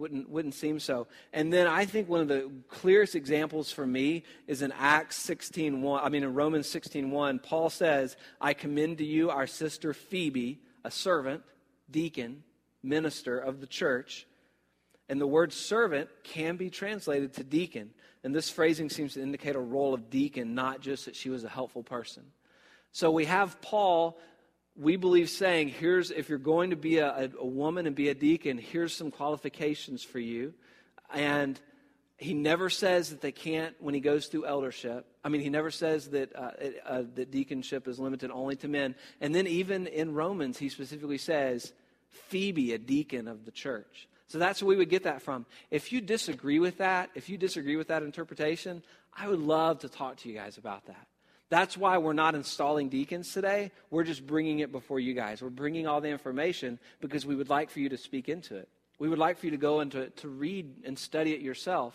Wouldn't, 0.00 0.30
wouldn't 0.30 0.54
seem 0.54 0.80
so. 0.80 1.08
And 1.30 1.52
then 1.52 1.66
I 1.66 1.84
think 1.84 2.08
one 2.08 2.22
of 2.22 2.28
the 2.28 2.50
clearest 2.68 3.14
examples 3.14 3.70
for 3.70 3.86
me 3.86 4.22
is 4.46 4.62
in 4.62 4.72
Acts 4.72 5.22
16.1. 5.28 6.00
I 6.02 6.08
mean, 6.08 6.22
in 6.22 6.32
Romans 6.32 6.66
16.1, 6.68 7.42
Paul 7.42 7.68
says, 7.68 8.16
I 8.40 8.54
commend 8.54 8.96
to 8.98 9.04
you 9.04 9.28
our 9.28 9.46
sister 9.46 9.92
Phoebe, 9.92 10.58
a 10.86 10.90
servant, 10.90 11.42
deacon, 11.90 12.44
minister 12.82 13.38
of 13.38 13.60
the 13.60 13.66
church. 13.66 14.26
And 15.10 15.20
the 15.20 15.26
word 15.26 15.52
servant 15.52 16.08
can 16.24 16.56
be 16.56 16.70
translated 16.70 17.34
to 17.34 17.44
deacon. 17.44 17.90
And 18.24 18.34
this 18.34 18.48
phrasing 18.48 18.88
seems 18.88 19.14
to 19.14 19.22
indicate 19.22 19.54
a 19.54 19.60
role 19.60 19.92
of 19.92 20.08
deacon, 20.08 20.54
not 20.54 20.80
just 20.80 21.04
that 21.04 21.14
she 21.14 21.28
was 21.28 21.44
a 21.44 21.48
helpful 21.50 21.82
person. 21.82 22.22
So 22.92 23.10
we 23.10 23.26
have 23.26 23.60
Paul 23.60 24.18
we 24.76 24.96
believe 24.96 25.28
saying, 25.30 25.68
here's, 25.68 26.10
if 26.10 26.28
you're 26.28 26.38
going 26.38 26.70
to 26.70 26.76
be 26.76 26.98
a, 26.98 27.30
a, 27.38 27.44
woman 27.44 27.86
and 27.86 27.94
be 27.94 28.08
a 28.08 28.14
deacon, 28.14 28.58
here's 28.58 28.94
some 28.94 29.10
qualifications 29.10 30.02
for 30.02 30.18
you. 30.18 30.54
And 31.12 31.60
he 32.16 32.34
never 32.34 32.70
says 32.70 33.10
that 33.10 33.20
they 33.20 33.32
can't 33.32 33.74
when 33.80 33.94
he 33.94 34.00
goes 34.00 34.26
through 34.26 34.46
eldership. 34.46 35.06
I 35.24 35.28
mean, 35.28 35.40
he 35.40 35.48
never 35.48 35.70
says 35.70 36.10
that, 36.10 36.34
uh, 36.36 36.50
uh, 36.86 37.02
that 37.14 37.30
deaconship 37.30 37.88
is 37.88 37.98
limited 37.98 38.30
only 38.30 38.56
to 38.56 38.68
men. 38.68 38.94
And 39.20 39.34
then 39.34 39.46
even 39.46 39.86
in 39.86 40.14
Romans, 40.14 40.58
he 40.58 40.68
specifically 40.68 41.18
says, 41.18 41.72
Phoebe, 42.10 42.72
a 42.72 42.78
deacon 42.78 43.28
of 43.28 43.44
the 43.44 43.50
church. 43.50 44.08
So 44.26 44.38
that's 44.38 44.62
where 44.62 44.68
we 44.68 44.76
would 44.76 44.90
get 44.90 45.04
that 45.04 45.22
from. 45.22 45.46
If 45.70 45.92
you 45.92 46.00
disagree 46.00 46.60
with 46.60 46.78
that, 46.78 47.10
if 47.14 47.28
you 47.28 47.36
disagree 47.36 47.76
with 47.76 47.88
that 47.88 48.02
interpretation, 48.02 48.82
I 49.16 49.26
would 49.26 49.40
love 49.40 49.80
to 49.80 49.88
talk 49.88 50.18
to 50.18 50.28
you 50.28 50.34
guys 50.36 50.56
about 50.56 50.86
that. 50.86 51.06
That's 51.50 51.76
why 51.76 51.98
we're 51.98 52.12
not 52.12 52.34
installing 52.34 52.88
deacons 52.88 53.32
today. 53.32 53.72
We're 53.90 54.04
just 54.04 54.26
bringing 54.26 54.60
it 54.60 54.72
before 54.72 55.00
you 55.00 55.14
guys. 55.14 55.42
We're 55.42 55.50
bringing 55.50 55.86
all 55.86 56.00
the 56.00 56.08
information 56.08 56.78
because 57.00 57.26
we 57.26 57.34
would 57.34 57.50
like 57.50 57.70
for 57.70 57.80
you 57.80 57.88
to 57.88 57.98
speak 57.98 58.28
into 58.28 58.56
it. 58.56 58.68
We 58.98 59.08
would 59.08 59.18
like 59.18 59.38
for 59.38 59.46
you 59.46 59.50
to 59.50 59.58
go 59.58 59.80
and 59.80 59.90
to, 59.92 60.10
to 60.10 60.28
read 60.28 60.84
and 60.84 60.98
study 60.98 61.34
it 61.34 61.40
yourself. 61.40 61.94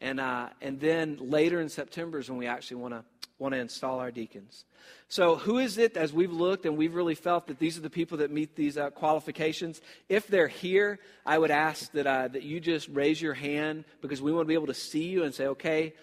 And, 0.00 0.18
uh, 0.18 0.48
and 0.60 0.80
then 0.80 1.18
later 1.20 1.60
in 1.60 1.68
September 1.68 2.18
is 2.18 2.28
when 2.28 2.38
we 2.38 2.46
actually 2.46 2.78
want 2.78 2.94
to 2.94 3.04
want 3.40 3.54
to 3.54 3.58
install 3.58 3.98
our 3.98 4.10
deacons. 4.10 4.64
So, 5.08 5.36
who 5.36 5.58
is 5.58 5.78
it 5.78 5.96
as 5.96 6.12
we've 6.12 6.32
looked 6.32 6.66
and 6.66 6.76
we've 6.76 6.94
really 6.94 7.14
felt 7.14 7.46
that 7.46 7.58
these 7.58 7.76
are 7.78 7.80
the 7.80 7.90
people 7.90 8.18
that 8.18 8.30
meet 8.30 8.54
these 8.54 8.76
uh, 8.76 8.90
qualifications? 8.90 9.80
If 10.08 10.28
they're 10.28 10.46
here, 10.46 11.00
I 11.24 11.38
would 11.38 11.50
ask 11.50 11.90
that, 11.92 12.06
uh, 12.06 12.28
that 12.28 12.42
you 12.42 12.60
just 12.60 12.88
raise 12.90 13.20
your 13.20 13.34
hand 13.34 13.84
because 14.02 14.20
we 14.20 14.30
want 14.30 14.44
to 14.44 14.48
be 14.48 14.54
able 14.54 14.66
to 14.66 14.74
see 14.74 15.04
you 15.04 15.24
and 15.24 15.34
say, 15.34 15.46
okay, 15.46 15.94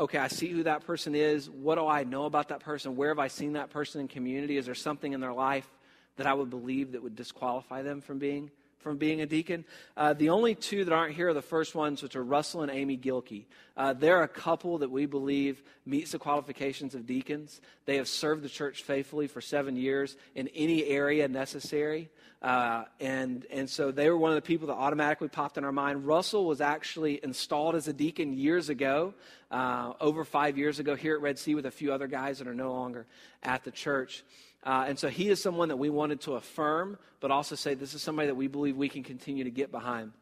okay, 0.00 0.18
I 0.18 0.28
see 0.28 0.48
who 0.48 0.62
that 0.64 0.86
person 0.86 1.14
is. 1.14 1.48
What 1.50 1.76
do 1.76 1.86
I 1.86 2.04
know 2.04 2.24
about 2.24 2.48
that 2.48 2.60
person? 2.60 2.96
Where 2.96 3.08
have 3.08 3.18
I 3.18 3.28
seen 3.28 3.54
that 3.54 3.70
person 3.70 4.00
in 4.00 4.08
community? 4.08 4.56
Is 4.56 4.66
there 4.66 4.74
something 4.74 5.12
in 5.12 5.20
their 5.20 5.32
life 5.32 5.68
that 6.16 6.26
I 6.26 6.34
would 6.34 6.50
believe 6.50 6.92
that 6.92 7.02
would 7.02 7.16
disqualify 7.16 7.82
them 7.82 8.00
from 8.00 8.18
being 8.18 8.50
from 8.84 8.98
being 8.98 9.22
a 9.22 9.26
deacon. 9.26 9.64
Uh, 9.96 10.12
the 10.12 10.28
only 10.28 10.54
two 10.54 10.84
that 10.84 10.92
aren't 10.92 11.14
here 11.14 11.30
are 11.30 11.34
the 11.34 11.40
first 11.40 11.74
ones, 11.74 12.02
which 12.02 12.14
are 12.14 12.22
Russell 12.22 12.60
and 12.60 12.70
Amy 12.70 12.98
Gilkey. 12.98 13.46
Uh, 13.78 13.94
they're 13.94 14.22
a 14.22 14.28
couple 14.28 14.76
that 14.78 14.90
we 14.90 15.06
believe 15.06 15.62
meets 15.86 16.12
the 16.12 16.18
qualifications 16.18 16.94
of 16.94 17.06
deacons. 17.06 17.62
They 17.86 17.96
have 17.96 18.06
served 18.06 18.42
the 18.42 18.48
church 18.50 18.82
faithfully 18.82 19.26
for 19.26 19.40
seven 19.40 19.74
years 19.74 20.18
in 20.34 20.48
any 20.48 20.84
area 20.84 21.26
necessary. 21.26 22.10
Uh, 22.44 22.84
and, 23.00 23.46
and 23.50 23.70
so 23.70 23.90
they 23.90 24.10
were 24.10 24.18
one 24.18 24.30
of 24.30 24.34
the 24.34 24.42
people 24.42 24.66
that 24.66 24.74
automatically 24.74 25.28
popped 25.28 25.56
in 25.56 25.64
our 25.64 25.72
mind. 25.72 26.06
Russell 26.06 26.44
was 26.44 26.60
actually 26.60 27.18
installed 27.22 27.74
as 27.74 27.88
a 27.88 27.92
deacon 27.94 28.34
years 28.34 28.68
ago, 28.68 29.14
uh, 29.50 29.94
over 29.98 30.26
five 30.26 30.58
years 30.58 30.78
ago, 30.78 30.94
here 30.94 31.14
at 31.14 31.22
Red 31.22 31.38
Sea 31.38 31.54
with 31.54 31.64
a 31.64 31.70
few 31.70 31.90
other 31.90 32.06
guys 32.06 32.40
that 32.40 32.46
are 32.46 32.54
no 32.54 32.70
longer 32.70 33.06
at 33.42 33.64
the 33.64 33.70
church. 33.70 34.24
Uh, 34.62 34.84
and 34.86 34.98
so 34.98 35.08
he 35.08 35.30
is 35.30 35.40
someone 35.40 35.68
that 35.68 35.78
we 35.78 35.88
wanted 35.88 36.20
to 36.20 36.34
affirm, 36.34 36.98
but 37.20 37.30
also 37.30 37.54
say 37.54 37.72
this 37.72 37.94
is 37.94 38.02
somebody 38.02 38.28
that 38.28 38.34
we 38.34 38.46
believe 38.46 38.76
we 38.76 38.90
can 38.90 39.02
continue 39.02 39.44
to 39.44 39.50
get 39.50 39.72
behind 39.72 40.12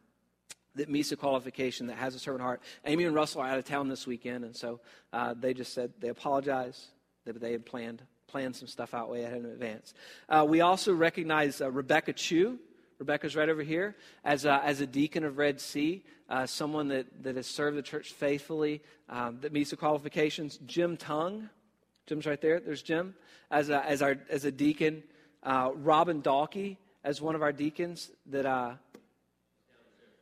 that 0.75 0.87
meets 0.89 1.09
the 1.09 1.17
qualification, 1.17 1.87
that 1.87 1.97
has 1.97 2.15
a 2.15 2.19
servant 2.19 2.41
heart. 2.41 2.61
Amy 2.85 3.03
and 3.03 3.13
Russell 3.13 3.41
are 3.41 3.49
out 3.49 3.57
of 3.57 3.65
town 3.65 3.89
this 3.89 4.07
weekend, 4.07 4.45
and 4.45 4.55
so 4.55 4.79
uh, 5.11 5.33
they 5.37 5.53
just 5.53 5.73
said 5.73 5.91
they 5.99 6.07
apologize 6.07 6.87
that 7.25 7.41
they 7.41 7.51
had 7.51 7.65
planned 7.65 8.01
planned 8.33 8.55
some 8.55 8.67
stuff 8.67 8.95
out 8.95 9.11
way 9.11 9.23
ahead 9.23 9.37
in 9.37 9.45
advance. 9.45 9.93
Uh, 10.27 10.43
we 10.49 10.61
also 10.61 10.91
recognize 10.91 11.61
uh, 11.61 11.69
Rebecca 11.69 12.13
Chu. 12.13 12.57
Rebecca's 12.97 13.35
right 13.35 13.47
over 13.47 13.61
here 13.61 13.95
as 14.25 14.45
a, 14.45 14.53
as 14.65 14.81
a 14.81 14.87
deacon 14.87 15.23
of 15.23 15.37
Red 15.37 15.61
Sea, 15.61 16.03
uh, 16.31 16.47
someone 16.47 16.87
that, 16.87 17.05
that 17.21 17.35
has 17.35 17.45
served 17.45 17.77
the 17.77 17.83
church 17.83 18.11
faithfully, 18.11 18.81
um, 19.07 19.37
that 19.41 19.53
meets 19.53 19.69
the 19.69 19.75
qualifications. 19.75 20.57
Jim 20.65 20.97
Tung, 20.97 21.47
Jim's 22.07 22.25
right 22.25 22.41
there. 22.41 22.59
There's 22.59 22.81
Jim 22.81 23.13
as 23.51 23.69
a, 23.69 23.85
as 23.85 24.01
our, 24.01 24.15
as 24.31 24.45
a 24.45 24.51
deacon. 24.51 25.03
Uh, 25.43 25.69
Robin 25.75 26.19
Dalkey 26.19 26.77
as 27.03 27.21
one 27.21 27.35
of 27.35 27.43
our 27.43 27.51
deacons 27.51 28.09
that, 28.31 28.47
uh, 28.47 28.71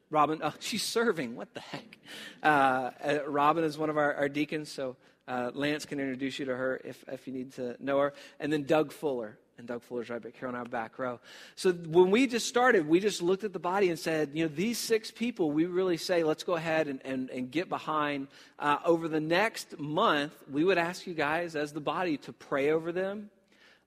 Robin, 0.10 0.42
oh, 0.44 0.54
she's 0.60 0.84
serving. 0.84 1.38
What 1.38 1.54
the 1.54 1.62
heck? 1.62 1.98
Uh, 2.44 3.20
Robin 3.26 3.64
is 3.64 3.78
one 3.78 3.90
of 3.90 3.98
our, 3.98 4.14
our 4.16 4.28
deacons, 4.28 4.70
so 4.70 4.98
uh, 5.32 5.52
Lance 5.54 5.86
can 5.86 6.00
introduce 6.00 6.40
you 6.40 6.46
to 6.46 6.56
her 6.56 6.82
if, 6.84 7.04
if 7.08 7.26
you 7.26 7.32
need 7.32 7.54
to 7.54 7.78
know 7.80 8.00
her. 8.00 8.14
And 8.40 8.52
then 8.52 8.64
Doug 8.64 8.92
Fuller. 8.92 9.38
And 9.58 9.68
Doug 9.68 9.82
Fuller's 9.84 10.10
right 10.10 10.22
back 10.22 10.36
here 10.38 10.48
on 10.48 10.56
our 10.56 10.66
back 10.66 10.98
row. 11.00 11.20
So 11.56 11.72
when 11.72 12.12
we 12.12 12.28
just 12.28 12.48
started, 12.48 12.88
we 12.88 13.00
just 13.00 13.22
looked 13.22 13.44
at 13.44 13.54
the 13.54 13.60
body 13.60 13.90
and 13.90 13.98
said, 13.98 14.32
you 14.34 14.44
know, 14.44 14.54
these 14.54 14.78
six 14.78 15.12
people, 15.12 15.52
we 15.52 15.66
really 15.68 15.98
say, 15.98 16.24
let's 16.24 16.44
go 16.44 16.56
ahead 16.56 16.88
and, 16.88 17.00
and, 17.06 17.30
and 17.30 17.52
get 17.52 17.70
behind. 17.70 18.28
Uh, 18.60 18.78
over 18.84 19.08
the 19.08 19.20
next 19.20 19.80
month, 19.80 20.34
we 20.52 20.64
would 20.64 20.78
ask 20.78 21.06
you 21.06 21.14
guys, 21.14 21.56
as 21.56 21.72
the 21.72 21.80
body, 21.80 22.18
to 22.18 22.34
pray 22.34 22.72
over 22.72 22.92
them, 22.92 23.30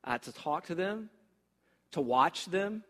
uh, 0.04 0.16
to 0.18 0.32
talk 0.32 0.66
to 0.66 0.74
them, 0.74 1.10
to 1.92 2.00
watch 2.00 2.46
them, 2.46 2.84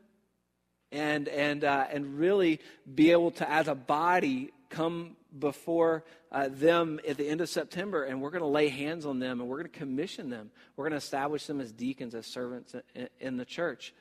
and, 0.93 1.27
and, 1.29 1.65
uh, 1.65 1.87
and 1.91 2.19
really 2.19 2.61
be 2.95 3.11
able 3.11 3.31
to, 3.33 3.51
as 3.51 3.67
a 3.67 3.75
body, 3.75 4.53
come 4.69 5.17
before 5.39 6.05
uh, 6.31 6.49
them 6.51 7.01
at 7.07 7.17
the 7.17 7.29
end 7.29 7.41
of 7.41 7.49
September, 7.49 8.05
and 8.05 8.21
we're 8.21 8.31
going 8.31 8.43
to 8.43 8.49
lay 8.49 8.69
hands 8.69 9.07
on 9.07 9.19
them 9.19 9.41
and 9.41 9.49
we're 9.49 9.59
going 9.59 9.71
to 9.71 9.79
commission 9.79 10.31
them. 10.31 10.51
We're 10.77 10.85
going 10.85 10.93
to 10.93 11.05
establish 11.05 11.47
them 11.47 11.61
as 11.61 11.73
deacons, 11.73 12.15
as 12.15 12.27
servants 12.27 12.75
in, 12.95 13.09
in 13.21 13.37
the 13.37 13.45
church. 13.45 13.95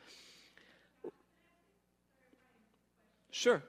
Sure. 3.32 3.64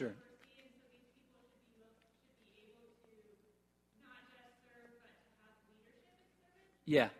Sure. 0.00 0.14
Yeah. 6.86 7.10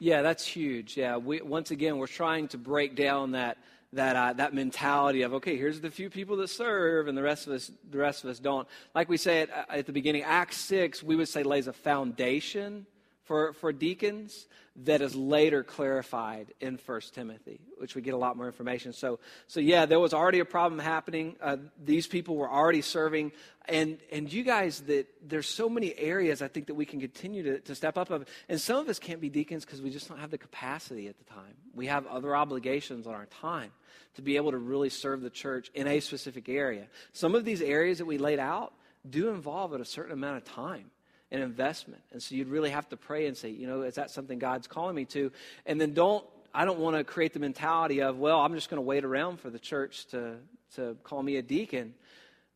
Yeah, 0.00 0.22
that's 0.22 0.44
huge. 0.44 0.96
Yeah, 0.96 1.18
we, 1.18 1.40
once 1.40 1.70
again, 1.70 1.98
we're 1.98 2.08
trying 2.08 2.48
to 2.48 2.58
break 2.58 2.96
down 2.96 3.30
that 3.32 3.58
that 3.92 4.16
uh, 4.16 4.32
that 4.32 4.54
mentality 4.54 5.22
of 5.22 5.34
okay, 5.34 5.56
here's 5.56 5.80
the 5.80 5.90
few 5.92 6.10
people 6.10 6.36
that 6.38 6.48
serve, 6.48 7.06
and 7.06 7.16
the 7.16 7.22
rest 7.22 7.46
of 7.46 7.52
us 7.52 7.70
the 7.88 7.98
rest 7.98 8.24
of 8.24 8.30
us 8.30 8.40
don't. 8.40 8.66
Like 8.92 9.08
we 9.08 9.16
say 9.16 9.42
at, 9.42 9.50
at 9.68 9.86
the 9.86 9.92
beginning, 9.92 10.24
Acts 10.24 10.56
six, 10.56 11.04
we 11.04 11.14
would 11.14 11.28
say 11.28 11.44
lays 11.44 11.68
a 11.68 11.72
foundation 11.72 12.86
for, 13.30 13.52
for 13.52 13.72
deacons 13.72 14.48
that 14.74 15.00
is 15.00 15.14
later 15.14 15.62
clarified 15.62 16.52
in 16.60 16.76
First 16.76 17.14
Timothy, 17.14 17.60
which 17.78 17.94
we 17.94 18.02
get 18.02 18.12
a 18.12 18.16
lot 18.16 18.36
more 18.36 18.46
information. 18.46 18.92
So, 18.92 19.20
so 19.46 19.60
yeah, 19.60 19.86
there 19.86 20.00
was 20.00 20.12
already 20.12 20.40
a 20.40 20.44
problem 20.44 20.80
happening. 20.80 21.36
Uh, 21.40 21.58
these 21.80 22.08
people 22.08 22.34
were 22.34 22.50
already 22.50 22.82
serving, 22.82 23.30
and 23.68 23.98
and 24.10 24.32
you 24.32 24.42
guys, 24.42 24.80
that 24.88 25.06
there's 25.22 25.46
so 25.46 25.68
many 25.68 25.96
areas 25.96 26.42
I 26.42 26.48
think 26.48 26.66
that 26.66 26.74
we 26.74 26.84
can 26.84 26.98
continue 26.98 27.44
to, 27.44 27.60
to 27.60 27.74
step 27.76 27.96
up 27.96 28.10
of, 28.10 28.26
and 28.48 28.60
some 28.60 28.78
of 28.78 28.88
us 28.88 28.98
can't 28.98 29.20
be 29.20 29.28
deacons 29.28 29.64
because 29.64 29.80
we 29.80 29.90
just 29.90 30.08
don't 30.08 30.18
have 30.18 30.32
the 30.32 30.38
capacity 30.38 31.06
at 31.06 31.16
the 31.16 31.24
time. 31.32 31.54
We 31.72 31.86
have 31.86 32.08
other 32.08 32.34
obligations 32.34 33.06
on 33.06 33.14
our 33.14 33.26
time 33.26 33.70
to 34.14 34.22
be 34.22 34.34
able 34.34 34.50
to 34.50 34.58
really 34.58 34.90
serve 34.90 35.20
the 35.20 35.30
church 35.30 35.70
in 35.72 35.86
a 35.86 36.00
specific 36.00 36.48
area. 36.48 36.88
Some 37.12 37.36
of 37.36 37.44
these 37.44 37.62
areas 37.62 37.98
that 37.98 38.06
we 38.06 38.18
laid 38.18 38.40
out 38.40 38.72
do 39.08 39.28
involve 39.28 39.72
a 39.72 39.84
certain 39.84 40.14
amount 40.14 40.38
of 40.38 40.44
time 40.44 40.90
an 41.32 41.42
investment. 41.42 42.02
And 42.12 42.22
so 42.22 42.34
you'd 42.34 42.48
really 42.48 42.70
have 42.70 42.88
to 42.88 42.96
pray 42.96 43.26
and 43.26 43.36
say, 43.36 43.50
you 43.50 43.66
know, 43.66 43.82
is 43.82 43.94
that 43.94 44.10
something 44.10 44.38
God's 44.38 44.66
calling 44.66 44.94
me 44.94 45.04
to? 45.06 45.30
And 45.66 45.80
then 45.80 45.94
don't, 45.94 46.24
I 46.52 46.64
don't 46.64 46.80
want 46.80 46.96
to 46.96 47.04
create 47.04 47.32
the 47.32 47.38
mentality 47.38 48.02
of, 48.02 48.18
well, 48.18 48.40
I'm 48.40 48.54
just 48.54 48.70
going 48.70 48.78
to 48.78 48.82
wait 48.82 49.04
around 49.04 49.40
for 49.40 49.50
the 49.50 49.58
church 49.58 50.06
to, 50.08 50.36
to 50.74 50.96
call 51.04 51.22
me 51.22 51.36
a 51.36 51.42
deacon. 51.42 51.94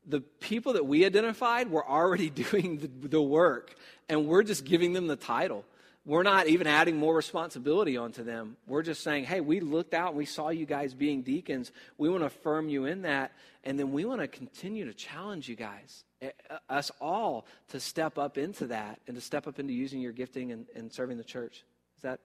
The 0.06 0.20
people 0.20 0.72
that 0.74 0.86
we 0.86 1.06
identified 1.06 1.70
were 1.70 1.88
already 1.88 2.30
doing 2.50 2.78
the, 2.78 3.08
the 3.08 3.22
work, 3.22 3.74
and 4.08 4.26
we're 4.26 4.42
just 4.42 4.64
giving 4.64 4.92
them 4.92 5.06
the 5.06 5.16
title. 5.16 5.64
We're 6.06 6.22
not 6.22 6.48
even 6.48 6.66
adding 6.66 6.96
more 6.96 7.14
responsibility 7.16 7.96
onto 7.96 8.24
them. 8.24 8.58
We're 8.66 8.82
just 8.82 9.02
saying, 9.02 9.24
hey, 9.24 9.40
we 9.40 9.60
looked 9.60 9.94
out 9.94 10.08
and 10.08 10.18
we 10.18 10.26
saw 10.26 10.50
you 10.50 10.66
guys 10.66 10.92
being 10.92 11.22
deacons. 11.22 11.72
We 11.96 12.10
want 12.10 12.20
to 12.20 12.26
affirm 12.26 12.68
you 12.68 12.84
in 12.84 13.02
that. 13.02 13.32
And 13.64 13.78
then 13.78 13.90
we 13.92 14.04
want 14.04 14.20
to 14.20 14.28
continue 14.28 14.84
to 14.84 14.92
challenge 14.92 15.48
you 15.48 15.56
guys 15.56 16.04
uh, 16.22 16.28
us 16.68 16.90
all 17.00 17.46
to 17.68 17.80
step 17.80 18.18
up 18.18 18.36
into 18.36 18.66
that 18.66 19.00
and 19.06 19.16
to 19.16 19.20
step 19.22 19.46
up 19.46 19.58
into 19.58 19.72
using 19.72 20.00
your 20.00 20.12
gifting 20.12 20.52
and, 20.52 20.66
and 20.74 20.92
serving 20.92 21.16
the 21.16 21.24
church. 21.24 21.64
Does 21.96 22.02
that 22.02 22.20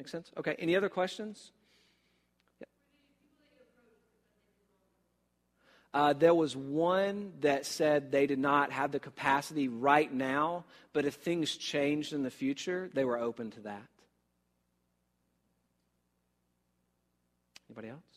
make 0.00 0.08
sense? 0.08 0.32
Okay. 0.36 0.56
Any 0.58 0.74
other 0.74 0.88
questions? 0.88 1.52
Uh, 5.98 6.12
there 6.12 6.32
was 6.32 6.54
one 6.54 7.32
that 7.40 7.66
said 7.66 8.12
they 8.12 8.28
did 8.28 8.38
not 8.38 8.70
have 8.70 8.92
the 8.92 9.00
capacity 9.00 9.66
right 9.66 10.12
now, 10.14 10.64
but 10.92 11.04
if 11.04 11.14
things 11.14 11.56
changed 11.56 12.12
in 12.12 12.22
the 12.22 12.30
future, 12.30 12.88
they 12.94 13.04
were 13.04 13.18
open 13.18 13.50
to 13.50 13.60
that. 13.62 13.82
Anybody 17.68 17.88
else? 17.88 18.07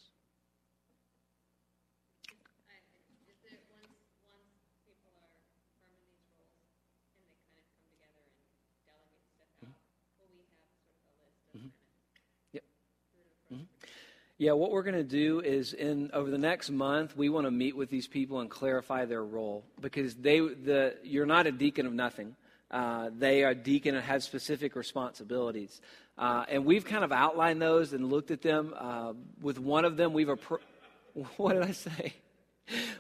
Yeah, 14.41 14.53
what 14.53 14.71
we're 14.71 14.81
going 14.81 14.95
to 14.95 15.03
do 15.03 15.39
is 15.39 15.73
in 15.73 16.09
over 16.13 16.31
the 16.31 16.37
next 16.39 16.71
month, 16.71 17.15
we 17.15 17.29
want 17.29 17.45
to 17.45 17.51
meet 17.51 17.77
with 17.77 17.91
these 17.91 18.07
people 18.07 18.39
and 18.39 18.49
clarify 18.49 19.05
their 19.05 19.23
role 19.23 19.63
because 19.79 20.15
they 20.15 20.39
the 20.39 20.95
you're 21.03 21.27
not 21.27 21.45
a 21.45 21.51
deacon 21.51 21.85
of 21.85 21.93
nothing. 21.93 22.35
Uh, 22.71 23.11
they 23.15 23.43
are 23.43 23.53
deacon 23.53 23.93
and 23.93 24.03
have 24.03 24.23
specific 24.23 24.75
responsibilities, 24.75 25.79
uh, 26.17 26.43
and 26.49 26.65
we've 26.65 26.85
kind 26.85 27.03
of 27.03 27.11
outlined 27.11 27.61
those 27.61 27.93
and 27.93 28.09
looked 28.09 28.31
at 28.31 28.41
them. 28.41 28.73
Uh, 28.75 29.13
with 29.43 29.59
one 29.59 29.85
of 29.85 29.95
them, 29.95 30.11
we've 30.11 30.29
appro- 30.29 30.57
what 31.37 31.53
did 31.53 31.61
I 31.61 31.73
say? 31.73 32.15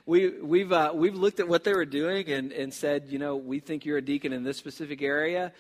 We, 0.05 0.29
we've, 0.29 0.71
uh, 0.71 0.91
we've 0.93 1.15
looked 1.15 1.39
at 1.39 1.47
what 1.47 1.63
they 1.63 1.73
were 1.73 1.85
doing 1.85 2.29
and, 2.29 2.51
and 2.51 2.71
said, 2.71 3.05
you 3.09 3.17
know, 3.17 3.35
we 3.35 3.59
think 3.59 3.83
you're 3.83 3.97
a 3.97 4.01
deacon 4.01 4.31
in 4.31 4.43
this 4.43 4.57
specific 4.57 5.01
area. 5.01 5.53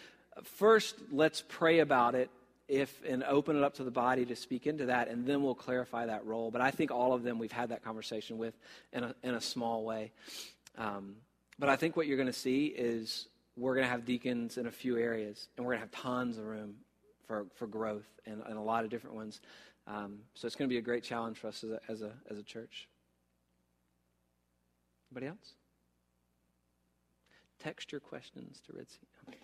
First, 0.43 0.95
let's 1.11 1.43
pray 1.47 1.79
about 1.79 2.13
it 2.13 2.29
if 2.71 3.01
and 3.07 3.21
open 3.25 3.57
it 3.57 3.63
up 3.63 3.75
to 3.75 3.83
the 3.83 3.91
body 3.91 4.25
to 4.25 4.35
speak 4.35 4.65
into 4.65 4.85
that, 4.85 5.09
and 5.09 5.25
then 5.25 5.43
we'll 5.43 5.53
clarify 5.53 6.05
that 6.05 6.25
role. 6.25 6.49
But 6.49 6.61
I 6.61 6.71
think 6.71 6.89
all 6.89 7.13
of 7.13 7.21
them 7.21 7.37
we've 7.37 7.51
had 7.51 7.69
that 7.69 7.83
conversation 7.83 8.37
with 8.37 8.53
in 8.93 9.03
a, 9.03 9.13
in 9.23 9.35
a 9.35 9.41
small 9.41 9.83
way. 9.83 10.11
Um, 10.77 11.15
but 11.59 11.67
I 11.67 11.75
think 11.75 11.97
what 11.97 12.07
you're 12.07 12.17
going 12.17 12.27
to 12.27 12.33
see 12.33 12.67
is 12.67 13.27
we're 13.57 13.75
going 13.75 13.85
to 13.85 13.91
have 13.91 14.05
deacons 14.05 14.57
in 14.57 14.67
a 14.67 14.71
few 14.71 14.97
areas, 14.97 15.49
and 15.57 15.65
we're 15.65 15.73
going 15.73 15.81
to 15.85 15.93
have 15.93 16.03
tons 16.03 16.37
of 16.37 16.45
room 16.45 16.75
for, 17.27 17.45
for 17.55 17.67
growth 17.67 18.07
and, 18.25 18.41
and 18.47 18.57
a 18.57 18.61
lot 18.61 18.85
of 18.85 18.89
different 18.89 19.17
ones. 19.17 19.41
Um, 19.85 20.19
so 20.33 20.47
it's 20.47 20.55
going 20.55 20.69
to 20.69 20.73
be 20.73 20.79
a 20.79 20.81
great 20.81 21.03
challenge 21.03 21.37
for 21.37 21.47
us 21.47 21.63
as 21.63 21.71
a, 21.71 21.79
as 21.89 22.01
a, 22.01 22.13
as 22.29 22.37
a 22.37 22.43
church. 22.43 22.87
Anybody 25.11 25.27
else? 25.27 25.55
Text 27.59 27.91
your 27.91 27.99
questions 27.99 28.61
to 28.65 28.73
Red 28.77 28.87
Sea. 28.89 29.37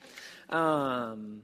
Um, 0.49 1.41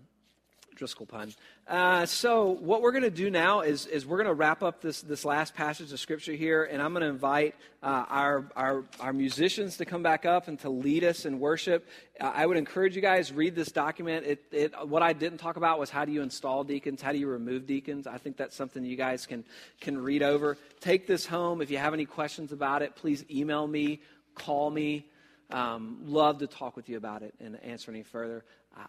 Driscoll 0.75 1.05
pun. 1.05 1.33
Uh, 1.67 2.05
so 2.05 2.49
what 2.49 2.81
we're 2.81 2.91
going 2.91 3.03
to 3.03 3.09
do 3.09 3.29
now 3.29 3.61
is, 3.61 3.85
is 3.85 4.05
we're 4.05 4.17
going 4.17 4.27
to 4.27 4.33
wrap 4.33 4.63
up 4.63 4.81
this, 4.81 5.01
this 5.01 5.23
last 5.23 5.53
passage 5.55 5.91
of 5.91 5.99
Scripture 5.99 6.33
here, 6.33 6.63
and 6.65 6.81
I'm 6.81 6.91
going 6.91 7.03
to 7.03 7.09
invite 7.09 7.55
uh, 7.81 8.05
our, 8.09 8.45
our, 8.55 8.83
our 8.99 9.13
musicians 9.13 9.77
to 9.77 9.85
come 9.85 10.03
back 10.03 10.25
up 10.25 10.47
and 10.47 10.59
to 10.59 10.69
lead 10.69 11.03
us 11.03 11.25
in 11.25 11.39
worship. 11.39 11.87
Uh, 12.19 12.31
I 12.33 12.45
would 12.45 12.57
encourage 12.57 12.95
you 12.95 13.01
guys, 13.01 13.31
read 13.31 13.55
this 13.55 13.71
document. 13.71 14.25
It, 14.25 14.43
it, 14.51 14.87
what 14.87 15.01
I 15.01 15.13
didn't 15.13 15.37
talk 15.37 15.57
about 15.57 15.79
was 15.79 15.89
how 15.89 16.05
do 16.05 16.11
you 16.11 16.21
install 16.21 16.63
deacons, 16.63 17.01
how 17.01 17.11
do 17.11 17.17
you 17.17 17.27
remove 17.27 17.65
deacons. 17.65 18.07
I 18.07 18.17
think 18.17 18.37
that's 18.37 18.55
something 18.55 18.83
you 18.83 18.97
guys 18.97 19.25
can, 19.25 19.43
can 19.79 20.01
read 20.01 20.23
over. 20.23 20.57
Take 20.81 21.07
this 21.07 21.25
home. 21.25 21.61
If 21.61 21.71
you 21.71 21.77
have 21.77 21.93
any 21.93 22.05
questions 22.05 22.51
about 22.51 22.81
it, 22.81 22.95
please 22.95 23.23
email 23.31 23.67
me, 23.67 24.01
call 24.35 24.69
me. 24.69 25.05
Um, 25.51 25.99
love 26.05 26.39
to 26.39 26.47
talk 26.47 26.75
with 26.75 26.89
you 26.89 26.97
about 26.97 27.21
it 27.21 27.35
and 27.39 27.61
answer 27.63 27.91
any 27.91 28.01
further. 28.01 28.43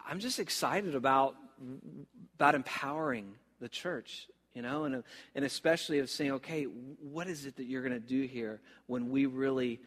I'm 0.07 0.19
just 0.19 0.39
excited 0.39 0.95
about 0.95 1.35
about 2.35 2.55
empowering 2.55 3.33
the 3.59 3.69
church, 3.69 4.27
you 4.53 4.61
know, 4.61 4.85
and, 4.85 5.03
and 5.35 5.45
especially 5.45 5.99
of 5.99 6.09
saying, 6.09 6.31
okay, 6.31 6.63
what 6.63 7.27
is 7.27 7.45
it 7.45 7.55
that 7.57 7.65
you're 7.65 7.81
going 7.81 7.93
to 7.93 7.99
do 7.99 8.23
here 8.23 8.61
when 8.87 9.09
we 9.09 9.25
really 9.25 9.79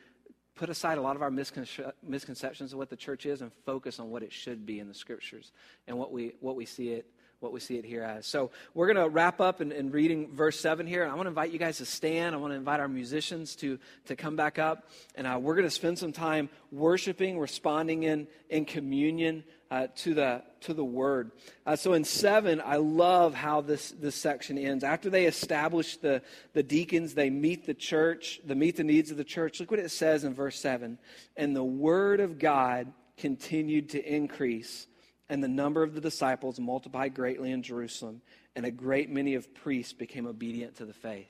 put 0.54 0.68
aside 0.68 0.98
a 0.98 1.00
lot 1.00 1.14
of 1.14 1.22
our 1.22 1.30
misconceptions 1.30 2.72
of 2.72 2.78
what 2.78 2.90
the 2.90 2.96
church 2.96 3.26
is 3.26 3.42
and 3.42 3.52
focus 3.64 4.00
on 4.00 4.10
what 4.10 4.22
it 4.22 4.32
should 4.32 4.66
be 4.66 4.80
in 4.80 4.88
the 4.88 4.94
scriptures 4.94 5.52
and 5.86 5.96
what 5.96 6.10
we, 6.12 6.32
what 6.40 6.56
we 6.56 6.64
see 6.64 6.90
it 6.90 7.06
what 7.40 7.52
we 7.52 7.60
see 7.60 7.76
it 7.76 7.84
here 7.84 8.02
as. 8.02 8.26
So 8.26 8.50
we're 8.74 8.92
going 8.92 9.04
to 9.04 9.08
wrap 9.08 9.40
up 9.40 9.60
in, 9.60 9.70
in, 9.70 9.92
reading 9.92 10.28
verse 10.32 10.58
7 10.58 10.86
here. 10.86 11.04
I 11.06 11.14
want 11.14 11.22
to 11.22 11.28
invite 11.28 11.52
you 11.52 11.58
guys 11.58 11.78
to 11.78 11.84
stand. 11.84 12.34
I 12.34 12.38
want 12.38 12.52
to 12.52 12.56
invite 12.56 12.80
our 12.80 12.88
musicians 12.88 13.54
to, 13.56 13.78
to 14.06 14.16
come 14.16 14.34
back 14.34 14.58
up. 14.58 14.90
And 15.14 15.26
uh, 15.26 15.38
we're 15.40 15.54
going 15.54 15.66
to 15.66 15.70
spend 15.70 15.98
some 15.98 16.12
time 16.12 16.48
worshiping, 16.72 17.38
responding 17.38 18.02
in, 18.02 18.26
in 18.50 18.64
communion 18.64 19.44
uh, 19.70 19.88
to, 19.96 20.14
the, 20.14 20.42
to 20.60 20.74
the 20.74 20.84
word. 20.84 21.30
Uh, 21.66 21.76
so 21.76 21.92
in 21.92 22.04
7, 22.04 22.62
I 22.64 22.76
love 22.76 23.34
how 23.34 23.60
this, 23.60 23.90
this 23.90 24.14
section 24.14 24.58
ends. 24.58 24.84
After 24.84 25.10
they 25.10 25.26
establish 25.26 25.96
the, 25.96 26.22
the 26.54 26.62
deacons, 26.62 27.14
they 27.14 27.30
meet 27.30 27.66
the 27.66 27.74
church, 27.74 28.40
they 28.44 28.54
meet 28.54 28.76
the 28.76 28.84
needs 28.84 29.10
of 29.10 29.16
the 29.16 29.24
church. 29.24 29.60
Look 29.60 29.70
what 29.70 29.80
it 29.80 29.90
says 29.90 30.24
in 30.24 30.34
verse 30.34 30.58
7. 30.58 30.98
And 31.36 31.54
the 31.54 31.64
word 31.64 32.20
of 32.20 32.38
God 32.38 32.92
continued 33.16 33.90
to 33.90 34.02
increase 34.02 34.86
and 35.28 35.42
the 35.42 35.48
number 35.48 35.82
of 35.82 35.94
the 35.94 36.00
disciples 36.00 36.58
multiplied 36.58 37.14
greatly 37.14 37.50
in 37.50 37.62
Jerusalem, 37.62 38.22
and 38.56 38.64
a 38.64 38.70
great 38.70 39.10
many 39.10 39.34
of 39.34 39.52
priests 39.54 39.92
became 39.92 40.26
obedient 40.26 40.76
to 40.76 40.86
the 40.86 40.94
faith. 40.94 41.28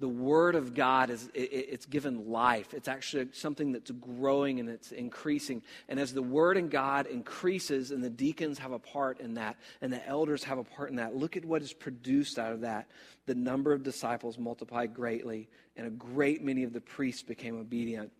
The 0.00 0.08
Word 0.08 0.54
of 0.54 0.74
God 0.74 1.10
is 1.10 1.30
it, 1.34 1.50
it's 1.52 1.86
given 1.86 2.30
life. 2.30 2.74
It's 2.74 2.88
actually 2.88 3.28
something 3.32 3.70
that's 3.70 3.90
growing 3.90 4.58
and 4.58 4.68
it's 4.68 4.92
increasing. 4.92 5.62
And 5.88 6.00
as 6.00 6.12
the 6.12 6.22
Word 6.22 6.56
in 6.56 6.68
God 6.68 7.06
increases, 7.06 7.90
and 7.90 8.02
the 8.02 8.10
deacons 8.10 8.58
have 8.58 8.72
a 8.72 8.78
part 8.78 9.20
in 9.20 9.34
that, 9.34 9.56
and 9.82 9.92
the 9.92 10.04
elders 10.08 10.42
have 10.44 10.58
a 10.58 10.64
part 10.64 10.90
in 10.90 10.96
that, 10.96 11.14
look 11.14 11.36
at 11.36 11.44
what 11.44 11.62
is 11.62 11.72
produced 11.72 12.38
out 12.38 12.52
of 12.52 12.62
that. 12.62 12.88
The 13.26 13.34
number 13.34 13.72
of 13.72 13.82
disciples 13.82 14.38
multiplied 14.38 14.94
greatly, 14.94 15.48
and 15.76 15.86
a 15.86 15.90
great 15.90 16.42
many 16.42 16.64
of 16.64 16.72
the 16.72 16.80
priests 16.80 17.22
became 17.22 17.60
obedient 17.60 18.10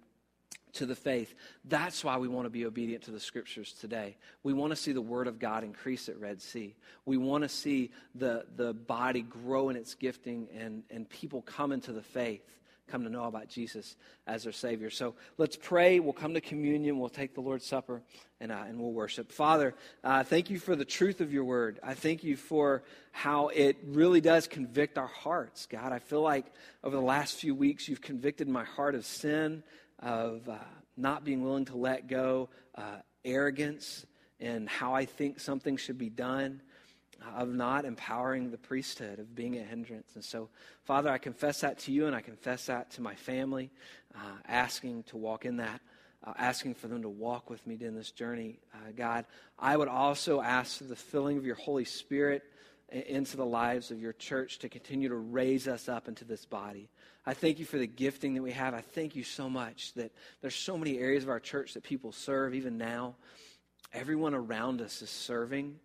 to 0.74 0.86
the 0.86 0.94
faith. 0.94 1.34
That's 1.64 2.04
why 2.04 2.18
we 2.18 2.28
want 2.28 2.46
to 2.46 2.50
be 2.50 2.66
obedient 2.66 3.04
to 3.04 3.10
the 3.10 3.20
scriptures 3.20 3.72
today. 3.72 4.16
We 4.42 4.52
want 4.52 4.70
to 4.70 4.76
see 4.76 4.92
the 4.92 5.00
word 5.00 5.26
of 5.26 5.38
God 5.38 5.64
increase 5.64 6.08
at 6.08 6.18
Red 6.18 6.40
Sea. 6.40 6.74
We 7.04 7.16
want 7.16 7.42
to 7.42 7.48
see 7.48 7.90
the, 8.14 8.46
the 8.56 8.72
body 8.72 9.22
grow 9.22 9.68
in 9.68 9.76
its 9.76 9.94
gifting 9.94 10.48
and, 10.56 10.82
and 10.90 11.08
people 11.08 11.42
come 11.42 11.72
into 11.72 11.92
the 11.92 12.02
faith, 12.02 12.42
come 12.88 13.04
to 13.04 13.10
know 13.10 13.24
about 13.24 13.48
Jesus 13.48 13.96
as 14.26 14.44
their 14.44 14.52
Savior. 14.52 14.90
So 14.90 15.14
let's 15.38 15.56
pray. 15.56 16.00
We'll 16.00 16.12
come 16.12 16.34
to 16.34 16.40
communion. 16.40 16.98
We'll 16.98 17.08
take 17.08 17.34
the 17.34 17.40
Lord's 17.40 17.66
Supper 17.66 18.02
and, 18.40 18.50
uh, 18.50 18.64
and 18.66 18.80
we'll 18.80 18.92
worship. 18.92 19.30
Father, 19.30 19.74
uh, 20.02 20.24
thank 20.24 20.50
you 20.50 20.58
for 20.58 20.74
the 20.74 20.84
truth 20.84 21.20
of 21.20 21.32
your 21.32 21.44
word. 21.44 21.78
I 21.82 21.94
thank 21.94 22.24
you 22.24 22.36
for 22.36 22.82
how 23.12 23.48
it 23.48 23.76
really 23.84 24.20
does 24.20 24.46
convict 24.46 24.98
our 24.98 25.06
hearts. 25.06 25.66
God, 25.66 25.92
I 25.92 25.98
feel 25.98 26.22
like 26.22 26.46
over 26.82 26.96
the 26.96 27.02
last 27.02 27.36
few 27.36 27.54
weeks 27.54 27.88
you've 27.88 28.00
convicted 28.00 28.48
my 28.48 28.64
heart 28.64 28.94
of 28.94 29.04
sin 29.04 29.62
of 30.00 30.48
uh, 30.48 30.56
not 30.96 31.24
being 31.24 31.42
willing 31.42 31.64
to 31.66 31.76
let 31.76 32.08
go, 32.08 32.48
uh, 32.74 32.98
arrogance 33.24 34.06
in 34.38 34.66
how 34.66 34.94
I 34.94 35.04
think 35.04 35.38
something 35.40 35.76
should 35.76 35.98
be 35.98 36.08
done, 36.08 36.62
of 37.36 37.48
not 37.48 37.84
empowering 37.84 38.50
the 38.50 38.58
priesthood, 38.58 39.18
of 39.18 39.34
being 39.34 39.58
a 39.58 39.62
hindrance. 39.62 40.12
And 40.14 40.24
so, 40.24 40.48
Father, 40.84 41.10
I 41.10 41.18
confess 41.18 41.60
that 41.60 41.78
to 41.80 41.92
you 41.92 42.06
and 42.06 42.16
I 42.16 42.22
confess 42.22 42.66
that 42.66 42.90
to 42.92 43.02
my 43.02 43.14
family, 43.14 43.70
uh, 44.14 44.38
asking 44.48 45.04
to 45.04 45.16
walk 45.16 45.44
in 45.44 45.58
that. 45.58 45.80
Uh, 46.22 46.34
asking 46.36 46.74
for 46.74 46.86
them 46.86 47.00
to 47.00 47.08
walk 47.08 47.48
with 47.48 47.66
me 47.66 47.78
in 47.80 47.94
this 47.94 48.10
journey, 48.10 48.58
uh, 48.74 48.90
God. 48.94 49.24
I 49.58 49.74
would 49.74 49.88
also 49.88 50.42
ask 50.42 50.76
for 50.76 50.84
the 50.84 50.94
filling 50.94 51.38
of 51.38 51.46
your 51.46 51.54
Holy 51.54 51.86
Spirit 51.86 52.42
into 52.90 53.36
the 53.36 53.46
lives 53.46 53.90
of 53.90 54.00
your 54.00 54.12
church 54.12 54.58
to 54.58 54.68
continue 54.68 55.08
to 55.08 55.16
raise 55.16 55.68
us 55.68 55.88
up 55.88 56.08
into 56.08 56.24
this 56.24 56.44
body. 56.44 56.88
I 57.24 57.34
thank 57.34 57.58
you 57.58 57.64
for 57.64 57.78
the 57.78 57.86
gifting 57.86 58.34
that 58.34 58.42
we 58.42 58.52
have. 58.52 58.74
I 58.74 58.80
thank 58.80 59.14
you 59.14 59.22
so 59.22 59.48
much 59.48 59.92
that 59.94 60.12
there's 60.40 60.54
so 60.54 60.76
many 60.76 60.98
areas 60.98 61.22
of 61.22 61.28
our 61.28 61.40
church 61.40 61.74
that 61.74 61.82
people 61.82 62.12
serve, 62.12 62.54
even 62.54 62.78
now. 62.78 63.14
Everyone 63.92 64.34
around 64.34 64.80
us 64.80 65.02
is 65.02 65.10
serving, 65.10 65.78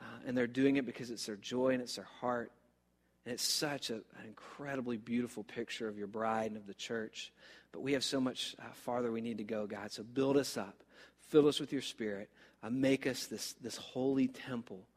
uh, 0.00 0.04
and 0.26 0.36
they're 0.36 0.46
doing 0.46 0.76
it 0.76 0.86
because 0.86 1.10
it's 1.10 1.26
their 1.26 1.36
joy 1.36 1.70
and 1.70 1.82
it's 1.82 1.96
their 1.96 2.08
heart. 2.20 2.52
And 3.24 3.34
it's 3.34 3.42
such 3.42 3.90
a, 3.90 3.94
an 3.94 4.26
incredibly 4.26 4.96
beautiful 4.96 5.42
picture 5.42 5.88
of 5.88 5.98
your 5.98 6.06
bride 6.06 6.50
and 6.50 6.56
of 6.56 6.66
the 6.66 6.74
church. 6.74 7.32
But 7.72 7.82
we 7.82 7.92
have 7.92 8.04
so 8.04 8.20
much 8.20 8.54
uh, 8.60 8.64
farther 8.72 9.10
we 9.10 9.20
need 9.20 9.38
to 9.38 9.44
go, 9.44 9.66
God. 9.66 9.90
So 9.90 10.02
build 10.02 10.36
us 10.36 10.56
up, 10.56 10.82
fill 11.28 11.48
us 11.48 11.60
with 11.60 11.72
your 11.72 11.82
spirit, 11.82 12.30
uh, 12.62 12.70
make 12.70 13.06
us 13.06 13.26
this, 13.26 13.54
this 13.54 13.76
holy 13.76 14.28
temple 14.28 14.87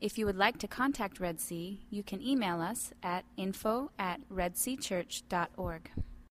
If 0.00 0.16
you 0.16 0.24
would 0.24 0.38
like 0.38 0.56
to 0.60 0.66
contact 0.66 1.20
Red 1.20 1.38
Sea, 1.38 1.82
you 1.90 2.02
can 2.02 2.22
email 2.22 2.62
us 2.62 2.94
at 3.02 3.26
info 3.36 3.90
at 3.98 4.26
redseachurch.org. 4.30 5.90